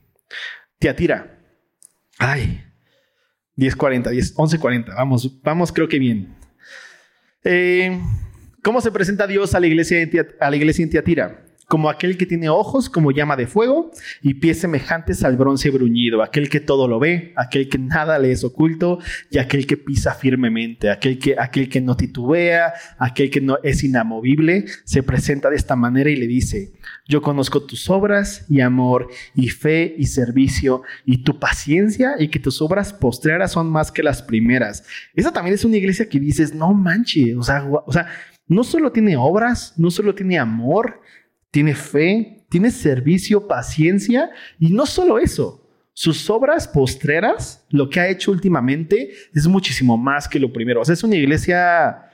Teatira. 0.78 1.38
Ay. 2.18 2.62
10.40, 3.56 4.10
10, 4.10 4.36
11.40. 4.36 4.94
Vamos, 4.94 5.40
vamos, 5.42 5.72
creo 5.72 5.88
que 5.88 5.98
bien. 5.98 6.34
Eh, 7.44 8.00
¿Cómo 8.62 8.80
se 8.80 8.90
presenta 8.90 9.26
Dios 9.28 9.54
a 9.54 9.60
la 9.60 9.68
iglesia, 9.68 9.98
a 10.40 10.50
la 10.50 10.56
iglesia 10.56 10.82
en 10.82 10.90
Teatira? 10.90 11.45
Como 11.68 11.90
aquel 11.90 12.16
que 12.16 12.26
tiene 12.26 12.48
ojos 12.48 12.88
como 12.88 13.10
llama 13.10 13.36
de 13.36 13.46
fuego 13.46 13.90
y 14.22 14.34
pies 14.34 14.60
semejantes 14.60 15.24
al 15.24 15.36
bronce 15.36 15.70
bruñido, 15.70 16.22
aquel 16.22 16.48
que 16.48 16.60
todo 16.60 16.86
lo 16.86 17.00
ve, 17.00 17.32
aquel 17.36 17.68
que 17.68 17.78
nada 17.78 18.18
le 18.18 18.30
es 18.30 18.44
oculto 18.44 19.00
y 19.30 19.38
aquel 19.38 19.66
que 19.66 19.76
pisa 19.76 20.14
firmemente, 20.14 20.90
aquel 20.90 21.18
que, 21.18 21.34
aquel 21.38 21.68
que 21.68 21.80
no 21.80 21.96
titubea, 21.96 22.72
aquel 22.98 23.30
que 23.30 23.40
no 23.40 23.58
es 23.64 23.82
inamovible, 23.82 24.66
se 24.84 25.02
presenta 25.02 25.50
de 25.50 25.56
esta 25.56 25.74
manera 25.74 26.08
y 26.08 26.16
le 26.16 26.28
dice, 26.28 26.72
yo 27.08 27.20
conozco 27.20 27.64
tus 27.64 27.90
obras 27.90 28.46
y 28.48 28.60
amor 28.60 29.08
y 29.34 29.48
fe 29.48 29.94
y 29.98 30.06
servicio 30.06 30.82
y 31.04 31.24
tu 31.24 31.40
paciencia 31.40 32.14
y 32.18 32.28
que 32.28 32.38
tus 32.38 32.62
obras 32.62 32.92
postreras 32.92 33.52
son 33.52 33.70
más 33.70 33.90
que 33.90 34.04
las 34.04 34.22
primeras. 34.22 34.84
Esa 35.14 35.32
también 35.32 35.54
es 35.54 35.64
una 35.64 35.76
iglesia 35.76 36.08
que 36.08 36.20
dices, 36.20 36.54
no 36.54 36.72
manches, 36.72 37.36
o 37.36 37.42
sea, 37.42 37.64
o 37.64 37.92
sea, 37.92 38.06
no 38.46 38.62
solo 38.62 38.92
tiene 38.92 39.16
obras, 39.16 39.74
no 39.76 39.90
solo 39.90 40.14
tiene 40.14 40.38
amor, 40.38 41.00
tiene 41.50 41.74
fe, 41.74 42.44
tiene 42.48 42.70
servicio, 42.70 43.48
paciencia 43.48 44.30
y 44.58 44.72
no 44.72 44.86
solo 44.86 45.18
eso, 45.18 45.66
sus 45.98 46.28
obras 46.28 46.68
postreras, 46.68 47.66
lo 47.70 47.88
que 47.88 48.00
ha 48.00 48.08
hecho 48.08 48.30
últimamente 48.30 49.12
es 49.34 49.46
muchísimo 49.46 49.96
más 49.96 50.28
que 50.28 50.38
lo 50.38 50.52
primero. 50.52 50.82
O 50.82 50.84
sea, 50.84 50.92
es 50.92 51.02
una 51.02 51.16
iglesia 51.16 52.10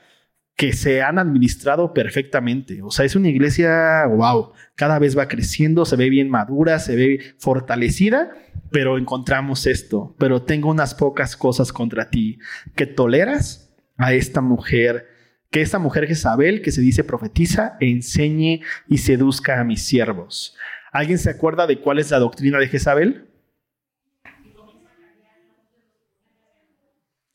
que 0.55 0.71
se 0.71 1.01
han 1.01 1.19
administrado 1.19 1.93
perfectamente. 1.93 2.81
O 2.81 2.91
sea, 2.91 3.03
es 3.03 3.17
una 3.17 3.27
iglesia, 3.27 4.05
wow, 4.05 4.53
cada 4.75 4.99
vez 4.99 5.17
va 5.17 5.27
creciendo, 5.27 5.83
se 5.83 5.97
ve 5.97 6.09
bien 6.09 6.29
madura, 6.29 6.79
se 6.79 6.95
ve 6.95 7.19
fortalecida, 7.39 8.31
pero 8.71 8.97
encontramos 8.97 9.65
esto. 9.67 10.15
Pero 10.17 10.43
tengo 10.43 10.69
unas 10.69 10.95
pocas 10.95 11.35
cosas 11.35 11.73
contra 11.73 12.09
ti, 12.09 12.39
que 12.75 12.85
toleras 12.85 13.75
a 13.97 14.13
esta 14.13 14.39
mujer 14.39 15.07
que 15.53 15.61
esta 15.61 15.77
mujer 15.77 16.07
Jezabel, 16.07 16.63
que 16.63 16.71
se 16.71 16.81
dice 16.81 17.03
profetiza, 17.03 17.77
enseñe 17.79 18.61
y 18.89 18.97
seduzca 18.97 19.59
a 19.59 19.63
mis 19.63 19.83
siervos. 19.83 20.57
¿Alguien 20.91 21.19
se 21.19 21.29
acuerda 21.29 21.67
de 21.67 21.79
cuál 21.79 21.99
es 21.99 22.09
la 22.09 22.17
doctrina 22.17 22.57
de 22.57 22.67
Jezabel? 22.67 23.29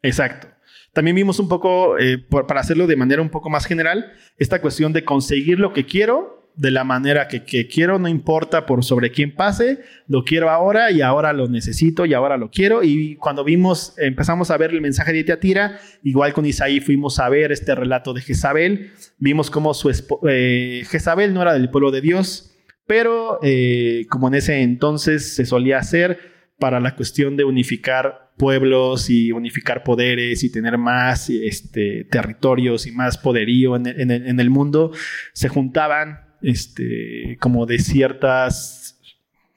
Exacto. 0.02 0.48
También 0.92 1.14
vimos 1.14 1.38
un 1.38 1.48
poco, 1.48 1.96
eh, 1.96 2.18
para 2.18 2.61
hacerlo 2.61 2.88
de 2.88 2.96
manera 2.96 3.22
un 3.22 3.31
poco 3.31 3.50
más 3.50 3.66
general, 3.66 4.12
esta 4.37 4.61
cuestión 4.61 4.92
de 4.92 5.04
conseguir 5.04 5.61
lo 5.61 5.72
que 5.72 5.87
quiero 5.87 6.38
de 6.59 6.73
la 6.73 6.83
manera 6.83 7.29
que, 7.29 7.68
quiero, 7.68 8.01
no 8.01 8.09
importa 8.09 8.66
por 8.66 8.85
sobre 8.85 9.12
quién 9.12 9.33
pase, 9.33 9.79
lo 10.09 10.25
quiero 10.25 10.51
ahora 10.51 10.90
y 10.90 11.03
ahora 11.03 11.33
lo 11.33 11.47
necesito 11.47 12.05
y 12.05 12.14
ahora 12.14 12.37
lo 12.37 12.51
quiero. 12.51 12.83
Y 12.83 13.14
cuando 13.14 13.44
vimos, 13.44 13.94
empezamos 13.97 14.51
a 14.51 14.57
ver 14.57 14.73
el 14.73 14.81
mensaje 14.81 15.12
de 15.12 15.23
Teatira, 15.23 15.79
igual 16.03 16.33
con 16.33 16.44
Isaí 16.47 16.81
fuimos 16.81 17.21
a 17.21 17.29
ver 17.29 17.53
este 17.53 17.77
relato 17.77 18.12
de 18.12 18.23
Jezabel, 18.23 18.90
vimos 19.18 19.53
cómo 19.53 19.73
su 19.73 19.88
eh, 20.29 20.83
Jezabel 20.90 21.33
no 21.33 21.42
era 21.42 21.53
del 21.53 21.71
pueblo 21.71 21.92
de 21.92 22.01
Dios, 22.01 22.57
pero 22.88 23.38
eh, 23.44 24.06
como 24.11 24.27
en 24.27 24.35
ese 24.35 24.61
entonces 24.61 25.37
se 25.37 25.46
solía 25.46 25.79
hacer 25.79 26.19
para 26.59 26.81
la 26.81 26.96
cuestión 26.96 27.37
de 27.37 27.44
unificar 27.44 28.33
pueblos 28.37 29.11
y 29.11 29.31
unificar 29.31 29.85
poderes 29.85 30.42
y 30.42 30.50
tener 30.50 30.77
más 30.77 31.31
este, 31.31 32.04
territorios 32.11 32.88
y 32.88 32.90
más 32.90 33.17
poderío 33.17 33.77
en 33.77 33.87
en 33.87 34.40
el 34.40 34.50
mundo, 34.50 34.90
se 35.35 35.48
juntaban 35.48 36.27
este, 36.43 37.37
como 37.41 37.67
de 37.67 37.79
ciertas, 37.79 39.01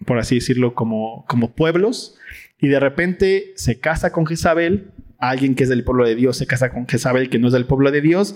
por 0.05 0.19
así 0.19 0.35
decirlo, 0.35 0.73
como, 0.73 1.25
como 1.27 1.53
pueblos, 1.53 2.15
y 2.59 2.67
de 2.67 2.79
repente 2.79 3.53
se 3.55 3.79
casa 3.79 4.11
con 4.11 4.25
Jezabel 4.25 4.91
alguien 5.21 5.53
que 5.53 5.63
es 5.63 5.69
del 5.69 5.83
pueblo 5.83 6.05
de 6.05 6.15
Dios 6.15 6.37
se 6.37 6.47
casa 6.47 6.71
con 6.71 6.87
Jezabel 6.87 7.29
que 7.29 7.37
no 7.37 7.47
es 7.47 7.53
del 7.53 7.67
pueblo 7.67 7.91
de 7.91 8.01
Dios 8.01 8.35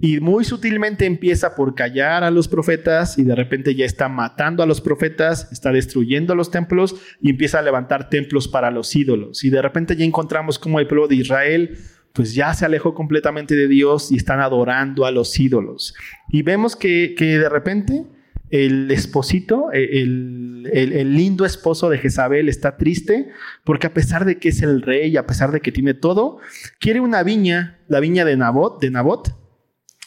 y 0.00 0.18
muy 0.18 0.44
sutilmente 0.44 1.04
empieza 1.04 1.54
por 1.54 1.74
callar 1.74 2.24
a 2.24 2.30
los 2.30 2.48
profetas 2.48 3.18
y 3.18 3.24
de 3.24 3.34
repente 3.34 3.74
ya 3.74 3.84
está 3.84 4.08
matando 4.08 4.62
a 4.62 4.66
los 4.66 4.80
profetas, 4.80 5.52
está 5.52 5.70
destruyendo 5.72 6.34
los 6.34 6.50
templos 6.50 6.96
y 7.20 7.30
empieza 7.30 7.58
a 7.58 7.62
levantar 7.62 8.08
templos 8.08 8.48
para 8.48 8.70
los 8.70 8.96
ídolos. 8.96 9.44
Y 9.44 9.50
de 9.50 9.60
repente 9.60 9.94
ya 9.94 10.04
encontramos 10.04 10.58
como 10.58 10.80
el 10.80 10.86
pueblo 10.86 11.06
de 11.06 11.16
Israel 11.16 11.78
pues 12.12 12.34
ya 12.34 12.52
se 12.54 12.64
alejó 12.64 12.94
completamente 12.94 13.54
de 13.54 13.68
Dios 13.68 14.12
y 14.12 14.16
están 14.16 14.40
adorando 14.40 15.06
a 15.06 15.10
los 15.10 15.38
ídolos. 15.38 15.94
Y 16.28 16.42
vemos 16.42 16.76
que, 16.76 17.14
que 17.16 17.38
de 17.38 17.48
repente 17.48 18.04
el 18.50 18.90
esposito, 18.90 19.72
e, 19.72 20.02
el, 20.02 20.68
el, 20.72 21.14
lindo 21.16 21.46
esposo 21.46 21.88
de 21.88 21.96
Jezabel 21.96 22.50
está 22.50 22.76
triste 22.76 23.30
porque 23.64 23.86
a 23.86 23.94
pesar 23.94 24.26
de 24.26 24.38
que 24.38 24.50
es 24.50 24.60
el 24.62 24.82
rey, 24.82 25.16
a 25.16 25.26
pesar 25.26 25.52
de 25.52 25.60
que 25.60 25.72
tiene 25.72 25.94
todo, 25.94 26.38
quiere 26.78 27.00
una 27.00 27.22
viña, 27.22 27.78
la 27.88 27.98
viña 28.00 28.26
de 28.26 28.36
Nabot, 28.36 28.78
de 28.80 28.90
Nabot, 28.90 29.41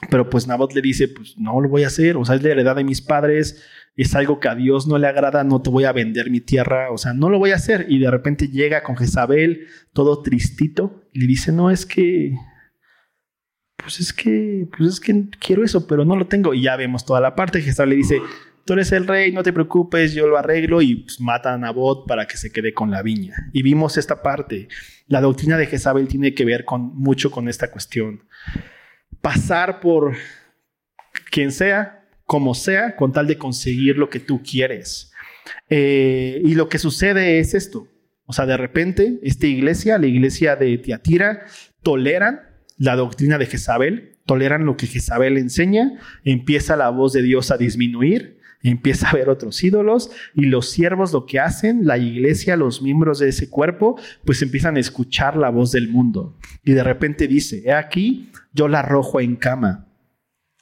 pero 0.10 0.30
pues 0.30 0.48
Nabot 0.48 0.74
le 0.74 0.82
dice, 0.82 1.08
pues 1.08 1.38
no 1.38 1.60
lo 1.62 1.70
voy 1.70 1.84
a 1.84 1.88
hacer, 1.88 2.18
o 2.18 2.26
sea, 2.26 2.36
es 2.36 2.44
la 2.44 2.50
heredad 2.50 2.76
de 2.76 2.84
mis 2.84 3.02
padres, 3.02 3.64
es 3.96 4.14
algo 4.16 4.40
que 4.40 4.50
a 4.50 4.56
Dios 4.56 4.88
no 4.88 4.98
le 4.98 5.08
agrada, 5.08 5.44
no 5.44 5.62
te 5.62 5.70
voy 5.70 5.86
a 5.86 5.94
vender 5.94 6.30
mi 6.30 6.42
tierra, 6.42 6.92
o 6.92 6.98
sea, 6.98 7.14
no 7.14 7.30
lo 7.30 7.40
voy 7.40 7.52
a 7.52 7.56
hacer. 7.56 7.86
Y 7.88 8.00
de 8.00 8.12
repente 8.12 8.50
llega 8.50 8.84
con 8.84 8.98
Jezabel, 8.98 9.68
todo 9.94 10.22
tristito, 10.22 11.04
y 11.14 11.22
le 11.22 11.28
dice, 11.28 11.52
no, 11.52 11.72
es 11.72 11.86
que 11.86 12.36
pues 13.78 14.00
es 14.00 14.14
que, 14.14 14.68
pues 14.76 14.94
es 14.94 15.00
que 15.00 15.26
quiero 15.40 15.64
eso, 15.64 15.86
pero 15.86 16.06
no 16.06 16.16
lo 16.16 16.28
tengo. 16.28 16.54
Y 16.54 16.64
ya 16.64 16.76
vemos 16.76 17.06
toda 17.06 17.22
la 17.22 17.36
parte. 17.36 17.62
Jezabel 17.62 17.92
le 17.92 17.96
dice, 17.98 18.20
tú 18.66 18.74
eres 18.74 18.92
el 18.92 19.06
rey, 19.06 19.32
no 19.32 19.44
te 19.44 19.54
preocupes, 19.54 20.14
yo 20.14 20.28
lo 20.28 20.38
arreglo 20.38 20.82
y 20.82 20.96
pues, 20.96 21.22
mata 21.22 21.54
a 21.54 21.58
Nabot 21.58 22.08
para 22.08 22.26
que 22.26 22.36
se 22.36 22.52
quede 22.52 22.74
con 22.74 22.90
la 22.90 23.04
viña. 23.04 23.36
Y 23.54 23.62
vimos 23.62 23.98
esta 23.98 24.22
parte. 24.24 24.70
La 25.08 25.22
doctrina 25.22 25.58
de 25.58 25.68
Jezabel 25.68 26.08
tiene 26.08 26.34
que 26.34 26.46
ver 26.46 26.66
con, 26.66 26.96
mucho 26.96 27.30
con 27.30 27.48
esta 27.48 27.70
cuestión. 27.70 28.24
Pasar 29.26 29.80
por 29.80 30.16
quien 31.32 31.52
sea, 31.52 32.06
como 32.26 32.54
sea, 32.54 32.96
con 32.96 33.12
tal 33.12 33.26
de 33.26 33.40
conseguir 33.40 33.98
lo 33.98 34.08
que 34.08 34.20
tú 34.20 34.44
quieres. 34.44 35.12
Eh, 35.68 36.44
y 36.46 36.54
lo 36.54 36.70
que 36.70 36.78
sucede 36.78 37.40
es 37.40 37.56
esto. 37.56 37.88
O 38.28 38.34
sea, 38.34 38.46
de 38.46 38.56
repente, 38.56 39.18
esta 39.24 39.48
iglesia, 39.48 39.98
la 39.98 40.06
iglesia 40.06 40.56
de 40.56 40.78
Tiatira, 40.78 41.44
toleran 41.82 42.42
la 42.78 42.96
doctrina 42.96 43.40
de 43.40 43.48
Jezabel, 43.48 44.20
toleran 44.28 44.64
lo 44.64 44.78
que 44.78 44.86
Jezabel 44.86 45.40
enseña, 45.40 46.00
empieza 46.24 46.76
la 46.76 46.90
voz 46.90 47.12
de 47.12 47.24
Dios 47.24 47.50
a 47.50 47.58
disminuir, 47.58 48.35
empieza 48.70 49.10
a 49.10 49.14
ver 49.14 49.30
otros 49.30 49.64
ídolos 49.64 50.12
y 50.34 50.46
los 50.46 50.70
siervos 50.70 51.14
lo 51.14 51.26
que 51.26 51.40
hacen, 51.40 51.86
la 51.86 51.98
iglesia, 51.98 52.58
los 52.58 52.82
miembros 52.82 53.20
de 53.20 53.30
ese 53.30 53.50
cuerpo, 53.50 54.00
pues 54.26 54.42
empiezan 54.42 54.78
a 54.78 54.80
escuchar 54.80 55.38
la 55.38 55.50
voz 55.50 55.72
del 55.72 55.90
mundo. 55.90 56.38
Y 56.64 56.74
de 56.74 56.84
repente 56.84 57.28
dice, 57.28 57.64
he 57.66 57.74
aquí, 57.74 58.32
yo 58.54 58.68
la 58.68 58.80
arrojo 58.80 59.20
en 59.20 59.36
cama 59.36 59.86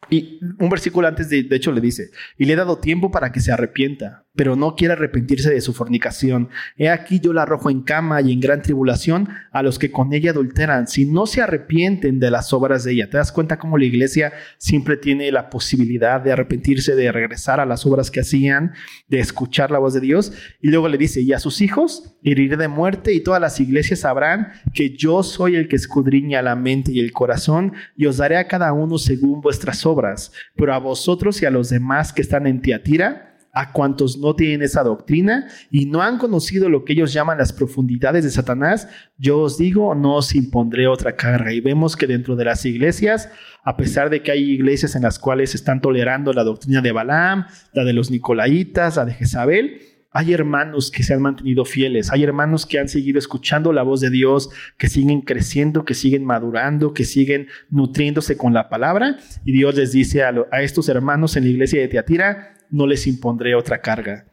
y 0.09 0.39
un 0.59 0.69
versículo 0.69 1.07
antes, 1.07 1.29
de, 1.29 1.43
de, 1.43 1.55
hecho, 1.55 1.71
le 1.71 1.81
dice, 1.81 2.11
y 2.37 2.45
le 2.45 2.53
he 2.53 2.55
dado 2.55 2.77
tiempo 2.77 3.11
para 3.11 3.31
que 3.31 3.39
se 3.39 3.51
arrepienta, 3.51 4.22
pero 4.35 4.55
no 4.55 4.75
quiere 4.75 4.93
arrepentirse 4.93 5.51
de 5.51 5.61
su 5.61 5.73
fornicación. 5.73 6.49
He 6.77 6.89
aquí 6.89 7.19
yo 7.19 7.33
la 7.33 7.43
arrojo 7.43 7.69
en 7.69 7.81
cama 7.81 8.21
y 8.21 8.31
en 8.31 8.39
gran 8.39 8.61
tribulación 8.61 9.29
a 9.51 9.63
los 9.63 9.79
que 9.79 9.91
con 9.91 10.13
ella 10.13 10.31
adulteran, 10.31 10.87
si 10.87 11.05
no 11.05 11.25
se 11.25 11.41
arrepienten 11.41 12.19
de 12.19 12.31
las 12.31 12.53
obras 12.53 12.83
de 12.83 12.93
ella. 12.93 13.09
¿Te 13.09 13.17
das 13.17 13.31
cuenta 13.31 13.59
cómo 13.59 13.77
la 13.77 13.85
iglesia 13.85 14.33
siempre 14.57 14.97
tiene 14.97 15.31
la 15.31 15.49
posibilidad 15.49 16.21
de 16.21 16.31
arrepentirse, 16.31 16.95
de 16.95 17.11
regresar 17.11 17.59
a 17.59 17.65
las 17.65 17.85
obras 17.85 18.11
que 18.11 18.21
hacían, 18.21 18.73
de 19.07 19.19
escuchar 19.19 19.71
la 19.71 19.79
voz 19.79 19.93
de 19.93 20.01
Dios? 20.01 20.33
Y 20.61 20.69
luego 20.69 20.87
le 20.87 20.97
dice, 20.97 21.21
y 21.21 21.33
a 21.33 21.39
sus 21.39 21.61
hijos 21.61 22.15
heriré 22.23 22.57
de 22.57 22.67
muerte 22.67 23.13
y 23.13 23.21
todas 23.21 23.41
las 23.41 23.59
iglesias 23.59 24.01
sabrán 24.01 24.53
que 24.73 24.95
yo 24.95 25.23
soy 25.23 25.55
el 25.55 25.67
que 25.67 25.75
escudriña 25.75 26.41
la 26.41 26.55
mente 26.55 26.91
y 26.91 26.99
el 26.99 27.11
corazón 27.11 27.73
y 27.95 28.05
os 28.05 28.17
daré 28.17 28.37
a 28.37 28.47
cada 28.47 28.73
uno 28.73 28.97
según 28.97 29.41
vuestras 29.41 29.85
obras 29.85 30.31
pero 30.55 30.73
a 30.73 30.79
vosotros 30.79 31.41
y 31.41 31.45
a 31.45 31.51
los 31.51 31.69
demás 31.69 32.13
que 32.13 32.21
están 32.21 32.47
en 32.47 32.61
Tiatira, 32.61 33.32
a 33.53 33.71
cuantos 33.71 34.17
no 34.17 34.35
tienen 34.35 34.63
esa 34.63 34.83
doctrina 34.83 35.47
y 35.69 35.85
no 35.85 36.01
han 36.01 36.17
conocido 36.17 36.69
lo 36.69 36.83
que 36.83 36.93
ellos 36.93 37.13
llaman 37.13 37.37
las 37.37 37.53
profundidades 37.53 38.23
de 38.23 38.31
Satanás, 38.31 38.87
yo 39.17 39.39
os 39.39 39.59
digo, 39.59 39.93
no 39.93 40.15
os 40.15 40.33
impondré 40.33 40.87
otra 40.87 41.15
carga. 41.15 41.53
Y 41.53 41.61
vemos 41.61 41.95
que 41.95 42.07
dentro 42.07 42.35
de 42.35 42.45
las 42.45 42.65
iglesias, 42.65 43.29
a 43.63 43.77
pesar 43.77 44.09
de 44.09 44.23
que 44.23 44.31
hay 44.31 44.43
iglesias 44.43 44.95
en 44.95 45.03
las 45.03 45.19
cuales 45.19 45.53
están 45.53 45.81
tolerando 45.81 46.33
la 46.33 46.43
doctrina 46.43 46.81
de 46.81 46.91
Balaam, 46.91 47.45
la 47.73 47.83
de 47.83 47.93
los 47.93 48.09
Nicolaitas, 48.09 48.97
la 48.97 49.05
de 49.05 49.13
Jezabel, 49.13 49.81
hay 50.13 50.31
hermanos 50.31 50.91
que 50.91 51.01
se 51.01 51.13
han 51.13 51.21
mantenido 51.21 51.65
fieles, 51.65 52.11
hay 52.11 52.23
hermanos 52.23 52.67
que 52.67 52.77
han 52.77 52.87
seguido 52.87 53.17
escuchando 53.17 53.73
la 53.73 53.81
voz 53.81 53.99
de 53.99 54.11
Dios, 54.11 54.49
que 54.77 54.87
siguen 54.87 55.21
creciendo, 55.21 55.85
que 55.85 55.95
siguen 55.95 56.23
madurando, 56.23 56.93
que 56.93 57.03
siguen 57.03 57.47
nutriéndose 57.71 58.37
con 58.37 58.53
la 58.53 58.69
palabra. 58.69 59.17
Y 59.43 59.51
Dios 59.51 59.75
les 59.75 59.91
dice 59.91 60.23
a, 60.23 60.33
estos 60.61 60.87
hermanos 60.87 61.35
en 61.35 61.45
la 61.45 61.49
iglesia 61.49 61.81
de 61.81 61.87
Teatira, 61.87 62.53
no 62.73 62.87
les 62.87 63.07
impondré 63.07 63.55
otra 63.55 63.81
carga. 63.81 64.25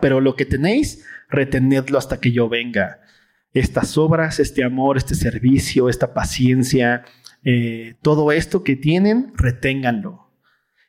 Pero 0.00 0.20
lo 0.20 0.36
que 0.36 0.46
tenéis, 0.46 1.04
retenedlo 1.28 1.98
hasta 1.98 2.20
que 2.20 2.32
yo 2.32 2.48
venga. 2.48 3.00
Estas 3.52 3.98
obras, 3.98 4.38
este 4.40 4.64
amor, 4.64 4.96
este 4.96 5.14
servicio, 5.14 5.88
esta 5.88 6.14
paciencia, 6.14 7.04
eh, 7.44 7.94
todo 8.02 8.32
esto 8.32 8.62
que 8.62 8.76
tienen, 8.76 9.32
reténganlo. 9.34 10.30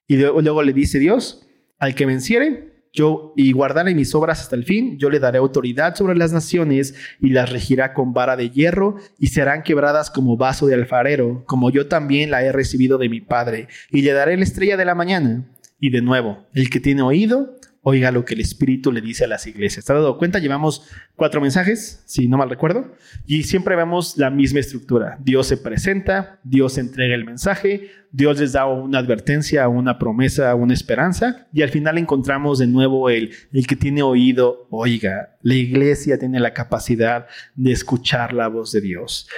Y 0.08 0.18
luego, 0.18 0.42
luego 0.42 0.64
le 0.64 0.74
dice 0.74 1.00
Dios, 1.00 1.48
al 1.80 1.96
que 1.96 2.06
venciere, 2.06 2.78
yo 2.94 3.34
y 3.36 3.52
guardaré 3.52 3.94
mis 3.94 4.16
obras 4.16 4.42
hasta 4.42 4.56
el 4.56 4.64
fin, 4.64 4.98
yo 4.98 5.10
le 5.10 5.20
daré 5.20 5.38
autoridad 5.38 5.96
sobre 5.96 6.16
las 6.16 6.32
naciones 6.32 6.96
y 7.22 7.30
las 7.30 7.52
regirá 7.52 7.94
con 7.94 8.14
vara 8.14 8.36
de 8.36 8.50
hierro 8.50 8.98
y 9.20 9.28
serán 9.28 9.64
quebradas 9.64 10.10
como 10.10 10.38
vaso 10.38 10.68
de 10.68 10.76
alfarero, 10.76 11.44
como 11.46 11.70
yo 11.70 11.88
también 11.88 12.32
la 12.32 12.44
he 12.44 12.52
recibido 12.52 12.98
de 12.98 13.10
mi 13.10 13.22
Padre, 13.22 13.68
y 13.92 14.02
le 14.02 14.14
daré 14.14 14.36
la 14.38 14.44
estrella 14.44 14.78
de 14.78 14.86
la 14.86 14.96
mañana. 14.96 15.46
Y 15.80 15.92
de 15.92 16.02
nuevo, 16.02 16.48
el 16.54 16.70
que 16.70 16.80
tiene 16.80 17.02
oído, 17.04 17.56
oiga 17.90 18.12
lo 18.12 18.26
que 18.26 18.34
el 18.34 18.42
Espíritu 18.42 18.92
le 18.92 19.00
dice 19.00 19.24
a 19.24 19.28
las 19.28 19.48
iglesias. 19.48 19.86
¿Te 19.86 19.94
has 19.94 20.00
dado 20.00 20.18
cuenta? 20.18 20.40
Llevamos 20.40 20.90
cuatro 21.16 21.40
mensajes, 21.40 22.04
si 22.06 22.28
no 22.28 22.38
mal 22.38 22.50
recuerdo, 22.50 22.94
y 23.26 23.44
siempre 23.44 23.78
vemos 23.78 24.18
la 24.18 24.30
misma 24.30 24.60
estructura. 24.60 25.18
Dios 25.22 25.48
se 25.48 25.56
presenta, 25.56 26.42
Dios 26.44 26.78
entrega 26.78 27.16
el 27.16 27.24
mensaje, 27.24 27.92
Dios 28.12 28.40
les 28.40 28.52
da 28.52 28.66
una 28.66 29.00
advertencia, 29.00 29.70
una 29.70 30.00
promesa, 30.00 30.54
una 30.56 30.74
esperanza, 30.74 31.48
y 31.54 31.62
al 31.62 31.70
final 31.70 31.98
encontramos 31.98 32.60
de 32.60 32.68
nuevo 32.68 33.10
el, 33.10 33.32
el 33.54 33.68
que 33.68 33.76
tiene 33.76 34.02
oído, 34.02 34.68
oiga. 34.70 35.38
La 35.42 35.56
iglesia 35.56 36.20
tiene 36.20 36.40
la 36.40 36.54
capacidad 36.54 37.28
de 37.56 37.72
escuchar 37.72 38.34
la 38.34 38.48
voz 38.50 38.74
de 38.74 38.82
Dios. 38.82 39.30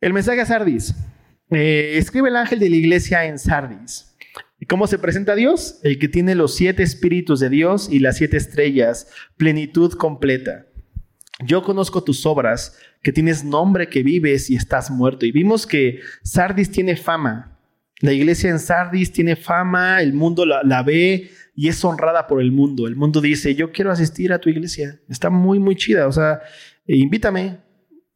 El 0.00 0.12
mensaje 0.12 0.40
a 0.40 0.46
Sardis. 0.46 0.94
Eh, 1.50 1.94
escribe 1.96 2.28
el 2.28 2.36
ángel 2.36 2.60
de 2.60 2.70
la 2.70 2.76
iglesia 2.76 3.24
en 3.24 3.38
Sardis. 3.38 4.09
¿Y 4.70 4.72
cómo 4.72 4.86
se 4.86 5.00
presenta 5.00 5.34
Dios? 5.34 5.80
El 5.82 5.98
que 5.98 6.06
tiene 6.06 6.36
los 6.36 6.54
siete 6.54 6.84
espíritus 6.84 7.40
de 7.40 7.48
Dios 7.48 7.88
y 7.90 7.98
las 7.98 8.18
siete 8.18 8.36
estrellas, 8.36 9.08
plenitud 9.36 9.94
completa. 9.94 10.66
Yo 11.44 11.64
conozco 11.64 12.04
tus 12.04 12.24
obras, 12.24 12.78
que 13.02 13.10
tienes 13.12 13.42
nombre, 13.42 13.88
que 13.88 14.04
vives 14.04 14.48
y 14.48 14.54
estás 14.54 14.88
muerto. 14.88 15.26
Y 15.26 15.32
vimos 15.32 15.66
que 15.66 15.98
Sardis 16.22 16.70
tiene 16.70 16.94
fama. 16.94 17.58
La 17.98 18.12
iglesia 18.12 18.48
en 18.48 18.60
Sardis 18.60 19.10
tiene 19.10 19.34
fama, 19.34 20.02
el 20.02 20.12
mundo 20.12 20.46
la, 20.46 20.62
la 20.62 20.84
ve 20.84 21.32
y 21.56 21.66
es 21.66 21.84
honrada 21.84 22.28
por 22.28 22.40
el 22.40 22.52
mundo. 22.52 22.86
El 22.86 22.94
mundo 22.94 23.20
dice, 23.20 23.56
yo 23.56 23.72
quiero 23.72 23.90
asistir 23.90 24.32
a 24.32 24.38
tu 24.38 24.50
iglesia. 24.50 25.00
Está 25.08 25.30
muy, 25.30 25.58
muy 25.58 25.74
chida. 25.74 26.06
O 26.06 26.12
sea, 26.12 26.42
invítame, 26.86 27.58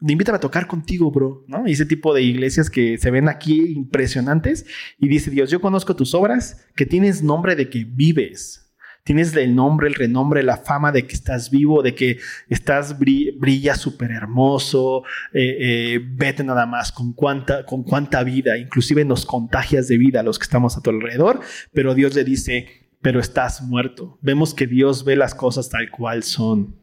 invítame 0.00 0.36
a 0.36 0.40
tocar 0.40 0.66
contigo, 0.66 1.10
bro, 1.10 1.44
¿no? 1.48 1.66
Y 1.66 1.72
ese 1.72 1.86
tipo 1.86 2.14
de 2.14 2.22
iglesias 2.22 2.70
que 2.70 2.98
se 2.98 3.10
ven 3.10 3.28
aquí 3.28 3.72
impresionantes. 3.72 4.66
Y 4.98 5.08
dice 5.08 5.30
Dios, 5.30 5.50
yo 5.50 5.60
conozco 5.60 5.96
tus 5.96 6.14
obras, 6.14 6.66
que 6.76 6.86
tienes 6.86 7.22
nombre 7.22 7.56
de 7.56 7.68
que 7.68 7.84
vives. 7.84 8.60
Tienes 9.04 9.36
el 9.36 9.54
nombre, 9.54 9.86
el 9.86 9.94
renombre, 9.94 10.42
la 10.42 10.56
fama 10.56 10.90
de 10.90 11.06
que 11.06 11.12
estás 11.12 11.50
vivo, 11.50 11.82
de 11.82 11.94
que 11.94 12.18
estás 12.48 12.98
brilla 12.98 13.74
súper 13.74 14.10
hermoso. 14.10 15.02
Eh, 15.34 15.56
eh, 15.60 16.00
vete 16.02 16.42
nada 16.42 16.64
más 16.64 16.90
con 16.90 17.12
cuánta, 17.12 17.66
con 17.66 17.82
cuánta 17.82 18.24
vida, 18.24 18.56
inclusive 18.56 19.04
nos 19.04 19.26
contagias 19.26 19.88
de 19.88 19.98
vida 19.98 20.20
a 20.20 20.22
los 20.22 20.38
que 20.38 20.44
estamos 20.44 20.78
a 20.78 20.80
tu 20.80 20.88
alrededor. 20.88 21.40
Pero 21.74 21.94
Dios 21.94 22.14
le 22.14 22.24
dice, 22.24 22.88
pero 23.02 23.20
estás 23.20 23.60
muerto. 23.60 24.18
Vemos 24.22 24.54
que 24.54 24.66
Dios 24.66 25.04
ve 25.04 25.16
las 25.16 25.34
cosas 25.34 25.68
tal 25.68 25.90
cual 25.90 26.22
son. 26.22 26.76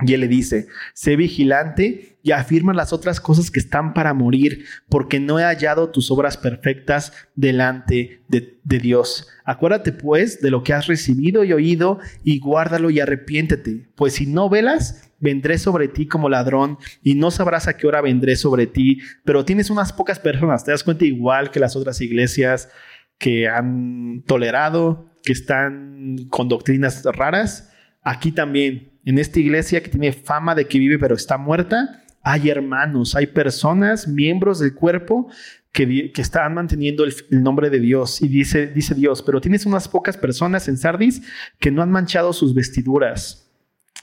Y 0.00 0.12
él 0.12 0.20
le 0.22 0.28
dice, 0.28 0.66
sé 0.92 1.14
vigilante 1.14 2.18
y 2.22 2.32
afirma 2.32 2.74
las 2.74 2.92
otras 2.92 3.20
cosas 3.20 3.50
que 3.50 3.60
están 3.60 3.94
para 3.94 4.12
morir, 4.12 4.64
porque 4.88 5.20
no 5.20 5.38
he 5.38 5.44
hallado 5.44 5.90
tus 5.90 6.10
obras 6.10 6.36
perfectas 6.36 7.12
delante 7.36 8.22
de, 8.28 8.58
Dios. 8.64 9.28
Acuérdate 9.44 9.92
pues 9.92 10.40
de 10.40 10.50
lo 10.50 10.64
que 10.64 10.72
has 10.72 10.88
recibido 10.88 11.44
y 11.44 11.52
oído 11.52 12.00
y 12.24 12.40
guárdalo 12.40 12.90
y 12.90 12.98
arrepiéntete, 12.98 13.88
pues 13.94 14.14
si 14.14 14.26
no 14.26 14.48
velas, 14.48 15.12
vendré 15.20 15.58
sobre 15.58 15.86
ti 15.86 16.08
como 16.08 16.28
ladrón 16.28 16.78
y 17.02 17.14
no 17.14 17.30
sabrás 17.30 17.68
a 17.68 17.76
qué 17.76 17.86
hora 17.86 18.00
vendré 18.00 18.34
sobre 18.34 18.66
ti, 18.66 18.98
pero 19.24 19.44
tienes 19.44 19.70
unas 19.70 19.92
pocas 19.92 20.18
personas, 20.18 20.64
te 20.64 20.72
das 20.72 20.82
cuenta 20.82 21.04
igual 21.04 21.52
que 21.52 21.60
las 21.60 21.76
otras 21.76 22.00
iglesias 22.00 22.68
que 23.16 23.48
han 23.48 24.24
tolerado, 24.26 25.08
que 25.22 25.32
están 25.32 26.16
con 26.30 26.48
doctrinas 26.48 27.04
raras, 27.04 27.70
aquí 28.02 28.32
también 28.32 28.93
en 29.04 29.18
esta 29.18 29.40
iglesia 29.40 29.82
que 29.82 29.90
tiene 29.90 30.12
fama 30.12 30.54
de 30.54 30.66
que 30.66 30.78
vive 30.78 30.98
pero 30.98 31.14
está 31.14 31.36
muerta, 31.38 32.04
hay 32.22 32.48
hermanos, 32.48 33.14
hay 33.14 33.26
personas, 33.26 34.08
miembros 34.08 34.58
del 34.58 34.74
cuerpo 34.74 35.28
que, 35.72 36.10
que 36.10 36.22
están 36.22 36.54
manteniendo 36.54 37.04
el, 37.04 37.14
nombre 37.30 37.68
de 37.68 37.80
Dios. 37.80 38.22
Y 38.22 38.28
dice, 38.28 38.66
dice 38.68 38.94
Dios, 38.94 39.22
pero 39.22 39.40
tienes 39.40 39.66
unas 39.66 39.88
pocas 39.88 40.16
personas 40.16 40.66
en 40.68 40.78
Sardis 40.78 41.22
que 41.58 41.70
no 41.70 41.82
han 41.82 41.90
manchado 41.90 42.32
sus 42.32 42.54
vestiduras 42.54 43.50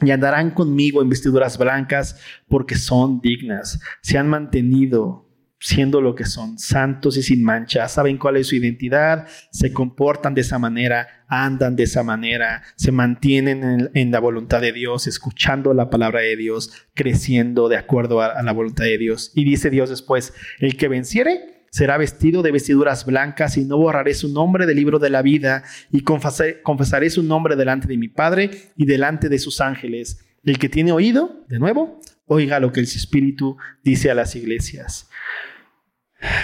y 0.02 0.12
andarán 0.12 0.52
conmigo 0.52 1.02
en 1.02 1.10
vestiduras 1.10 1.58
blancas 1.58 2.20
porque 2.48 2.76
son 2.76 3.22
dignas, 3.22 3.80
se 4.02 4.18
han 4.18 4.28
mantenido 4.28 5.31
siendo 5.64 6.02
lo 6.02 6.16
que 6.16 6.26
son, 6.26 6.58
santos 6.58 7.18
y 7.18 7.24
sin 7.24 7.44
mancha, 7.44 7.88
saben 7.88 8.18
cuál 8.18 8.38
es 8.38 8.48
su 8.48 8.56
identidad, 8.56 9.28
se 9.52 9.72
comportan 9.72 10.34
de 10.34 10.42
esa 10.42 10.58
manera, 10.58 11.24
andan 11.28 11.76
de 11.76 11.84
esa 11.84 12.02
manera, 12.02 12.64
se 12.76 12.92
mantienen 12.92 13.92
en, 13.94 14.12
la 14.12 14.20
voluntad 14.20 14.60
de 14.60 14.74
Dios, 14.74 15.06
escuchando 15.06 15.76
la 15.76 15.92
palabra 15.92 16.22
de 16.22 16.36
Dios, 16.36 16.88
creciendo 16.96 17.70
de 17.70 17.78
acuerdo 17.78 18.22
a, 18.22 18.28
a 18.28 18.42
la 18.42 18.54
voluntad 18.54 18.86
de 18.86 18.98
Dios. 18.98 19.32
Y 19.36 19.46
dice 19.46 19.70
Dios 19.70 19.92
después, 19.92 20.34
el 20.60 20.78
que 20.78 20.88
venciere 20.88 21.62
será 21.70 21.98
vestido 21.98 22.42
de 22.42 22.52
vestiduras 22.52 23.06
blancas 23.06 23.56
y 23.56 23.64
no 23.64 23.78
borraré 23.78 24.16
su 24.16 24.30
nombre 24.34 24.66
del 24.66 24.78
libro 24.78 24.98
de 24.98 25.12
la 25.12 25.22
vida 25.22 25.64
y 25.92 26.02
confesaré 26.02 27.10
su 27.12 27.22
nombre 27.22 27.56
delante 27.56 27.88
de 27.88 27.98
mi 27.98 28.08
Padre 28.08 28.50
y 28.76 28.86
delante 28.86 29.30
de 29.30 29.38
sus 29.38 29.62
ángeles. 29.62 30.26
El 30.44 30.58
que 30.58 30.70
tiene 30.70 30.92
oído, 30.92 31.46
de 31.48 31.60
nuevo, 31.60 32.00
oiga 32.26 32.60
lo 32.60 32.72
que 32.72 32.80
el 32.80 32.88
Espíritu 32.88 33.58
dice 33.84 34.10
a 34.10 34.16
las 34.16 34.36
iglesias. 34.36 35.08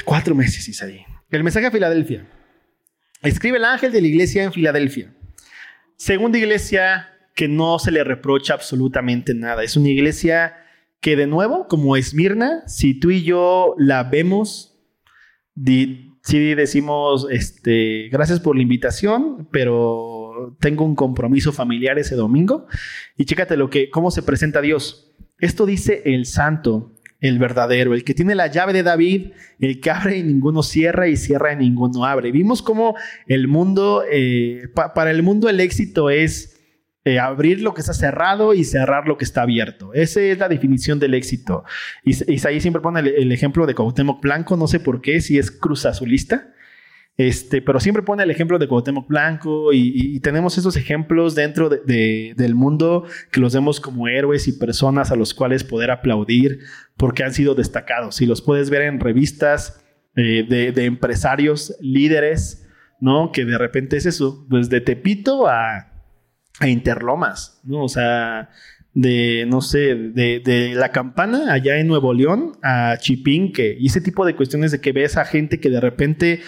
Cuatro 0.05 0.35
meses, 0.35 0.67
Isaí. 0.67 1.05
El 1.29 1.43
mensaje 1.43 1.67
a 1.67 1.71
Filadelfia. 1.71 2.27
Escribe 3.21 3.57
el 3.57 3.65
ángel 3.65 3.91
de 3.91 4.01
la 4.01 4.07
iglesia 4.07 4.43
en 4.43 4.53
Filadelfia. 4.53 5.13
Segunda 5.95 6.37
iglesia 6.37 7.09
que 7.35 7.47
no 7.47 7.79
se 7.79 7.91
le 7.91 8.03
reprocha 8.03 8.53
absolutamente 8.53 9.33
nada. 9.33 9.63
Es 9.63 9.75
una 9.77 9.89
iglesia 9.89 10.55
que 11.01 11.15
de 11.15 11.27
nuevo, 11.27 11.67
como 11.67 11.95
Esmirna, 11.95 12.63
si 12.67 12.99
tú 12.99 13.11
y 13.11 13.23
yo 13.23 13.75
la 13.77 14.03
vemos, 14.03 14.79
si 15.55 16.53
decimos, 16.55 17.27
este, 17.29 18.09
gracias 18.09 18.39
por 18.39 18.55
la 18.55 18.63
invitación, 18.63 19.47
pero 19.51 20.55
tengo 20.59 20.85
un 20.85 20.95
compromiso 20.95 21.51
familiar 21.51 21.99
ese 21.99 22.15
domingo. 22.15 22.67
Y 23.15 23.25
chécate 23.25 23.57
lo 23.57 23.69
que, 23.69 23.89
cómo 23.89 24.11
se 24.11 24.23
presenta 24.23 24.61
Dios. 24.61 25.15
Esto 25.39 25.65
dice 25.65 26.01
el 26.05 26.25
santo 26.25 26.95
el 27.19 27.39
verdadero, 27.39 27.93
el 27.93 28.03
que 28.03 28.13
tiene 28.13 28.35
la 28.35 28.47
llave 28.47 28.73
de 28.73 28.83
David, 28.83 29.31
el 29.59 29.79
que 29.79 29.89
abre 29.89 30.17
y 30.17 30.23
ninguno 30.23 30.63
cierra 30.63 31.07
y 31.07 31.17
cierra 31.17 31.53
y 31.53 31.55
ninguno 31.55 32.05
abre. 32.05 32.31
Vimos 32.31 32.61
cómo 32.61 32.95
el 33.27 33.47
mundo, 33.47 34.03
eh, 34.09 34.69
para 34.93 35.11
el 35.11 35.23
mundo 35.23 35.49
el 35.49 35.59
éxito 35.59 36.09
es 36.09 36.59
eh, 37.05 37.19
abrir 37.19 37.61
lo 37.61 37.73
que 37.73 37.81
está 37.81 37.93
cerrado 37.93 38.53
y 38.53 38.63
cerrar 38.63 39.07
lo 39.07 39.17
que 39.17 39.25
está 39.25 39.41
abierto. 39.43 39.93
Esa 39.93 40.21
es 40.21 40.37
la 40.37 40.49
definición 40.49 40.99
del 40.99 41.13
éxito. 41.13 41.63
Isaí 42.03 42.61
siempre 42.61 42.81
pone 42.81 42.99
el, 42.99 43.07
el 43.07 43.31
ejemplo 43.31 43.65
de 43.65 43.73
Cuauhtémoc 43.73 44.21
Blanco, 44.21 44.57
no 44.57 44.67
sé 44.67 44.79
por 44.79 45.01
qué, 45.01 45.21
si 45.21 45.37
es 45.37 45.49
cruz 45.49 45.85
azulista 45.85 46.53
este, 47.17 47.63
pero 47.63 47.79
siempre 47.79 48.03
pone 48.03 48.21
el 48.21 48.29
ejemplo 48.29 48.59
de 48.59 48.67
Cuauhtémoc 48.67 49.07
Blanco 49.07 49.73
y, 49.73 50.19
tenemos 50.19 50.57
esos 50.59 50.77
ejemplos 50.77 51.33
dentro 51.33 51.67
del 51.67 52.55
mundo 52.55 53.05
que 53.31 53.39
los 53.39 53.55
vemos 53.55 53.79
como 53.79 54.07
héroes 54.07 54.47
y 54.47 54.53
personas 54.53 55.11
a 55.11 55.15
los 55.15 55.33
cuales 55.33 55.63
poder 55.63 55.89
aplaudir 55.89 56.59
porque 56.95 57.23
han 57.23 57.33
sido 57.33 57.55
destacados. 57.55 58.21
Y 58.21 58.27
los 58.27 58.43
puedes 58.43 58.69
ver 58.69 58.83
en 58.83 58.99
revistas 58.99 59.83
eh, 60.15 60.45
de, 60.47 60.85
empresarios, 60.85 61.75
líderes, 61.81 62.67
¿no? 62.99 63.31
Que 63.31 63.45
de 63.45 63.57
repente 63.57 63.97
es 63.97 64.05
eso, 64.05 64.45
pues 64.47 64.69
de 64.69 64.81
Tepito 64.81 65.47
a, 65.47 65.91
a 66.59 66.67
Interlomas, 66.67 67.61
¿no? 67.63 67.83
O 67.83 67.89
sea, 67.89 68.49
de, 68.93 69.45
no 69.47 69.61
sé, 69.61 69.95
de, 69.95 70.39
de, 70.39 70.75
la 70.75 70.91
campana 70.91 71.51
allá 71.53 71.77
en 71.77 71.87
Nuevo 71.87 72.13
León 72.13 72.53
a 72.63 72.97
Chipinque 72.99 73.75
y 73.79 73.87
ese 73.87 74.01
tipo 74.01 74.25
de 74.25 74.35
cuestiones 74.35 74.71
de 74.71 74.81
que 74.81 74.91
ves 74.91 75.17
a 75.17 75.25
gente 75.25 75.59
que 75.59 75.69
de 75.69 75.79
repente 75.79 76.41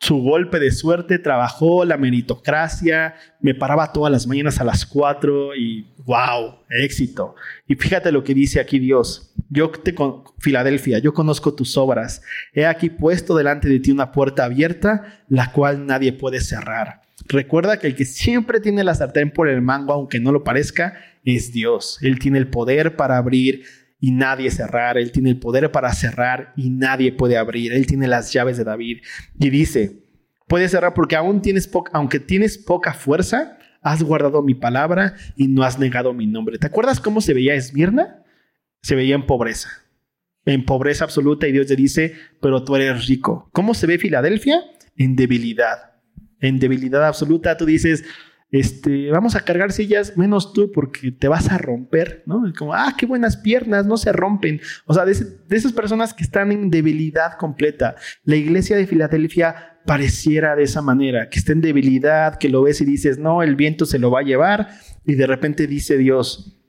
su 0.00 0.16
golpe 0.22 0.58
de 0.58 0.70
suerte, 0.70 1.18
trabajó 1.18 1.84
la 1.84 1.98
meritocracia, 1.98 3.14
me 3.40 3.54
paraba 3.54 3.92
todas 3.92 4.10
las 4.10 4.26
mañanas 4.26 4.58
a 4.58 4.64
las 4.64 4.86
4 4.86 5.54
y 5.54 5.86
wow, 6.06 6.56
éxito. 6.70 7.34
Y 7.68 7.74
fíjate 7.74 8.10
lo 8.10 8.24
que 8.24 8.32
dice 8.32 8.60
aquí 8.60 8.78
Dios. 8.78 9.34
Yo 9.50 9.70
te 9.70 9.94
con 9.94 10.24
Filadelfia, 10.38 11.00
yo 11.00 11.12
conozco 11.12 11.54
tus 11.54 11.76
obras. 11.76 12.22
He 12.54 12.64
aquí 12.64 12.88
puesto 12.88 13.36
delante 13.36 13.68
de 13.68 13.78
ti 13.78 13.90
una 13.90 14.10
puerta 14.10 14.44
abierta, 14.44 15.22
la 15.28 15.52
cual 15.52 15.86
nadie 15.86 16.14
puede 16.14 16.40
cerrar. 16.40 17.02
Recuerda 17.28 17.78
que 17.78 17.86
el 17.86 17.94
que 17.94 18.06
siempre 18.06 18.58
tiene 18.60 18.82
la 18.84 18.94
sartén 18.94 19.30
por 19.30 19.48
el 19.48 19.60
mango, 19.60 19.92
aunque 19.92 20.18
no 20.18 20.32
lo 20.32 20.44
parezca, 20.44 20.94
es 21.24 21.52
Dios. 21.52 21.98
Él 22.00 22.18
tiene 22.18 22.38
el 22.38 22.48
poder 22.48 22.96
para 22.96 23.18
abrir 23.18 23.64
y 24.00 24.10
nadie 24.12 24.50
cerrar. 24.50 24.98
Él 24.98 25.12
tiene 25.12 25.30
el 25.30 25.38
poder 25.38 25.70
para 25.70 25.92
cerrar 25.92 26.52
y 26.56 26.70
nadie 26.70 27.12
puede 27.12 27.36
abrir. 27.36 27.72
Él 27.72 27.86
tiene 27.86 28.08
las 28.08 28.32
llaves 28.32 28.56
de 28.56 28.64
David. 28.64 29.02
Y 29.38 29.50
dice, 29.50 30.04
puede 30.48 30.68
cerrar 30.68 30.94
porque 30.94 31.16
aún 31.16 31.42
tienes 31.42 31.68
poca, 31.68 31.90
aunque 31.94 32.18
tienes 32.18 32.58
poca 32.58 32.94
fuerza, 32.94 33.58
has 33.82 34.02
guardado 34.02 34.42
mi 34.42 34.54
palabra 34.54 35.14
y 35.36 35.48
no 35.48 35.62
has 35.62 35.78
negado 35.78 36.12
mi 36.12 36.26
nombre. 36.26 36.58
¿Te 36.58 36.66
acuerdas 36.66 37.00
cómo 37.00 37.20
se 37.20 37.34
veía 37.34 37.54
Esmirna? 37.54 38.24
Se 38.82 38.94
veía 38.94 39.14
en 39.14 39.26
pobreza. 39.26 39.68
En 40.46 40.64
pobreza 40.64 41.04
absoluta 41.04 41.46
y 41.46 41.52
Dios 41.52 41.68
le 41.68 41.76
dice, 41.76 42.14
pero 42.40 42.64
tú 42.64 42.74
eres 42.76 43.06
rico. 43.06 43.50
¿Cómo 43.52 43.74
se 43.74 43.86
ve 43.86 43.98
Filadelfia? 43.98 44.62
En 44.96 45.14
debilidad. 45.14 45.92
En 46.40 46.58
debilidad 46.58 47.06
absoluta 47.06 47.58
tú 47.58 47.66
dices, 47.66 48.04
este, 48.52 49.10
vamos 49.10 49.36
a 49.36 49.40
cargar 49.40 49.70
sillas 49.72 50.16
menos 50.16 50.52
tú 50.52 50.72
porque 50.72 51.12
te 51.12 51.28
vas 51.28 51.50
a 51.50 51.58
romper, 51.58 52.24
¿no? 52.26 52.42
como, 52.58 52.74
ah, 52.74 52.94
qué 52.98 53.06
buenas 53.06 53.36
piernas, 53.36 53.86
no 53.86 53.96
se 53.96 54.12
rompen. 54.12 54.60
O 54.86 54.94
sea, 54.94 55.04
de, 55.04 55.12
esas 55.50 55.72
personas 55.72 56.14
que 56.14 56.24
están 56.24 56.50
en 56.50 56.70
debilidad 56.70 57.36
completa. 57.38 57.94
La 58.24 58.36
iglesia 58.36 58.76
de 58.76 58.86
Filadelfia 58.86 59.78
pareciera 59.86 60.56
de 60.56 60.64
esa 60.64 60.82
manera, 60.82 61.28
que 61.28 61.38
está 61.38 61.52
en 61.52 61.60
debilidad, 61.60 62.38
que 62.38 62.48
lo 62.48 62.62
ves 62.62 62.80
y 62.80 62.84
dices, 62.84 63.18
no, 63.18 63.42
el 63.42 63.54
viento 63.54 63.86
se 63.86 63.98
lo 63.98 64.10
va 64.10 64.20
a 64.20 64.24
llevar. 64.24 64.68
Y 65.06 65.14
de 65.14 65.26
repente 65.26 65.66
dice 65.66 65.96
Dios, 65.96 66.60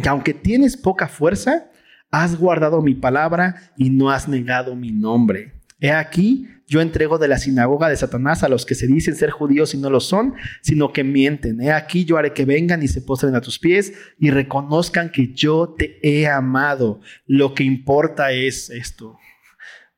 que 0.00 0.08
aunque 0.08 0.34
tienes 0.34 0.76
poca 0.76 1.08
fuerza, 1.08 1.70
has 2.10 2.38
guardado 2.38 2.80
mi 2.80 2.94
palabra 2.94 3.56
y 3.76 3.90
no 3.90 4.10
has 4.10 4.28
negado 4.28 4.76
mi 4.76 4.92
nombre. 4.92 5.53
He 5.84 5.92
aquí, 5.92 6.48
yo 6.66 6.80
entrego 6.80 7.18
de 7.18 7.28
la 7.28 7.36
sinagoga 7.36 7.90
de 7.90 7.96
Satanás 7.98 8.42
a 8.42 8.48
los 8.48 8.64
que 8.64 8.74
se 8.74 8.86
dicen 8.86 9.16
ser 9.16 9.28
judíos 9.28 9.74
y 9.74 9.76
no 9.76 9.90
lo 9.90 10.00
son, 10.00 10.32
sino 10.62 10.94
que 10.94 11.04
mienten. 11.04 11.60
He 11.60 11.72
aquí 11.72 12.06
yo 12.06 12.16
haré 12.16 12.32
que 12.32 12.46
vengan 12.46 12.82
y 12.82 12.88
se 12.88 13.02
postren 13.02 13.34
a 13.34 13.42
tus 13.42 13.58
pies 13.58 13.92
y 14.18 14.30
reconozcan 14.30 15.10
que 15.10 15.34
yo 15.34 15.74
te 15.76 15.98
he 16.02 16.26
amado. 16.26 17.02
Lo 17.26 17.52
que 17.52 17.64
importa 17.64 18.32
es 18.32 18.70
esto. 18.70 19.18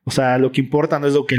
O 0.03 0.11
sea, 0.11 0.37
lo 0.37 0.51
que 0.51 0.59
importa 0.59 0.99
no 0.99 1.07
es 1.07 1.13
lo 1.13 1.25
que 1.25 1.37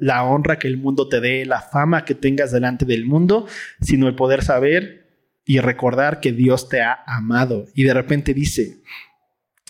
la 0.00 0.24
honra 0.24 0.58
que 0.58 0.68
el 0.68 0.78
mundo 0.78 1.06
te 1.06 1.20
dé, 1.20 1.44
la 1.44 1.60
fama 1.60 2.06
que 2.06 2.14
tengas 2.14 2.52
delante 2.52 2.86
del 2.86 3.04
mundo, 3.04 3.46
sino 3.82 4.08
el 4.08 4.14
poder 4.14 4.42
saber 4.42 5.10
y 5.44 5.60
recordar 5.60 6.20
que 6.20 6.32
Dios 6.32 6.70
te 6.70 6.80
ha 6.80 7.00
amado. 7.06 7.66
Y 7.74 7.82
de 7.82 7.92
repente 7.92 8.32
dice, 8.32 8.80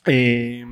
eh, 0.06 0.64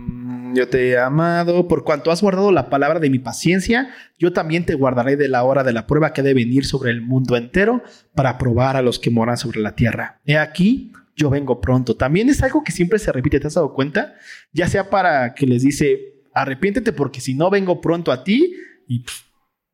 yo 0.55 0.69
te 0.69 0.91
he 0.91 0.99
amado, 0.99 1.69
por 1.69 1.85
cuanto 1.85 2.11
has 2.11 2.23
guardado 2.23 2.51
la 2.53 2.71
palabra 2.71 3.01
de 3.01 3.11
mi 3.11 3.19
paciencia, 3.19 3.91
yo 4.19 4.33
también 4.33 4.65
te 4.65 4.75
guardaré 4.75 5.17
de 5.17 5.29
la 5.29 5.45
hora 5.45 5.65
de 5.65 5.73
la 5.73 5.87
prueba 5.87 6.13
que 6.13 6.23
debe 6.23 6.43
venir 6.43 6.65
sobre 6.65 6.91
el 6.91 7.03
mundo 7.03 7.37
entero 7.37 7.83
para 8.15 8.39
probar 8.39 8.77
a 8.77 8.83
los 8.83 8.99
que 8.99 9.11
moran 9.11 9.37
sobre 9.37 9.61
la 9.61 9.75
tierra. 9.75 10.21
He 10.25 10.39
aquí, 10.39 10.93
yo 11.17 11.31
vengo 11.31 11.61
pronto. 11.61 11.97
También 11.97 12.29
es 12.29 12.43
algo 12.43 12.65
que 12.65 12.73
siempre 12.73 12.99
se 12.99 13.13
repite, 13.13 13.41
¿te 13.41 13.47
has 13.47 13.55
dado 13.55 13.75
cuenta? 13.75 14.15
Ya 14.53 14.69
sea 14.69 14.89
para 14.89 15.35
que 15.35 15.47
les 15.47 15.63
dice, 15.63 16.23
arrepiéntete 16.33 16.93
porque 16.93 17.21
si 17.21 17.35
no 17.35 17.51
vengo 17.51 17.81
pronto 17.81 18.13
a 18.13 18.25
ti 18.25 18.55
y 18.87 19.05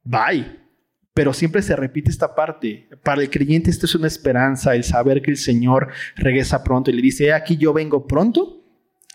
bye. 0.03 0.65
Pero 1.13 1.33
siempre 1.33 1.63
se 1.63 1.77
repite 1.77 2.11
esta 2.11 2.35
parte. 2.35 2.89
Para 3.05 3.23
el 3.23 3.31
creyente 3.31 3.71
esto 3.71 3.87
es 3.87 3.95
una 3.95 4.09
esperanza, 4.09 4.75
el 4.75 4.83
saber 4.83 5.23
que 5.23 5.31
el 5.31 5.37
Señor 5.37 5.91
regresa 6.17 6.65
pronto 6.65 6.91
y 6.91 6.95
le 6.95 7.03
dice, 7.03 7.33
aquí 7.33 7.57
yo 7.57 7.73
vengo 7.73 8.09
pronto 8.09 8.64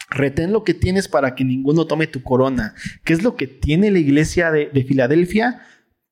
Retén 0.10 0.52
lo 0.52 0.64
que 0.64 0.74
tienes 0.74 1.08
para 1.08 1.36
que 1.36 1.44
ninguno 1.44 1.86
tome 1.86 2.08
tu 2.08 2.24
corona. 2.24 2.74
¿Qué 3.04 3.14
es 3.14 3.24
lo 3.24 3.36
que 3.36 3.48
tiene 3.48 3.92
la 3.92 4.00
iglesia 4.00 4.52
de, 4.52 4.84
Filadelfia? 4.88 5.62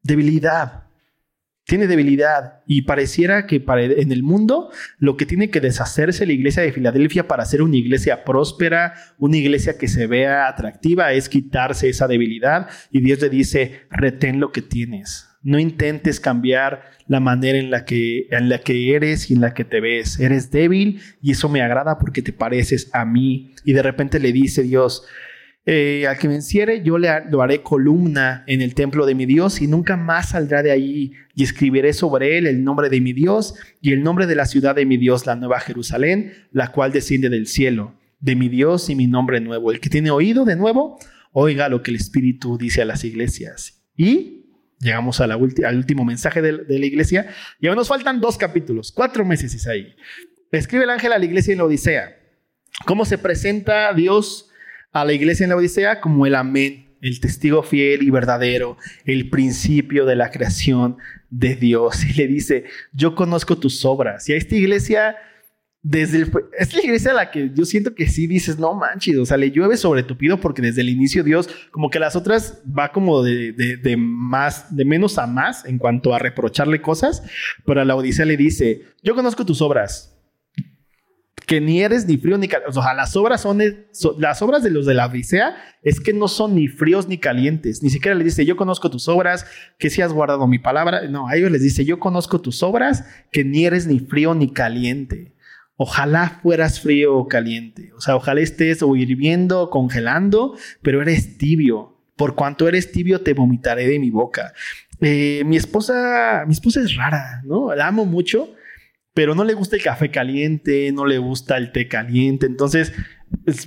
Debilidad. 0.03 0.83
Tiene 1.65 1.87
debilidad 1.87 2.61
y 2.65 2.83
pareciera 2.83 3.45
que 3.45 3.61
en 3.67 4.11
el 4.13 4.23
mundo 4.23 4.71
lo 4.99 5.17
que 5.17 5.25
tiene 5.25 5.49
que 5.49 5.59
deshacerse 5.59 6.25
la 6.25 6.31
iglesia 6.31 6.63
de 6.63 6.71
Filadelfia 6.71 7.27
para 7.27 7.43
ser 7.43 7.61
una 7.61 7.75
iglesia 7.75 8.23
próspera, 8.23 8.93
una 9.17 9.35
iglesia 9.35 9.77
que 9.77 9.89
se 9.89 10.07
vea 10.07 10.47
atractiva, 10.47 11.11
es 11.11 11.27
quitarse 11.27 11.89
esa 11.89 12.07
debilidad 12.07 12.69
y 12.89 13.01
Dios 13.01 13.19
le 13.19 13.29
dice, 13.29 13.81
retén 13.89 14.39
lo 14.39 14.53
que 14.53 14.61
tienes. 14.61 15.26
No 15.47 15.59
intentes 15.59 16.19
cambiar 16.19 16.91
la 17.07 17.21
manera 17.21 17.57
en 17.57 17.71
la, 17.71 17.85
que, 17.85 18.27
en 18.31 18.49
la 18.49 18.59
que 18.59 18.93
eres 18.93 19.31
y 19.31 19.33
en 19.33 19.39
la 19.39 19.53
que 19.53 19.63
te 19.63 19.79
ves. 19.79 20.19
Eres 20.19 20.51
débil 20.51 20.99
y 21.21 21.31
eso 21.31 21.47
me 21.47 21.61
agrada 21.61 21.97
porque 21.99 22.21
te 22.21 22.33
pareces 22.33 22.89
a 22.91 23.05
mí. 23.05 23.53
Y 23.63 23.71
de 23.71 23.81
repente 23.81 24.19
le 24.19 24.33
dice 24.33 24.61
Dios, 24.63 25.05
eh, 25.65 26.05
al 26.05 26.17
que 26.17 26.27
venciere, 26.27 26.83
yo 26.83 26.97
le 26.97 27.07
lo 27.31 27.41
haré 27.41 27.61
columna 27.61 28.43
en 28.45 28.61
el 28.61 28.75
templo 28.75 29.05
de 29.05 29.15
mi 29.15 29.25
Dios 29.25 29.61
y 29.61 29.67
nunca 29.67 29.95
más 29.95 30.31
saldrá 30.31 30.63
de 30.63 30.71
allí. 30.71 31.13
Y 31.33 31.43
escribiré 31.43 31.93
sobre 31.93 32.37
él 32.37 32.45
el 32.45 32.65
nombre 32.65 32.89
de 32.89 32.99
mi 32.99 33.13
Dios 33.13 33.55
y 33.81 33.93
el 33.93 34.03
nombre 34.03 34.25
de 34.25 34.35
la 34.35 34.47
ciudad 34.47 34.75
de 34.75 34.85
mi 34.85 34.97
Dios, 34.97 35.25
la 35.25 35.37
nueva 35.37 35.61
Jerusalén, 35.61 36.33
la 36.51 36.73
cual 36.73 36.91
desciende 36.91 37.29
del 37.29 37.47
cielo 37.47 37.95
de 38.19 38.35
mi 38.35 38.49
Dios 38.49 38.89
y 38.89 38.95
mi 38.95 39.07
nombre 39.07 39.39
nuevo. 39.39 39.71
El 39.71 39.79
que 39.79 39.89
tiene 39.89 40.11
oído 40.11 40.43
de 40.43 40.57
nuevo, 40.57 40.99
oiga 41.31 41.69
lo 41.69 41.83
que 41.83 41.91
el 41.91 41.95
Espíritu 41.95 42.57
dice 42.57 42.81
a 42.81 42.85
las 42.85 43.05
iglesias. 43.05 43.81
Y 43.95 44.36
llegamos 44.79 45.19
al 45.21 45.35
último 45.35 46.05
mensaje 46.05 46.41
de, 46.41 46.51
la 46.51 46.85
iglesia 46.85 47.27
y 47.59 47.67
aún 47.67 47.75
nos 47.75 47.87
faltan 47.87 48.19
dos 48.21 48.37
capítulos, 48.37 48.91
cuatro 48.91 49.25
meses 49.25 49.53
es 49.53 49.67
ahí. 49.67 49.95
Escribe 50.51 50.83
el 50.83 50.89
ángel 50.89 51.11
a 51.13 51.17
la 51.17 51.25
iglesia 51.25 51.51
en 51.51 51.57
la 51.59 51.65
Odisea. 51.65 52.15
¿Cómo 52.85 53.05
se 53.05 53.17
presenta 53.17 53.91
Dios 53.93 54.49
a 54.91 55.03
la 55.03 55.13
iglesia 55.13 55.43
en 55.43 55.49
la 55.49 55.57
Odisea? 55.57 55.99
Como 55.99 56.25
el 56.25 56.35
amén, 56.35 56.95
el 57.01 57.19
testigo 57.19 57.63
fiel 57.63 58.03
y 58.03 58.09
verdadero, 58.09 58.77
el 59.05 59.29
principio 59.29 60.05
de 60.05 60.15
la 60.15 60.31
creación 60.31 60.97
de 61.29 61.55
Dios. 61.55 62.05
Y 62.05 62.13
le 62.13 62.27
dice, 62.27 62.65
yo 62.93 63.15
conozco 63.15 63.57
tus 63.57 63.83
obras. 63.83 64.29
Y 64.29 64.33
a 64.33 64.37
esta 64.37 64.55
iglesia 64.55 65.17
desde 65.89 66.17
el, 66.17 66.31
es 66.59 66.73
la 66.73 66.83
iglesia 66.83 67.13
la 67.13 67.31
que 67.31 67.49
yo 67.53 67.63
siento 67.63 67.95
que 67.95 68.09
sí 68.09 68.27
dices, 68.27 68.59
no 68.59 68.73
manches, 68.73 69.17
o 69.17 69.25
sea, 69.25 69.37
le 69.37 69.51
llueve 69.51 69.77
sobre 69.77 70.03
tu 70.03 70.17
pido 70.17 70.37
porque 70.37 70.61
desde 70.61 70.81
el 70.81 70.89
inicio 70.89 71.23
Dios, 71.23 71.49
como 71.71 71.89
que 71.89 71.97
las 71.97 72.17
otras 72.17 72.61
va 72.77 72.91
como 72.91 73.23
de, 73.23 73.53
de, 73.53 73.97
más, 73.97 74.75
de 74.75 74.83
menos 74.83 75.17
a 75.17 75.27
más 75.27 75.63
en 75.63 75.77
cuanto 75.77 76.13
a 76.13 76.19
reprocharle 76.19 76.81
cosas, 76.81 77.23
pero 77.65 77.79
a 77.79 77.85
la 77.85 77.95
Odisea 77.95 78.25
le 78.25 78.35
dice, 78.35 78.81
yo 79.01 79.15
conozco 79.15 79.45
tus 79.45 79.61
obras, 79.61 80.13
que 81.45 81.61
ni 81.61 81.81
eres 81.81 82.05
ni 82.05 82.17
frío 82.17 82.37
ni 82.37 82.49
caliente. 82.49 82.77
O 82.77 82.81
sea, 82.83 82.93
las 82.93 83.15
obras 83.15 83.39
son, 83.39 83.61
las 84.17 84.41
obras 84.41 84.63
de 84.63 84.69
los 84.69 84.85
de 84.85 84.93
la 84.93 85.05
Odisea 85.05 85.55
es 85.83 86.01
que 86.01 86.11
no 86.11 86.27
son 86.27 86.55
ni 86.55 86.67
fríos 86.67 87.07
ni 87.07 87.17
calientes. 87.17 87.81
Ni 87.81 87.89
siquiera 87.89 88.17
le 88.17 88.25
dice, 88.25 88.45
yo 88.45 88.57
conozco 88.57 88.89
tus 88.89 89.07
obras, 89.07 89.45
que 89.79 89.89
si 89.89 90.01
has 90.01 90.11
guardado 90.11 90.45
mi 90.47 90.59
palabra. 90.59 91.07
No, 91.07 91.29
a 91.29 91.37
ellos 91.37 91.49
les 91.49 91.61
dice, 91.61 91.85
yo 91.85 91.97
conozco 91.97 92.41
tus 92.41 92.61
obras, 92.61 93.05
que 93.31 93.45
ni 93.45 93.65
eres 93.65 93.87
ni 93.87 93.99
frío 93.99 94.35
ni 94.35 94.51
caliente. 94.51 95.36
Ojalá 95.77 96.39
fueras 96.41 96.81
frío 96.81 97.15
o 97.15 97.27
caliente. 97.27 97.91
O 97.95 98.01
sea, 98.01 98.15
ojalá 98.15 98.41
estés 98.41 98.81
o 98.81 98.95
hirviendo 98.95 99.61
o 99.61 99.69
congelando, 99.69 100.57
pero 100.81 101.01
eres 101.01 101.37
tibio. 101.37 101.95
Por 102.15 102.33
cuanto 102.33 102.67
eres 102.67 102.91
tibio, 102.91 103.21
te 103.21 103.33
vomitaré 103.33 103.87
de 103.87 103.99
mi 103.99 104.09
boca. 104.09 104.53
Eh, 105.01 105.43
mi 105.45 105.55
esposa, 105.55 106.43
mi 106.47 106.53
esposa 106.53 106.81
es 106.81 106.95
rara, 106.95 107.43
¿no? 107.45 107.75
La 107.75 107.87
amo 107.87 108.05
mucho, 108.05 108.55
pero 109.13 109.35
no 109.35 109.43
le 109.43 109.53
gusta 109.53 109.75
el 109.75 109.83
café 109.83 110.09
caliente, 110.09 110.91
no 110.91 111.05
le 111.05 111.19
gusta 111.19 111.57
el 111.57 111.71
té 111.71 111.87
caliente. 111.87 112.47
Entonces, 112.47 112.93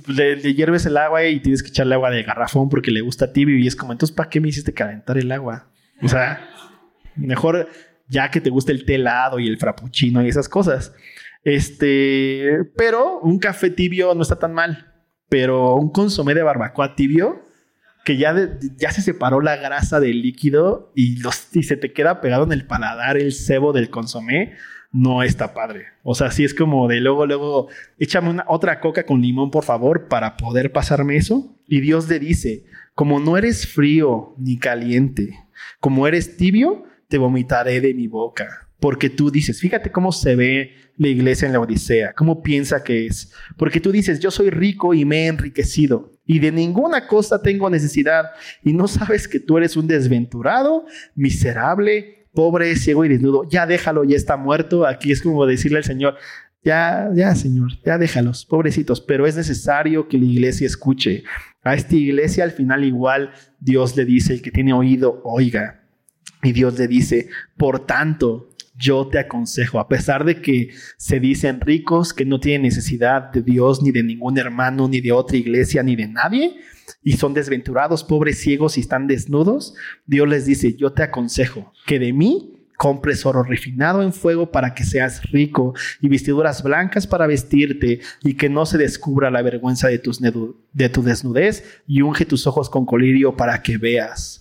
le, 0.07 0.53
hierves 0.53 0.85
el 0.85 0.97
agua 0.97 1.25
y 1.25 1.39
tienes 1.39 1.63
que 1.63 1.69
echarle 1.69 1.95
agua 1.95 2.11
de 2.11 2.23
garrafón 2.23 2.67
porque 2.67 2.91
le 2.91 2.99
gusta 3.01 3.31
tibio. 3.31 3.57
Y 3.57 3.67
es 3.67 3.75
como, 3.77 3.93
entonces, 3.93 4.13
¿para 4.15 4.29
qué 4.29 4.41
me 4.41 4.49
hiciste 4.49 4.73
calentar 4.73 5.17
el 5.17 5.31
agua? 5.31 5.69
O 6.01 6.09
sea, 6.09 6.49
mejor 7.15 7.69
ya 8.07 8.29
que 8.29 8.41
te 8.41 8.49
gusta 8.49 8.73
el 8.73 8.83
té 8.83 8.95
helado 8.95 9.39
y 9.39 9.47
el 9.47 9.57
frappuccino 9.57 10.23
y 10.23 10.27
esas 10.27 10.49
cosas. 10.49 10.93
Este, 11.43 12.65
pero 12.77 13.19
un 13.19 13.39
café 13.39 13.69
tibio 13.69 14.13
no 14.13 14.21
está 14.21 14.37
tan 14.37 14.53
mal. 14.53 14.91
Pero 15.29 15.75
un 15.75 15.91
consomé 15.91 16.33
de 16.33 16.43
barbacoa 16.43 16.95
tibio, 16.95 17.43
que 18.03 18.17
ya, 18.17 18.35
ya 18.77 18.91
se 18.91 19.01
separó 19.01 19.41
la 19.41 19.55
grasa 19.55 19.99
del 19.99 20.21
líquido 20.21 20.91
y, 20.95 21.17
los, 21.21 21.55
y 21.55 21.63
se 21.63 21.77
te 21.77 21.93
queda 21.93 22.21
pegado 22.21 22.43
en 22.43 22.51
el 22.51 22.65
paladar 22.65 23.17
el 23.17 23.31
cebo 23.31 23.73
del 23.73 23.89
consomé, 23.89 24.53
no 24.91 25.23
está 25.23 25.53
padre. 25.53 25.85
O 26.03 26.15
sea, 26.15 26.31
sí 26.31 26.43
es 26.43 26.53
como 26.53 26.87
de 26.87 26.99
luego, 26.99 27.25
luego, 27.25 27.67
échame 27.97 28.29
una, 28.29 28.45
otra 28.47 28.79
coca 28.79 29.05
con 29.05 29.21
limón, 29.21 29.51
por 29.51 29.63
favor, 29.63 30.07
para 30.07 30.35
poder 30.37 30.71
pasarme 30.71 31.15
eso. 31.15 31.55
Y 31.67 31.79
Dios 31.79 32.09
le 32.09 32.19
dice, 32.19 32.65
como 32.93 33.19
no 33.19 33.37
eres 33.37 33.67
frío 33.67 34.35
ni 34.37 34.57
caliente, 34.57 35.39
como 35.79 36.07
eres 36.07 36.37
tibio, 36.37 36.83
te 37.07 37.17
vomitaré 37.17 37.81
de 37.81 37.93
mi 37.93 38.07
boca. 38.07 38.67
Porque 38.79 39.09
tú 39.09 39.31
dices, 39.31 39.59
fíjate 39.61 39.91
cómo 39.91 40.11
se 40.11 40.35
ve 40.35 40.75
la 41.01 41.07
iglesia 41.07 41.47
en 41.47 41.53
la 41.53 41.59
Odisea? 41.59 42.13
¿Cómo 42.13 42.43
piensa 42.43 42.83
que 42.83 43.07
es? 43.07 43.33
Porque 43.57 43.79
tú 43.79 43.91
dices, 43.91 44.19
yo 44.19 44.29
soy 44.29 44.51
rico 44.51 44.93
y 44.93 45.03
me 45.03 45.23
he 45.23 45.27
enriquecido 45.27 46.11
y 46.27 46.37
de 46.37 46.51
ninguna 46.51 47.07
cosa 47.07 47.41
tengo 47.41 47.71
necesidad 47.71 48.25
y 48.63 48.73
no 48.73 48.87
sabes 48.87 49.27
que 49.27 49.39
tú 49.39 49.57
eres 49.57 49.75
un 49.75 49.87
desventurado, 49.87 50.85
miserable, 51.15 52.27
pobre, 52.33 52.75
ciego 52.75 53.03
y 53.03 53.09
desnudo. 53.09 53.49
Ya 53.49 53.65
déjalo, 53.65 54.03
ya 54.03 54.15
está 54.15 54.37
muerto. 54.37 54.85
Aquí 54.85 55.11
es 55.11 55.23
como 55.23 55.47
decirle 55.47 55.79
al 55.79 55.83
Señor, 55.83 56.17
ya, 56.63 57.09
ya, 57.15 57.33
Señor, 57.33 57.71
ya 57.83 57.97
déjalos, 57.97 58.45
pobrecitos, 58.45 59.01
pero 59.01 59.25
es 59.25 59.35
necesario 59.35 60.07
que 60.07 60.19
la 60.19 60.25
iglesia 60.25 60.67
escuche. 60.67 61.23
A 61.63 61.73
esta 61.73 61.95
iglesia 61.95 62.43
al 62.43 62.51
final 62.51 62.83
igual 62.83 63.31
Dios 63.59 63.97
le 63.97 64.05
dice, 64.05 64.33
el 64.33 64.43
que 64.43 64.51
tiene 64.51 64.71
oído, 64.71 65.21
oiga. 65.23 65.81
Y 66.43 66.51
Dios 66.51 66.77
le 66.77 66.87
dice, 66.87 67.29
por 67.57 67.85
tanto, 67.87 68.50
yo 68.81 69.07
te 69.07 69.19
aconsejo, 69.19 69.79
a 69.79 69.87
pesar 69.87 70.25
de 70.25 70.41
que 70.41 70.71
se 70.97 71.19
dicen 71.19 71.61
ricos, 71.61 72.13
que 72.13 72.25
no 72.25 72.39
tienen 72.39 72.63
necesidad 72.63 73.31
de 73.31 73.41
Dios, 73.41 73.81
ni 73.81 73.91
de 73.91 74.03
ningún 74.03 74.37
hermano, 74.37 74.87
ni 74.87 74.99
de 74.99 75.11
otra 75.11 75.37
iglesia, 75.37 75.83
ni 75.83 75.95
de 75.95 76.07
nadie, 76.07 76.55
y 77.03 77.13
son 77.13 77.33
desventurados, 77.33 78.03
pobres 78.03 78.41
ciegos 78.41 78.77
y 78.77 78.81
están 78.81 79.07
desnudos, 79.07 79.75
Dios 80.05 80.27
les 80.27 80.45
dice, 80.45 80.75
yo 80.75 80.93
te 80.93 81.03
aconsejo 81.03 81.71
que 81.85 81.99
de 81.99 82.11
mí 82.11 82.57
compres 82.81 83.27
oro 83.27 83.43
refinado 83.43 84.01
en 84.01 84.11
fuego 84.11 84.51
para 84.51 84.73
que 84.73 84.83
seas 84.83 85.21
rico 85.29 85.75
y 86.01 86.09
vestiduras 86.09 86.63
blancas 86.63 87.05
para 87.05 87.27
vestirte 87.27 87.99
y 88.23 88.33
que 88.33 88.49
no 88.49 88.65
se 88.65 88.79
descubra 88.79 89.29
la 89.29 89.43
vergüenza 89.43 89.87
de, 89.87 89.99
tus 89.99 90.19
tu 90.19 91.03
desnudez 91.03 91.63
y 91.85 92.01
unge 92.01 92.25
tus 92.25 92.47
ojos 92.47 92.71
con 92.71 92.87
colirio 92.87 93.37
para 93.37 93.61
que 93.61 93.77
veas 93.77 94.40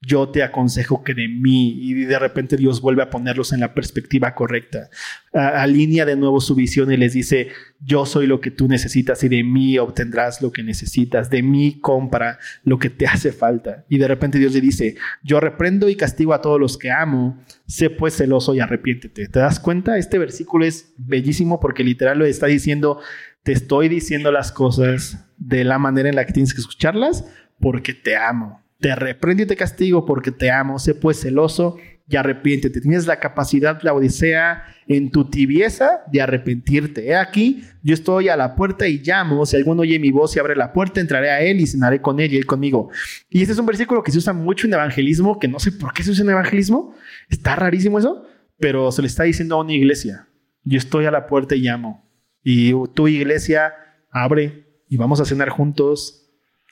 yo 0.00 0.28
te 0.28 0.44
aconsejo 0.44 1.02
que 1.02 1.12
de 1.12 1.28
mí 1.28 1.76
y 1.80 1.94
de 2.04 2.18
repente 2.18 2.56
Dios 2.56 2.80
vuelve 2.80 3.02
a 3.02 3.10
ponerlos 3.10 3.52
en 3.52 3.60
la 3.60 3.74
perspectiva 3.74 4.34
correcta. 4.34 4.90
alinea 5.32 6.04
de 6.04 6.14
nuevo 6.14 6.40
su 6.40 6.54
visión 6.54 6.92
y 6.92 6.96
les 6.96 7.14
dice, 7.14 7.48
yo 7.80 8.06
soy 8.06 8.28
lo 8.28 8.40
que 8.40 8.52
tú 8.52 8.68
necesitas 8.68 9.24
y 9.24 9.28
de 9.28 9.42
mí 9.42 9.76
obtendrás 9.78 10.40
lo 10.40 10.52
que 10.52 10.62
necesitas, 10.62 11.30
de 11.30 11.42
mí 11.42 11.80
compra 11.80 12.38
lo 12.62 12.78
que 12.78 12.90
te 12.90 13.06
hace 13.08 13.32
falta. 13.32 13.84
Y 13.88 13.98
de 13.98 14.06
repente 14.06 14.38
Dios 14.38 14.54
le 14.54 14.60
dice, 14.60 14.96
yo 15.24 15.40
reprendo 15.40 15.88
y 15.88 15.96
castigo 15.96 16.32
a 16.32 16.42
todos 16.42 16.60
los 16.60 16.78
que 16.78 16.92
amo, 16.92 17.42
sé 17.66 17.90
pues 17.90 18.16
celoso 18.16 18.54
y 18.54 18.60
arrepiéntete. 18.60 19.26
¿Te 19.26 19.40
das 19.40 19.58
cuenta? 19.58 19.98
Este 19.98 20.18
versículo 20.18 20.64
es 20.64 20.92
bellísimo 20.96 21.58
porque 21.58 21.82
literal 21.82 22.18
lo 22.18 22.24
está 22.24 22.46
diciendo, 22.46 23.00
te 23.42 23.50
estoy 23.50 23.88
diciendo 23.88 24.30
las 24.30 24.52
cosas 24.52 25.26
de 25.38 25.64
la 25.64 25.78
manera 25.78 26.08
en 26.08 26.14
la 26.14 26.24
que 26.24 26.32
tienes 26.32 26.54
que 26.54 26.60
escucharlas 26.60 27.24
porque 27.58 27.94
te 27.94 28.16
amo 28.16 28.62
te 28.80 28.94
reprendo 28.94 29.42
y 29.42 29.46
te 29.46 29.56
castigo 29.56 30.04
porque 30.04 30.30
te 30.30 30.50
amo. 30.50 30.78
Sé 30.78 30.94
pues 30.94 31.20
celoso 31.20 31.76
y 32.08 32.16
arrepiéntete. 32.16 32.80
Tienes 32.80 33.06
la 33.06 33.20
capacidad, 33.20 33.80
la 33.82 33.92
odisea, 33.92 34.64
en 34.86 35.10
tu 35.10 35.28
tibieza 35.28 36.02
de 36.10 36.22
arrepentirte. 36.22 37.06
He 37.06 37.16
aquí, 37.16 37.64
yo 37.82 37.92
estoy 37.92 38.28
a 38.28 38.36
la 38.36 38.54
puerta 38.54 38.88
y 38.88 38.98
llamo. 38.98 39.44
Si 39.44 39.56
alguno 39.56 39.82
oye 39.82 39.98
mi 39.98 40.10
voz 40.10 40.34
y 40.34 40.38
abre 40.38 40.56
la 40.56 40.72
puerta, 40.72 41.00
entraré 41.00 41.30
a 41.30 41.42
él 41.42 41.60
y 41.60 41.66
cenaré 41.66 42.00
con 42.00 42.18
él 42.20 42.32
y 42.32 42.36
él 42.38 42.46
conmigo. 42.46 42.90
Y 43.28 43.42
este 43.42 43.52
es 43.52 43.58
un 43.58 43.66
versículo 43.66 44.02
que 44.02 44.12
se 44.12 44.18
usa 44.18 44.32
mucho 44.32 44.66
en 44.66 44.72
evangelismo, 44.72 45.38
que 45.38 45.48
no 45.48 45.58
sé 45.58 45.72
por 45.72 45.92
qué 45.92 46.02
se 46.02 46.12
usa 46.12 46.24
en 46.24 46.30
evangelismo. 46.30 46.94
Está 47.28 47.56
rarísimo 47.56 47.98
eso, 47.98 48.26
pero 48.58 48.90
se 48.90 49.02
le 49.02 49.08
está 49.08 49.24
diciendo 49.24 49.56
a 49.56 49.60
una 49.60 49.74
iglesia. 49.74 50.28
Yo 50.64 50.78
estoy 50.78 51.04
a 51.04 51.10
la 51.10 51.26
puerta 51.26 51.54
y 51.54 51.60
llamo. 51.60 52.08
Y 52.42 52.72
tu 52.94 53.08
iglesia 53.08 53.74
abre 54.10 54.64
y 54.88 54.96
vamos 54.96 55.20
a 55.20 55.26
cenar 55.26 55.50
juntos. 55.50 56.24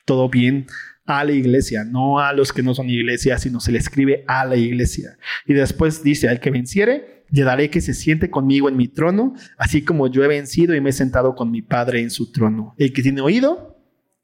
Todo 0.05 0.29
bien 0.29 0.65
a 1.07 1.23
la 1.23 1.31
iglesia, 1.31 1.85
no 1.85 2.19
a 2.19 2.33
los 2.33 2.53
que 2.53 2.61
no 2.61 2.75
son 2.75 2.89
iglesia, 2.89 3.39
sino 3.39 3.59
se 3.59 3.71
le 3.71 3.79
escribe 3.79 4.23
a 4.27 4.45
la 4.45 4.57
iglesia. 4.57 5.17
Y 5.45 5.53
después 5.53 6.03
dice, 6.03 6.27
al 6.27 6.39
que 6.39 6.51
venciere, 6.51 7.23
le 7.31 7.43
daré 7.43 7.69
que 7.69 7.81
se 7.81 7.93
siente 7.93 8.29
conmigo 8.29 8.69
en 8.69 8.77
mi 8.77 8.87
trono, 8.87 9.33
así 9.57 9.81
como 9.81 10.07
yo 10.07 10.23
he 10.23 10.27
vencido 10.27 10.75
y 10.75 10.81
me 10.81 10.91
he 10.91 10.93
sentado 10.93 11.33
con 11.33 11.49
mi 11.49 11.61
Padre 11.61 12.01
en 12.01 12.11
su 12.11 12.31
trono. 12.31 12.75
El 12.77 12.93
que 12.93 13.01
tiene 13.01 13.21
oído, 13.21 13.77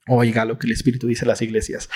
oiga 0.08 0.46
lo 0.46 0.60
que 0.60 0.68
el 0.68 0.74
Espíritu 0.74 1.08
dice 1.08 1.26
a 1.26 1.30
las 1.30 1.42
iglesias. 1.42 1.90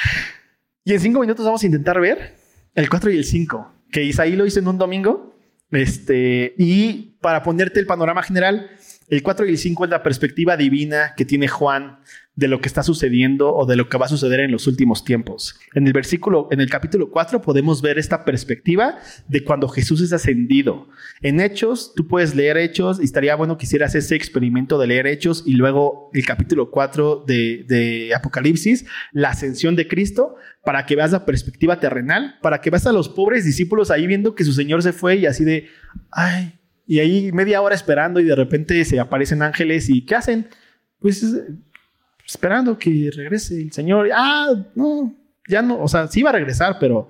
Y 0.84 0.94
en 0.94 1.00
cinco 1.02 1.20
minutos 1.20 1.46
vamos 1.46 1.64
a 1.64 1.66
intentar 1.66 2.00
ver 2.00 2.36
el 2.74 2.90
4 2.90 3.12
y 3.12 3.18
el 3.18 3.26
5, 3.26 3.74
que 3.92 4.04
Isaí 4.04 4.36
lo 4.36 4.46
hizo 4.46 4.60
en 4.60 4.68
un 4.68 4.78
domingo. 4.78 5.38
Este, 5.70 6.56
y 6.58 7.18
para 7.20 7.44
ponerte 7.44 7.82
el 7.82 7.86
panorama 7.86 8.24
general, 8.24 8.70
el 9.10 9.24
4 9.24 9.46
y 9.46 9.50
el 9.50 9.58
5 9.58 9.86
es 9.86 9.90
la 9.90 10.04
perspectiva 10.04 10.58
divina 10.58 11.14
que 11.16 11.24
tiene 11.24 11.48
Juan 11.48 12.00
de 12.36 12.48
lo 12.48 12.62
que 12.62 12.68
está 12.68 12.84
sucediendo 12.84 13.56
o 13.56 13.66
de 13.66 13.76
lo 13.76 13.90
que 13.90 13.98
va 13.98 14.06
a 14.06 14.10
suceder 14.10 14.42
en 14.42 14.52
los 14.52 14.68
últimos 14.68 15.04
tiempos. 15.04 15.60
En 15.74 15.88
el 15.88 15.94
versículo, 15.94 16.48
en 16.52 16.60
el 16.60 16.70
capítulo 16.70 17.10
4 17.10 17.42
podemos 17.42 17.82
ver 17.82 17.98
esta 17.98 18.26
perspectiva 18.26 19.00
de 19.28 19.44
cuando 19.44 19.68
Jesús 19.70 20.02
es 20.02 20.14
ascendido. 20.14 20.88
En 21.22 21.40
Hechos, 21.40 21.94
tú 21.96 22.08
puedes 22.08 22.36
leer 22.36 22.58
Hechos 22.58 23.00
y 23.00 23.06
estaría 23.06 23.36
bueno 23.36 23.58
que 23.58 23.66
hicieras 23.66 23.96
ese 23.96 24.16
experimento 24.16 24.78
de 24.78 24.88
leer 24.88 25.08
Hechos 25.08 25.44
y 25.48 25.54
luego 25.54 26.12
el 26.14 26.26
capítulo 26.26 26.70
4 26.70 27.24
de, 27.26 27.66
de 27.68 28.14
Apocalipsis, 28.14 28.86
la 29.14 29.30
ascensión 29.30 29.76
de 29.76 29.88
Cristo, 29.88 30.36
para 30.64 30.86
que 30.86 30.96
veas 30.96 31.14
la 31.14 31.26
perspectiva 31.26 31.80
terrenal, 31.80 32.36
para 32.42 32.62
que 32.62 32.70
veas 32.70 32.86
a 32.86 32.92
los 32.92 33.10
pobres 33.10 33.46
discípulos 33.46 33.90
ahí 33.90 34.06
viendo 34.06 34.36
que 34.36 34.44
su 34.44 34.54
Señor 34.54 34.84
se 34.84 34.92
fue 34.94 35.16
y 35.16 35.26
así 35.26 35.44
de, 35.44 35.70
ay, 36.12 36.57
y 36.88 37.00
ahí 37.00 37.32
media 37.34 37.62
hora 37.62 37.76
esperando 37.76 38.20
y 38.20 38.24
de 38.24 38.36
repente 38.36 38.84
se 38.86 39.00
aparecen 39.00 39.42
ángeles 39.42 39.90
y 39.90 40.06
¿qué 40.06 40.16
hacen? 40.16 40.48
Pues 41.00 41.24
esperando 42.26 42.78
que 42.78 43.12
regrese 43.14 43.62
el 43.62 43.72
Señor. 43.72 44.10
Ah, 44.14 44.54
no, 44.74 45.16
ya 45.48 45.62
no, 45.62 45.80
o 45.80 45.88
sea, 45.88 46.08
sí 46.08 46.24
va 46.24 46.30
a 46.30 46.34
regresar, 46.34 46.78
pero 46.80 47.10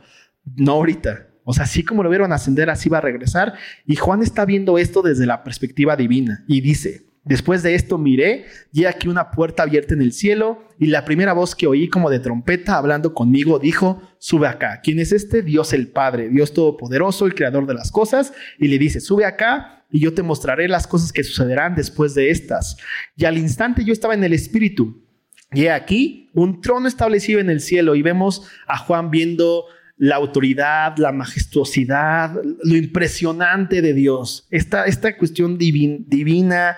no 0.56 0.74
ahorita. 0.74 1.28
O 1.44 1.54
sea, 1.54 1.64
así 1.64 1.84
como 1.84 2.04
lo 2.04 2.10
vieron 2.10 2.34
ascender, 2.34 2.70
así 2.70 2.90
va 2.90 2.98
a 2.98 3.02
regresar. 3.02 3.54
Y 3.86 3.96
Juan 3.96 4.22
está 4.22 4.46
viendo 4.46 4.78
esto 4.78 5.02
desde 5.02 5.26
la 5.26 5.44
perspectiva 5.44 5.96
divina 5.96 6.44
y 6.48 6.60
dice, 6.60 7.07
Después 7.28 7.64
de 7.64 7.76
esto 7.76 7.98
miré 7.98 8.46
y 8.72 8.86
aquí 8.86 9.08
una 9.08 9.32
puerta 9.32 9.64
abierta 9.64 9.94
en 9.94 10.02
el 10.02 10.14
cielo 10.14 10.64
y 10.80 10.88
la 10.88 11.06
primera 11.06 11.34
voz 11.34 11.56
que 11.56 11.68
oí 11.68 11.90
como 11.90 12.10
de 12.10 12.20
trompeta 12.20 12.78
hablando 12.78 13.14
conmigo 13.14 13.60
dijo, 13.60 14.02
sube 14.18 14.48
acá. 14.48 14.80
¿Quién 14.82 15.00
es 15.00 15.12
este? 15.12 15.42
Dios 15.42 15.74
el 15.74 15.90
Padre, 15.90 16.30
Dios 16.30 16.54
Todopoderoso, 16.54 17.26
el 17.26 17.36
Creador 17.36 17.68
de 17.68 17.74
las 17.74 17.92
cosas. 17.92 18.34
Y 18.60 18.68
le 18.68 18.78
dice, 18.78 19.00
sube 19.00 19.26
acá 19.26 19.86
y 19.92 20.00
yo 20.00 20.14
te 20.14 20.24
mostraré 20.24 20.68
las 20.68 20.88
cosas 20.88 21.12
que 21.12 21.24
sucederán 21.24 21.76
después 21.76 22.14
de 22.14 22.32
estas. 22.32 22.78
Y 23.16 23.26
al 23.26 23.38
instante 23.38 23.84
yo 23.84 23.94
estaba 23.94 24.14
en 24.14 24.24
el 24.24 24.34
Espíritu. 24.34 25.04
Y 25.52 25.68
aquí 25.68 26.30
un 26.34 26.62
trono 26.62 26.88
establecido 26.88 27.40
en 27.40 27.50
el 27.50 27.62
cielo 27.62 27.96
y 27.96 28.02
vemos 28.02 28.48
a 28.68 28.78
Juan 28.78 29.12
viendo 29.12 29.66
la 29.98 30.16
autoridad, 30.16 30.96
la 30.98 31.12
majestuosidad, 31.12 32.40
lo 32.64 32.76
impresionante 32.76 33.82
de 33.82 33.94
Dios, 33.94 34.48
esta, 34.52 34.86
esta 34.86 35.18
cuestión 35.18 35.58
divina, 35.58 36.78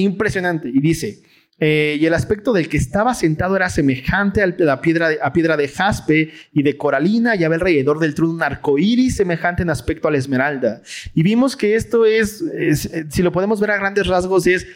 impresionante. 0.00 0.68
Y 0.68 0.80
dice, 0.80 1.22
eh, 1.58 1.96
y 1.98 2.04
el 2.04 2.12
aspecto 2.12 2.52
del 2.52 2.68
que 2.68 2.76
estaba 2.76 3.14
sentado 3.14 3.56
era 3.56 3.70
semejante 3.70 4.42
a 4.42 4.46
la 4.46 4.80
piedra 4.82 5.08
de, 5.08 5.18
a 5.22 5.32
piedra 5.32 5.56
de 5.56 5.68
jaspe 5.68 6.32
y 6.52 6.62
de 6.62 6.76
coralina, 6.76 7.34
y 7.34 7.44
había 7.44 7.56
alrededor 7.56 7.98
del 7.98 8.14
trono 8.14 8.34
un 8.34 8.42
arco 8.42 8.78
iris 8.78 9.16
semejante 9.16 9.62
en 9.62 9.70
aspecto 9.70 10.08
a 10.08 10.10
la 10.10 10.18
esmeralda. 10.18 10.82
Y 11.14 11.22
vimos 11.22 11.56
que 11.56 11.74
esto 11.74 12.04
es, 12.04 12.42
eh, 12.42 13.06
si 13.08 13.22
lo 13.22 13.32
podemos 13.32 13.60
ver 13.60 13.70
a 13.70 13.78
grandes 13.78 14.06
rasgos, 14.06 14.46
es 14.46 14.66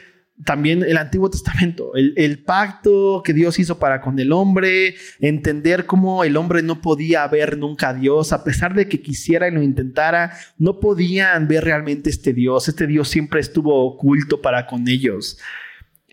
también 0.45 0.83
el 0.83 0.97
Antiguo 0.97 1.29
Testamento, 1.31 1.93
el, 1.95 2.43
pacto 2.43 3.23
que 3.25 3.33
Dios 3.33 3.59
hizo 3.59 3.79
para 3.79 4.01
con 4.01 4.19
el 4.19 4.33
hombre, 4.33 4.95
entender 5.21 5.87
cómo 5.87 6.25
el 6.25 6.37
hombre 6.37 6.63
no 6.63 6.81
podía 6.81 7.27
ver 7.29 7.59
nunca 7.59 7.91
a 7.91 7.95
Dios, 7.95 8.33
a 8.33 8.45
pesar 8.45 8.75
de 8.75 8.89
que 8.89 9.03
quisiera 9.03 9.49
y 9.49 9.53
lo 9.53 9.63
intentara, 9.63 10.33
no 10.59 10.81
podían 10.81 11.49
ver 11.49 11.65
realmente 11.65 12.11
este 12.11 12.33
Dios. 12.33 12.69
Este 12.69 12.87
Dios 12.87 13.09
siempre 13.09 13.41
estuvo 13.41 13.85
oculto 13.85 14.41
para 14.41 14.67
con 14.67 14.89
ellos. 14.89 15.39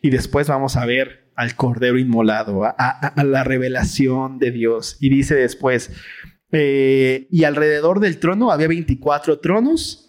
Y 0.01 0.09
después 0.09 0.47
vamos 0.47 0.75
a 0.75 0.85
ver 0.85 1.31
al 1.35 1.55
Cordero 1.55 1.97
inmolado, 1.97 2.63
a, 2.65 3.13
la 3.23 3.43
revelación 3.43 4.39
de 4.39 4.51
Dios. 4.51 4.97
Y 4.99 5.09
dice 5.09 5.35
después, 5.35 5.91
eh, 6.51 7.27
y 7.29 7.43
alrededor 7.43 7.99
del 7.99 8.19
trono 8.19 8.51
había 8.51 8.67
24 8.67 9.39
tronos. 9.39 10.06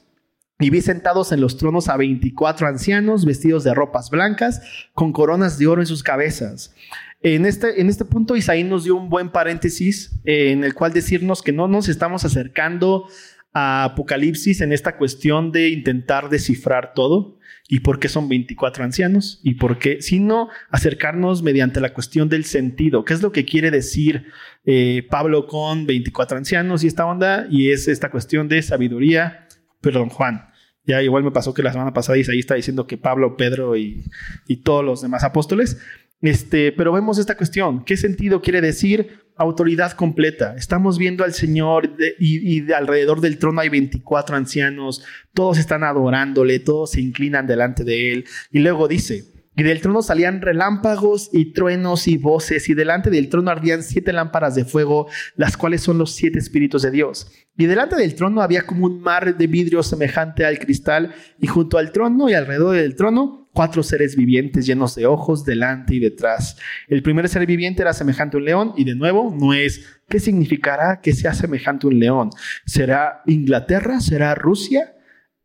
Y 0.60 0.70
vi 0.70 0.80
sentados 0.80 1.30
en 1.32 1.40
los 1.40 1.56
tronos 1.56 1.88
a 1.88 1.96
24 1.96 2.66
ancianos 2.66 3.24
vestidos 3.24 3.64
de 3.64 3.74
ropas 3.74 4.10
blancas, 4.10 4.60
con 4.92 5.12
coronas 5.12 5.58
de 5.58 5.66
oro 5.66 5.82
en 5.82 5.86
sus 5.86 6.02
cabezas. 6.02 6.74
En 7.22 7.46
este, 7.46 7.80
en 7.80 7.88
este 7.88 8.04
punto, 8.04 8.36
Isaí 8.36 8.64
nos 8.64 8.84
dio 8.84 8.96
un 8.96 9.08
buen 9.08 9.30
paréntesis 9.30 10.12
eh, 10.24 10.50
en 10.50 10.64
el 10.64 10.74
cual 10.74 10.92
decirnos 10.92 11.42
que 11.42 11.52
no 11.52 11.68
nos 11.68 11.88
estamos 11.88 12.24
acercando 12.24 13.06
a 13.52 13.84
Apocalipsis 13.84 14.60
en 14.60 14.72
esta 14.72 14.96
cuestión 14.96 15.52
de 15.52 15.68
intentar 15.68 16.28
descifrar 16.28 16.92
todo, 16.94 17.38
¿Y 17.70 17.80
por 17.80 18.00
qué 18.00 18.08
son 18.08 18.30
24 18.30 18.82
ancianos? 18.82 19.40
¿Y 19.44 19.54
por 19.54 19.78
qué? 19.78 20.00
Sino 20.00 20.48
acercarnos 20.70 21.42
mediante 21.42 21.80
la 21.80 21.92
cuestión 21.92 22.30
del 22.30 22.46
sentido. 22.46 23.04
¿Qué 23.04 23.12
es 23.12 23.20
lo 23.20 23.30
que 23.30 23.44
quiere 23.44 23.70
decir 23.70 24.24
eh, 24.64 25.06
Pablo 25.10 25.46
con 25.46 25.86
24 25.86 26.38
ancianos 26.38 26.82
y 26.82 26.86
esta 26.86 27.04
onda? 27.04 27.46
Y 27.50 27.70
es 27.70 27.86
esta 27.86 28.10
cuestión 28.10 28.48
de 28.48 28.62
sabiduría. 28.62 29.47
Perdón, 29.80 30.08
Juan. 30.08 30.48
Ya 30.84 31.02
igual 31.02 31.22
me 31.22 31.30
pasó 31.30 31.52
que 31.52 31.62
la 31.62 31.72
semana 31.72 31.92
pasada 31.92 32.18
Isaí 32.18 32.38
está 32.38 32.54
diciendo 32.54 32.86
que 32.86 32.96
Pablo, 32.96 33.36
Pedro 33.36 33.76
y, 33.76 34.04
y 34.46 34.62
todos 34.62 34.84
los 34.84 35.02
demás 35.02 35.22
apóstoles. 35.22 35.78
Este, 36.22 36.72
pero 36.72 36.92
vemos 36.92 37.18
esta 37.18 37.36
cuestión. 37.36 37.84
¿Qué 37.84 37.96
sentido 37.96 38.40
quiere 38.40 38.60
decir? 38.60 39.28
autoridad 39.38 39.92
completa. 39.92 40.54
Estamos 40.56 40.98
viendo 40.98 41.24
al 41.24 41.32
Señor 41.32 41.96
y, 42.18 42.60
de 42.60 42.74
alrededor 42.74 43.20
del 43.20 43.38
trono 43.38 43.60
hay 43.60 43.68
24 43.68 44.36
ancianos, 44.36 45.04
todos 45.32 45.58
están 45.58 45.84
adorándole, 45.84 46.58
todos 46.58 46.90
se 46.90 47.00
inclinan 47.00 47.46
delante 47.46 47.84
de 47.84 48.12
Él. 48.12 48.24
Y 48.50 48.58
luego 48.58 48.88
dice, 48.88 49.24
y 49.58 49.64
del 49.64 49.80
trono 49.80 50.02
salían 50.02 50.40
relámpagos 50.40 51.30
y 51.32 51.52
truenos 51.52 52.06
y 52.06 52.16
voces, 52.16 52.68
y 52.68 52.74
delante 52.74 53.10
del 53.10 53.28
trono 53.28 53.50
ardían 53.50 53.82
siete 53.82 54.12
lámparas 54.12 54.54
de 54.54 54.64
fuego, 54.64 55.08
las 55.34 55.56
cuales 55.56 55.80
son 55.80 55.98
los 55.98 56.14
siete 56.14 56.38
espíritus 56.38 56.82
de 56.82 56.92
Dios. 56.92 57.32
Y 57.56 57.66
delante 57.66 57.96
del 57.96 58.14
trono 58.14 58.40
había 58.40 58.62
como 58.62 58.86
un 58.86 59.00
mar 59.00 59.36
de 59.36 59.46
vidrio 59.48 59.82
semejante 59.82 60.46
al 60.46 60.60
cristal, 60.60 61.12
y 61.40 61.48
junto 61.48 61.76
al 61.76 61.90
trono 61.90 62.30
y 62.30 62.34
alrededor 62.34 62.76
del 62.76 62.94
trono 62.94 63.50
cuatro 63.52 63.82
seres 63.82 64.14
vivientes 64.14 64.64
llenos 64.64 64.94
de 64.94 65.06
ojos 65.06 65.44
delante 65.44 65.96
y 65.96 65.98
detrás. 65.98 66.56
El 66.86 67.02
primer 67.02 67.28
ser 67.28 67.44
viviente 67.44 67.82
era 67.82 67.92
semejante 67.92 68.36
a 68.36 68.38
un 68.38 68.44
león 68.44 68.74
y 68.76 68.84
de 68.84 68.94
nuevo 68.94 69.34
no 69.36 69.54
es 69.54 69.84
qué 70.08 70.20
significará 70.20 71.00
que 71.00 71.12
sea 71.12 71.34
semejante 71.34 71.88
a 71.88 71.90
un 71.90 71.98
león. 71.98 72.30
¿Será 72.64 73.22
Inglaterra? 73.26 73.98
¿Será 73.98 74.36
Rusia? 74.36 74.94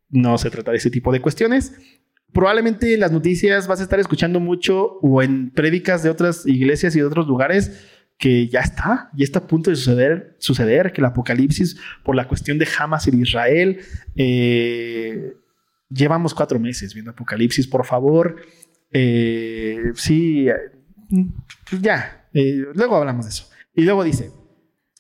No 0.10 0.38
se 0.38 0.52
trata 0.52 0.70
de 0.70 0.78
ese 0.78 0.92
tipo 0.92 1.12
de 1.12 1.22
cuestiones. 1.22 1.74
Probablemente 2.34 2.94
en 2.94 3.00
las 3.00 3.12
noticias 3.12 3.68
vas 3.68 3.80
a 3.80 3.84
estar 3.84 4.00
escuchando 4.00 4.40
mucho 4.40 5.00
o 5.02 5.22
en 5.22 5.52
prédicas 5.52 6.04
de 6.04 6.10
otras 6.10 6.46
iglesias 6.46 6.96
y 6.96 7.00
de 7.00 7.06
otros 7.06 7.28
lugares 7.28 7.88
que 8.18 8.48
ya 8.48 8.62
está, 8.62 9.10
ya 9.16 9.24
está 9.24 9.40
a 9.40 9.48
punto 9.48 9.70
de 9.70 9.76
suceder, 9.76 10.36
suceder 10.40 10.94
que 10.94 11.02
el 11.02 11.06
apocalipsis 11.06 11.78
por 12.04 12.16
la 12.16 12.28
cuestión 12.28 12.58
de 12.58 12.68
Hamas 12.78 13.08
y 13.08 13.12
de 13.12 13.18
Israel 13.18 13.80
eh, 14.16 15.34
Llevamos 15.94 16.34
cuatro 16.34 16.60
meses 16.60 16.94
viendo 16.94 17.12
Apocalipsis, 17.12 17.68
por 17.68 17.86
favor. 17.86 18.38
Eh, 18.92 19.92
sí, 19.96 20.48
pues 21.70 21.82
ya, 21.82 22.28
eh, 22.34 22.66
luego 22.74 22.96
hablamos 22.96 23.26
de 23.26 23.30
eso. 23.30 23.50
Y 23.76 23.84
luego 23.84 24.04
dice, 24.04 24.32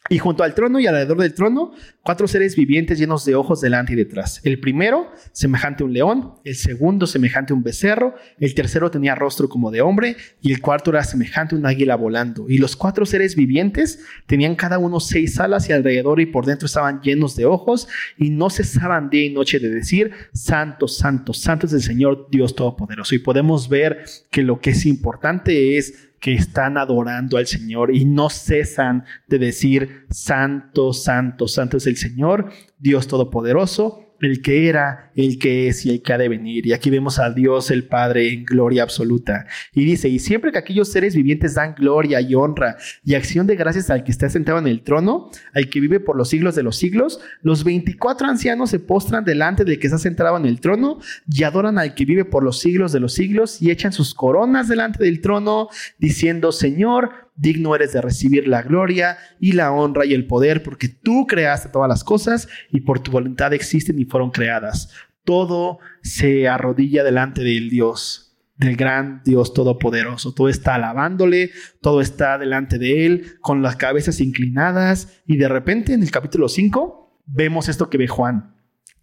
y 0.10 0.18
junto 0.18 0.44
al 0.44 0.54
trono 0.54 0.82
y 0.82 0.88
alrededor 0.88 1.22
del 1.22 1.34
trono, 1.34 1.72
cuatro 2.02 2.28
seres 2.28 2.58
vivientes 2.58 3.00
llenos 3.00 3.24
de 3.24 3.36
ojos 3.36 3.62
delante 3.62 3.94
y 3.94 3.96
detrás. 3.96 4.42
El 4.44 4.60
primero, 4.60 5.10
semejante 5.32 5.84
a 5.84 5.86
un 5.86 5.94
león, 5.94 6.34
el 6.44 6.56
segundo, 6.56 7.08
semejante 7.08 7.54
a 7.54 7.56
un 7.56 7.64
becerro, 7.64 8.16
el 8.38 8.54
tercero 8.54 8.92
tenía 8.92 9.16
rostro 9.16 9.48
como 9.48 9.72
de 9.72 9.80
hombre, 9.80 10.18
y 10.42 10.52
el 10.52 10.60
cuarto 10.60 10.92
era 10.92 11.06
semejante 11.06 11.56
a 11.56 11.58
un 11.58 11.66
águila 11.66 11.96
volando. 11.96 12.50
Y 12.50 12.58
los 12.58 12.76
cuatro 12.76 13.06
seres 13.06 13.38
vivientes 13.38 14.04
tenían 14.28 14.56
cada 14.56 14.78
uno 14.78 15.00
seis 15.00 15.40
alas 15.40 15.70
y 15.70 15.74
alrededor 15.74 16.20
y 16.20 16.26
por 16.26 16.46
dentro 16.46 16.66
estaban 16.66 17.02
llenos 17.02 17.38
de 17.38 17.46
ojos, 17.46 17.88
y 18.18 18.30
no 18.30 18.50
cesaban 18.50 19.10
día 19.10 19.24
y 19.24 19.30
noche 19.30 19.60
de 19.60 19.70
decir, 19.70 20.12
Santo, 20.34 20.90
Santo, 20.90 21.34
Santo 21.34 21.68
es 21.68 21.74
el 21.74 21.82
Señor 21.82 22.28
Dios 22.30 22.56
Todopoderoso. 22.56 23.16
Y 23.16 23.20
podemos 23.20 23.70
ver 23.70 24.04
que 24.30 24.42
lo 24.42 24.60
que 24.60 24.72
es 24.72 24.86
importante 24.86 25.78
es 25.78 26.10
que 26.24 26.34
están 26.34 26.78
adorando 26.78 27.36
al 27.36 27.48
Señor 27.48 27.94
y 27.94 28.06
no 28.06 28.30
cesan 28.30 29.04
de 29.28 29.40
decir, 29.40 30.06
Santo, 30.10 30.94
Santo, 30.94 31.50
Santo 31.50 31.76
es 31.76 31.86
el 31.86 31.98
Señor, 31.98 32.50
Dios 32.80 33.10
Todopoderoso, 33.10 34.13
el 34.26 34.42
que 34.42 34.68
era, 34.70 35.12
el 35.16 35.38
que 35.40 35.68
es 35.68 35.86
y 35.86 35.92
el 35.92 36.02
que 36.02 36.14
ha 36.14 36.18
de 36.18 36.30
venir. 36.30 36.66
Y 36.66 36.74
aquí 36.74 36.90
vemos 36.90 37.20
a 37.20 37.30
Dios 37.32 37.72
el 37.72 37.86
Padre 37.86 38.32
en 38.32 38.46
gloria 38.46 38.84
absoluta. 38.84 39.46
Y 39.74 39.86
dice, 39.86 40.10
y 40.10 40.20
siempre 40.20 40.52
que 40.52 40.58
aquellos 40.58 40.92
seres 40.92 41.16
vivientes 41.16 41.56
dan 41.56 41.76
gloria 41.76 42.22
y 42.22 42.36
honra 42.36 42.78
y 43.04 43.16
acción 43.16 43.48
de 43.48 43.56
gracias 43.56 43.90
al 43.90 44.04
que 44.04 44.12
está 44.12 44.30
sentado 44.30 44.60
en 44.60 44.68
el 44.68 44.82
trono, 44.82 45.30
al 45.54 45.70
que 45.70 45.80
vive 45.80 46.00
por 46.00 46.16
los 46.16 46.30
siglos 46.30 46.56
de 46.56 46.64
los 46.64 46.78
siglos, 46.78 47.20
los 47.42 47.64
24 47.64 48.28
ancianos 48.28 48.70
se 48.70 48.80
postran 48.80 49.26
delante 49.26 49.66
del 49.66 49.80
que 49.80 49.88
está 49.88 50.00
sentado 50.00 50.38
en 50.38 50.46
el 50.46 50.60
trono 50.60 51.00
y 51.30 51.44
adoran 51.44 51.78
al 51.78 51.94
que 51.94 52.06
vive 52.06 52.26
por 52.26 52.44
los 52.44 52.60
siglos 52.60 52.92
de 52.92 53.00
los 53.00 53.14
siglos 53.14 53.62
y 53.62 53.72
echan 53.72 53.94
sus 53.94 54.14
coronas 54.14 54.68
delante 54.68 55.04
del 55.04 55.22
trono, 55.22 55.70
diciendo, 55.98 56.52
Señor, 56.52 57.32
digno 57.36 57.76
eres 57.76 57.94
de 57.94 58.02
recibir 58.02 58.48
la 58.48 58.62
gloria 58.62 59.18
y 59.40 59.54
la 59.54 59.72
honra 59.72 60.06
y 60.06 60.14
el 60.14 60.28
poder, 60.28 60.64
porque 60.64 60.88
tú 60.88 61.26
creaste 61.28 61.70
todas 61.70 61.90
las 61.90 62.04
cosas 62.04 62.48
y 62.70 62.82
por 62.82 63.00
tu 63.00 63.12
voluntad 63.12 63.54
existen 63.54 64.00
y 64.00 64.06
fueron 64.06 64.32
creadas. 64.32 64.90
Todo 65.24 65.80
se 66.02 66.48
arrodilla 66.48 67.04
delante 67.04 67.44
del 67.44 67.70
Dios, 67.70 68.36
del 68.58 68.76
gran 68.76 69.22
Dios 69.24 69.54
todopoderoso. 69.54 70.34
Todo 70.34 70.50
está 70.50 70.76
alabándole, 70.76 71.52
todo 71.82 72.02
está 72.02 72.38
delante 72.38 72.78
de 72.78 73.06
Él, 73.06 73.38
con 73.42 73.62
las 73.62 73.76
cabezas 73.76 74.20
inclinadas, 74.20 75.22
y 75.26 75.38
de 75.38 75.48
repente 75.48 75.94
en 75.94 76.04
el 76.04 76.12
capítulo 76.12 76.50
5 76.50 77.22
vemos 77.26 77.70
esto 77.70 77.90
que 77.90 77.98
ve 77.98 78.08
Juan. 78.08 78.56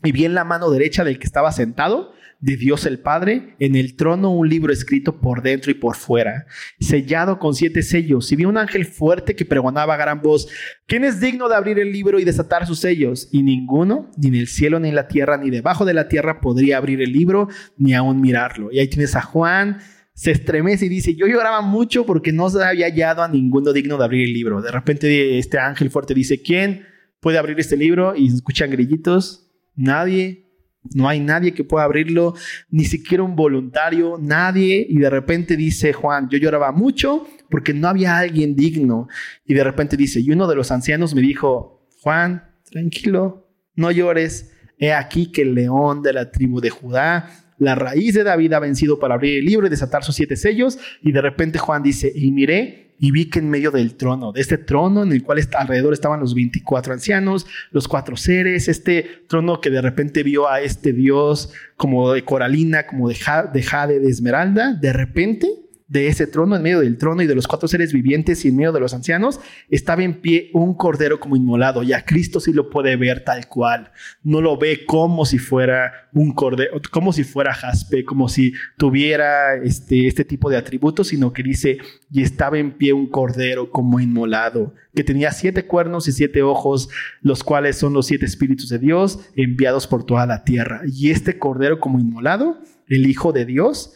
Y 0.03 0.12
vi 0.12 0.24
en 0.24 0.35
la 0.35 0.45
mano 0.45 0.70
derecha 0.70 1.05
del 1.05 1.18
que 1.18 1.26
estaba 1.26 1.53
sentado 1.53 2.12
de 2.41 2.57
Dios 2.57 2.86
el 2.86 3.01
Padre, 3.01 3.55
en 3.59 3.76
el 3.76 3.97
trono 3.97 4.30
un 4.30 4.49
libro 4.49 4.72
escrito 4.72 5.20
por 5.20 5.43
dentro 5.43 5.70
y 5.70 5.74
por 5.74 5.95
fuera, 5.95 6.47
sellado 6.80 7.38
con 7.38 7.55
siete 7.55 7.82
sellos. 7.82 8.32
Y 8.32 8.36
vi 8.36 8.47
un 8.47 8.57
ángel 8.57 8.86
fuerte 8.86 9.36
que 9.36 9.45
pregonaba 9.45 9.95
a 9.95 9.99
gran 9.99 10.22
voz, 10.22 10.49
¿quién 10.86 11.05
es 11.05 11.20
digno 11.20 11.49
de 11.49 11.57
abrir 11.57 11.78
el 11.78 11.93
libro 11.93 12.18
y 12.18 12.24
desatar 12.24 12.66
sus 12.66 12.80
sellos? 12.80 13.28
Y 13.30 13.43
ninguno, 13.43 14.11
ni 14.16 14.28
en 14.28 14.34
el 14.36 14.49
cielo, 14.49 14.80
ni 14.80 14.88
en 14.88 14.95
la 14.95 15.07
tierra, 15.07 15.36
ni 15.36 15.51
debajo 15.51 15.84
de 15.84 15.95
la 15.95 16.09
tierra, 16.09 16.41
podría 16.41 16.78
abrir 16.78 17.03
el 17.03 17.12
libro, 17.12 17.49
ni 17.76 17.95
aún 17.95 18.20
mirarlo. 18.20 18.72
Y 18.72 18.78
ahí 18.78 18.88
tienes 18.88 19.14
a 19.16 19.22
Juan, 19.22 19.78
se 20.14 20.30
estremece 20.32 20.86
y 20.86 20.88
dice, 20.88 21.14
yo 21.14 21.26
lloraba 21.26 21.61
mucho 21.61 22.05
porque 22.05 22.32
no 22.32 22.51
se 22.51 22.62
había 22.64 22.86
hallado 22.86 23.22
a 23.22 23.28
ninguno 23.28 23.72
digno 23.72 23.99
de 23.99 24.05
abrir 24.05 24.28
el 24.28 24.34
libro. 24.34 24.61
De 24.62 24.70
repente 24.70 25.38
este 25.38 25.59
ángel 25.59 25.91
fuerte 25.91 26.14
dice, 26.14 26.43
¿quién 26.43 26.86
puede 27.20 27.38
abrir 27.38 27.59
este 27.61 27.76
libro? 27.76 28.14
Y 28.16 28.28
escuchan 28.28 28.70
grillitos, 28.70 29.51
nadie. 29.76 30.50
No 30.95 31.09
hay 31.09 31.20
nadie 31.20 31.53
que 31.53 31.64
pueda 31.64 31.85
abrirlo, 31.85 32.35
ni 32.70 32.85
siquiera 32.85 33.22
un 33.22 33.37
voluntario, 33.37 34.18
nadie. 34.20 34.87
Y 34.89 34.97
de 34.97 35.11
repente 35.11 35.57
dice 35.57 35.93
Juan, 35.93 36.28
yo 36.31 36.39
lloraba 36.39 36.72
mucho 36.72 37.26
porque 37.51 37.74
no 37.74 37.89
había 37.89 38.16
alguien 38.18 38.57
digno. 38.57 39.09
Y 39.45 39.55
de 39.55 39.64
repente 39.64 39.97
dice, 39.97 40.20
y 40.20 40.31
uno 40.31 40.47
de 40.47 40.57
los 40.57 40.70
ancianos 40.70 41.14
me 41.14 41.20
dijo, 41.20 41.87
Juan, 42.01 42.45
tranquilo, 42.70 43.49
no 43.74 43.91
llores. 43.91 44.53
He 44.78 44.93
aquí 44.95 45.31
que 45.31 45.43
el 45.43 45.55
león 45.55 46.03
de 46.03 46.14
la 46.14 46.31
tribu 46.31 46.61
de 46.61 46.70
Judá, 46.70 47.28
la 47.59 47.74
raíz 47.74 48.14
de 48.14 48.24
David 48.24 48.55
ha 48.55 48.59
vencido 48.59 48.99
para 48.99 49.14
abrir 49.14 49.39
el 49.39 49.45
libro 49.45 49.66
y 49.66 49.70
desatar 49.70 50.03
sus 50.03 50.14
siete 50.14 50.37
sellos. 50.37 50.78
Y 51.03 51.12
de 51.12 51.20
repente 51.20 51.59
Juan 51.59 51.83
dice, 51.83 52.11
y 52.14 52.31
miré 52.31 52.89
y 53.01 53.11
vi 53.11 53.31
que 53.31 53.39
en 53.39 53.49
medio 53.49 53.71
del 53.71 53.97
trono, 53.97 54.31
de 54.31 54.43
este 54.43 54.59
trono 54.59 55.03
en 55.03 55.13
el 55.13 55.23
cual 55.23 55.41
alrededor 55.57 55.95
estaban 55.95 56.21
los 56.21 56.35
24 56.35 56.93
ancianos, 56.93 57.47
los 57.73 57.89
cuatro 57.89 58.17
seres, 58.17 58.69
este 58.69 59.25
trono 59.27 59.61
que 59.61 59.71
de 59.71 59.81
repente 59.81 60.23
vio 60.23 60.49
a 60.49 60.61
este 60.61 60.93
Dios 60.93 61.51
como 61.77 62.13
de 62.13 62.25
coralina, 62.25 62.87
como 62.87 63.09
de, 63.09 63.17
de 63.53 63.63
jade, 63.63 64.01
de 64.01 64.09
esmeralda, 64.09 64.75
de 64.75 64.93
repente 64.93 65.49
de 65.91 66.07
ese 66.07 66.28
trono, 66.28 66.55
en 66.55 66.62
medio 66.62 66.80
del 66.80 66.97
trono 66.97 67.20
y 67.20 67.26
de 67.26 67.34
los 67.34 67.49
cuatro 67.49 67.66
seres 67.66 67.93
vivientes 67.93 68.45
y 68.45 68.49
en 68.49 68.57
medio 68.57 68.70
de 68.70 68.78
los 68.78 68.95
ancianos, 68.95 69.41
estaba 69.68 70.05
en 70.05 70.20
pie 70.20 70.51
un 70.55 70.72
cordero 70.74 71.18
como 71.18 71.34
inmolado. 71.34 71.82
Y 71.82 71.93
a 71.93 72.05
Cristo 72.05 72.38
sí 72.38 72.53
lo 72.53 72.70
puede 72.70 72.95
ver 72.95 73.24
tal 73.24 73.49
cual. 73.49 73.91
No 74.22 74.41
lo 74.41 74.57
ve 74.57 74.86
como 74.86 75.26
si 75.26 75.38
fuera 75.38 76.09
un 76.12 76.32
cordero, 76.32 76.80
como 76.93 77.12
si 77.12 77.24
fuera 77.24 77.53
jaspe, 77.53 78.05
como 78.05 78.28
si 78.28 78.53
tuviera 78.78 79.57
este, 79.57 80.07
este 80.07 80.24
tipo 80.24 80.49
de 80.49 80.59
atributos, 80.59 81.09
sino 81.09 81.32
que 81.32 81.43
dice, 81.43 81.78
y 82.09 82.22
estaba 82.22 82.57
en 82.59 82.70
pie 82.70 82.93
un 82.93 83.09
cordero 83.09 83.70
como 83.72 83.99
inmolado, 83.99 84.72
que 84.95 85.03
tenía 85.03 85.32
siete 85.32 85.66
cuernos 85.66 86.07
y 86.07 86.12
siete 86.12 86.43
ojos, 86.43 86.88
los 87.20 87.43
cuales 87.43 87.76
son 87.76 87.95
los 87.95 88.07
siete 88.07 88.26
espíritus 88.26 88.68
de 88.68 88.78
Dios 88.78 89.18
enviados 89.34 89.88
por 89.88 90.05
toda 90.05 90.24
la 90.24 90.45
tierra. 90.45 90.82
Y 90.86 91.11
este 91.11 91.36
cordero 91.36 91.80
como 91.80 91.99
inmolado, 91.99 92.61
el 92.86 93.09
Hijo 93.09 93.32
de 93.32 93.45
Dios, 93.45 93.95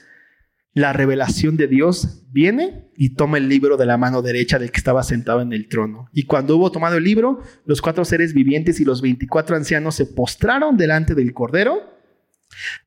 la 0.75 0.93
revelación 0.93 1.57
de 1.57 1.69
Dios 1.69 2.25
viene 2.33 2.89
y 2.97 3.15
toma 3.15 3.39
el 3.39 3.49
libro 3.49 3.77
de 3.77 3.87
la 3.87 3.97
mano 3.97 4.23
derecha 4.23 4.59
del 4.59 4.73
que 4.73 4.79
estaba 4.79 5.05
sentado 5.05 5.41
en 5.41 5.53
el 5.53 5.69
trono. 5.69 6.09
Y 6.13 6.25
cuando 6.25 6.57
hubo 6.57 6.73
tomado 6.73 6.97
el 6.97 7.05
libro, 7.05 7.41
los 7.65 7.81
cuatro 7.81 8.05
seres 8.05 8.35
vivientes 8.35 8.81
y 8.81 8.85
los 8.85 9.01
veinticuatro 9.01 9.55
ancianos 9.55 9.95
se 9.95 10.07
postraron 10.07 10.77
delante 10.77 11.15
del 11.15 11.33
Cordero 11.33 11.94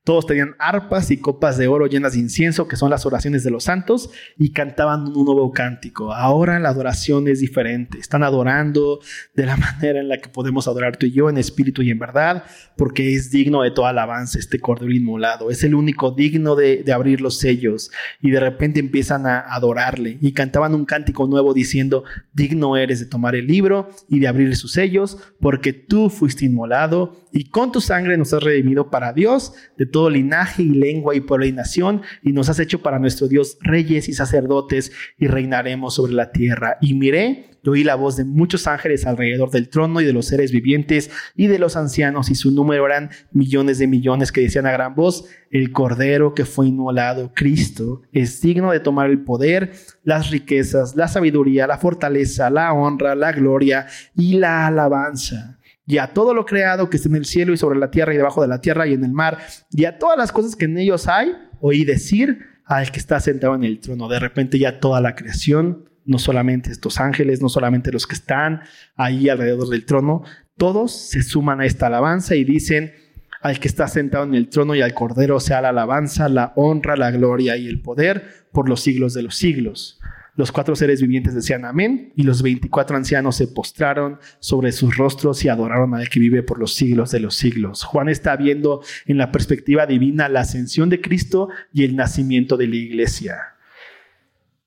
todos 0.03 0.25
tenían 0.25 0.55
arpas 0.57 1.11
y 1.11 1.17
copas 1.17 1.57
de 1.57 1.67
oro 1.67 1.87
llenas 1.87 2.13
de 2.13 2.19
incienso, 2.19 2.67
que 2.67 2.77
son 2.77 2.89
las 2.89 3.05
oraciones 3.05 3.43
de 3.43 3.51
los 3.51 3.65
santos, 3.65 4.09
y 4.37 4.53
cantaban 4.53 5.07
un 5.07 5.25
nuevo 5.25 5.51
cántico. 5.51 6.13
Ahora 6.13 6.59
la 6.59 6.69
adoración 6.69 7.27
es 7.27 7.41
diferente. 7.41 7.99
Están 7.99 8.23
adorando 8.23 8.99
de 9.35 9.45
la 9.45 9.57
manera 9.57 9.99
en 9.99 10.07
la 10.07 10.19
que 10.19 10.29
podemos 10.29 10.67
adorar 10.67 10.95
tú 10.97 11.05
y 11.05 11.11
yo, 11.11 11.29
en 11.29 11.37
espíritu 11.37 11.81
y 11.81 11.91
en 11.91 11.99
verdad, 11.99 12.45
porque 12.77 13.15
es 13.15 13.31
digno 13.31 13.63
de 13.63 13.71
toda 13.71 13.89
alabanza 13.89 14.39
este 14.39 14.59
cordero 14.59 14.93
inmolado. 14.93 15.51
Es 15.51 15.63
el 15.63 15.75
único 15.75 16.11
digno 16.11 16.55
de, 16.55 16.83
de 16.83 16.93
abrir 16.93 17.19
los 17.19 17.37
sellos. 17.37 17.91
Y 18.21 18.31
de 18.31 18.39
repente 18.39 18.79
empiezan 18.79 19.27
a 19.27 19.39
adorarle 19.39 20.17
y 20.21 20.31
cantaban 20.31 20.73
un 20.73 20.85
cántico 20.85 21.27
nuevo 21.27 21.53
diciendo, 21.53 22.05
digno 22.33 22.77
eres 22.77 22.99
de 23.01 23.07
tomar 23.07 23.35
el 23.35 23.47
libro 23.47 23.89
y 24.07 24.19
de 24.19 24.27
abrir 24.27 24.55
sus 24.55 24.71
sellos, 24.71 25.17
porque 25.41 25.73
tú 25.73 26.09
fuiste 26.09 26.45
inmolado 26.45 27.27
y 27.33 27.49
con 27.49 27.71
tu 27.71 27.81
sangre 27.81 28.17
nos 28.17 28.33
has 28.33 28.41
redimido 28.41 28.89
para 28.89 29.11
Dios 29.11 29.53
de 29.77 29.85
todo 29.85 30.09
linaje 30.09 30.63
y 30.63 30.69
lengua 30.69 31.15
y 31.15 31.21
pueblo 31.21 31.45
y 31.45 31.51
nación, 31.51 32.01
y 32.21 32.33
nos 32.33 32.49
has 32.49 32.59
hecho 32.59 32.81
para 32.81 32.99
nuestro 32.99 33.27
Dios 33.27 33.57
reyes 33.61 34.09
y 34.09 34.13
sacerdotes, 34.13 34.91
y 35.17 35.27
reinaremos 35.27 35.95
sobre 35.95 36.13
la 36.13 36.31
tierra. 36.31 36.77
Y 36.81 36.93
miré, 36.93 37.51
y 37.63 37.69
oí 37.69 37.83
la 37.83 37.95
voz 37.95 38.15
de 38.15 38.23
muchos 38.23 38.65
ángeles 38.65 39.05
alrededor 39.05 39.51
del 39.51 39.69
trono 39.69 39.99
y 39.99 40.05
de 40.05 40.13
los 40.13 40.27
seres 40.27 40.51
vivientes 40.51 41.11
y 41.35 41.47
de 41.47 41.59
los 41.59 41.75
ancianos, 41.75 42.29
y 42.29 42.35
su 42.35 42.51
número 42.51 42.85
eran 42.85 43.09
millones 43.31 43.77
de 43.77 43.87
millones 43.87 44.31
que 44.31 44.41
decían 44.41 44.65
a 44.65 44.71
gran 44.71 44.95
voz, 44.95 45.25
el 45.51 45.71
Cordero 45.71 46.33
que 46.33 46.45
fue 46.45 46.67
inmolado, 46.67 47.31
Cristo, 47.35 48.01
es 48.11 48.41
digno 48.41 48.71
de 48.71 48.79
tomar 48.79 49.09
el 49.09 49.23
poder, 49.23 49.73
las 50.03 50.29
riquezas, 50.31 50.95
la 50.95 51.07
sabiduría, 51.07 51.67
la 51.67 51.77
fortaleza, 51.77 52.49
la 52.49 52.71
honra, 52.73 53.15
la 53.15 53.31
gloria 53.31 53.87
y 54.15 54.37
la 54.37 54.67
alabanza 54.67 55.56
y 55.88 55.97
a 55.99 56.13
todo 56.13 56.33
lo 56.33 56.45
creado 56.45 56.89
que 56.89 56.97
está 56.97 57.07
en 57.07 57.15
el 57.15 57.25
cielo 57.25 57.53
y 57.53 57.57
sobre 57.57 57.79
la 57.79 57.89
tierra 57.89 58.13
y 58.13 58.17
debajo 58.17 58.41
de 58.41 58.49
la 58.49 58.59
tierra 58.59 58.85
y 58.85 58.93
en 58.93 59.05
el 59.05 59.13
mar, 59.13 59.39
y 59.71 59.85
a 59.85 59.97
todas 59.97 60.17
las 60.17 60.33
cosas 60.33 60.55
que 60.55 60.65
en 60.65 60.77
ellos 60.77 61.07
hay, 61.07 61.31
oí 61.61 61.85
decir 61.85 62.39
al 62.65 62.91
que 62.91 62.99
está 62.99 63.21
sentado 63.21 63.55
en 63.55 63.63
el 63.63 63.79
trono. 63.79 64.09
De 64.09 64.19
repente 64.19 64.59
ya 64.59 64.81
toda 64.81 64.99
la 64.99 65.15
creación, 65.15 65.89
no 66.05 66.19
solamente 66.19 66.71
estos 66.71 66.99
ángeles, 66.99 67.41
no 67.41 67.47
solamente 67.47 67.93
los 67.93 68.05
que 68.05 68.15
están 68.15 68.61
ahí 68.97 69.29
alrededor 69.29 69.69
del 69.69 69.85
trono, 69.85 70.23
todos 70.57 70.91
se 70.91 71.23
suman 71.23 71.61
a 71.61 71.65
esta 71.65 71.88
alabanza 71.88 72.35
y 72.35 72.43
dicen 72.43 72.93
al 73.41 73.59
que 73.59 73.69
está 73.69 73.88
sentado 73.88 74.25
en 74.25 74.35
el 74.35 74.49
trono 74.49 74.75
y 74.75 74.81
al 74.81 74.93
cordero 74.93 75.39
sea 75.39 75.61
la 75.61 75.69
alabanza, 75.69 76.27
la 76.27 76.51
honra, 76.57 76.97
la 76.97 77.11
gloria 77.11 77.55
y 77.55 77.67
el 77.67 77.81
poder 77.81 78.47
por 78.51 78.67
los 78.67 78.81
siglos 78.81 79.13
de 79.13 79.23
los 79.23 79.35
siglos. 79.35 80.01
Los 80.38 80.51
cuatro 80.51 80.75
seres 80.75 81.01
vivientes 81.01 81.33
decían 81.33 81.65
amén 81.65 82.13
y 82.15 82.21
los 82.21 82.43
veinticuatro 82.43 82.95
ancianos 82.95 83.35
se 83.35 83.47
postraron 83.47 84.19
sobre 84.39 84.71
sus 84.71 84.95
rostros 84.95 85.43
y 85.43 85.49
adoraron 85.49 85.95
al 85.95 86.09
que 86.09 86.19
vive 86.19 86.43
por 86.43 86.59
los 86.59 86.75
siglos 86.75 87.09
de 87.09 87.19
los 87.19 87.35
siglos. 87.35 87.83
Juan 87.83 88.07
está 88.07 88.35
viendo 88.38 88.83
en 89.07 89.17
la 89.17 89.31
perspectiva 89.31 89.88
divina 89.88 90.29
la 90.29 90.41
ascensión 90.41 90.89
de 90.89 91.01
Cristo 91.01 91.49
y 91.73 91.85
el 91.85 91.95
nacimiento 91.95 92.55
de 92.55 92.67
la 92.67 92.75
iglesia. 92.75 93.38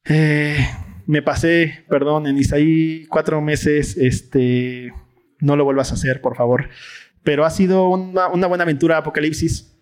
Eh, 0.05 0.59
me 1.07 1.23
pasé, 1.23 1.85
perdón, 1.89 2.27
en 2.27 2.37
Isaí 2.37 3.07
cuatro 3.07 3.41
meses, 3.41 3.97
este, 3.97 4.93
no 5.39 5.55
lo 5.55 5.65
vuelvas 5.65 5.93
a 5.93 5.95
hacer, 5.95 6.21
por 6.21 6.37
favor. 6.37 6.69
Pero 7.23 7.45
ha 7.45 7.51
sido 7.51 7.89
una, 7.89 8.27
buena 8.27 8.65
aventura 8.65 8.97
Apocalipsis. 8.97 9.73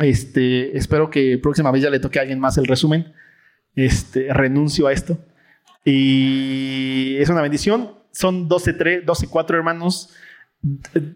Este, 0.00 0.76
espero 0.76 1.10
que 1.10 1.38
próxima 1.38 1.70
vez 1.70 1.82
ya 1.82 1.90
le 1.90 2.00
toque 2.00 2.18
a 2.18 2.22
alguien 2.22 2.40
más 2.40 2.58
el 2.58 2.66
resumen. 2.66 3.12
Este, 3.78 4.26
renuncio 4.32 4.88
a 4.88 4.92
esto. 4.92 5.24
Y 5.84 7.16
es 7.18 7.28
una 7.28 7.42
bendición. 7.42 7.92
Son 8.10 8.48
12, 8.48 8.72
3, 8.72 9.06
12 9.06 9.28
4 9.28 9.56
hermanos. 9.56 10.12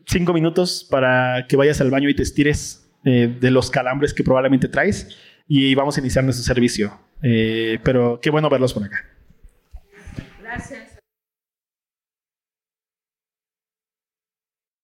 5 0.07 0.33
minutos 0.33 0.87
para 0.89 1.47
que 1.49 1.57
vayas 1.57 1.81
al 1.81 1.91
baño 1.91 2.09
y 2.09 2.15
te 2.15 2.23
estires 2.23 2.89
eh, 3.05 3.37
de 3.41 3.51
los 3.51 3.69
calambres 3.69 4.15
que 4.15 4.23
probablemente 4.23 4.69
traes. 4.69 5.09
Y 5.49 5.75
vamos 5.75 5.97
a 5.97 6.01
iniciar 6.01 6.23
nuestro 6.23 6.45
servicio. 6.45 7.01
Eh, 7.21 7.81
pero 7.83 8.21
qué 8.23 8.31
bueno 8.31 8.49
verlos 8.49 8.73
por 8.73 8.85
acá. 8.85 9.07
Gracias. 10.41 10.92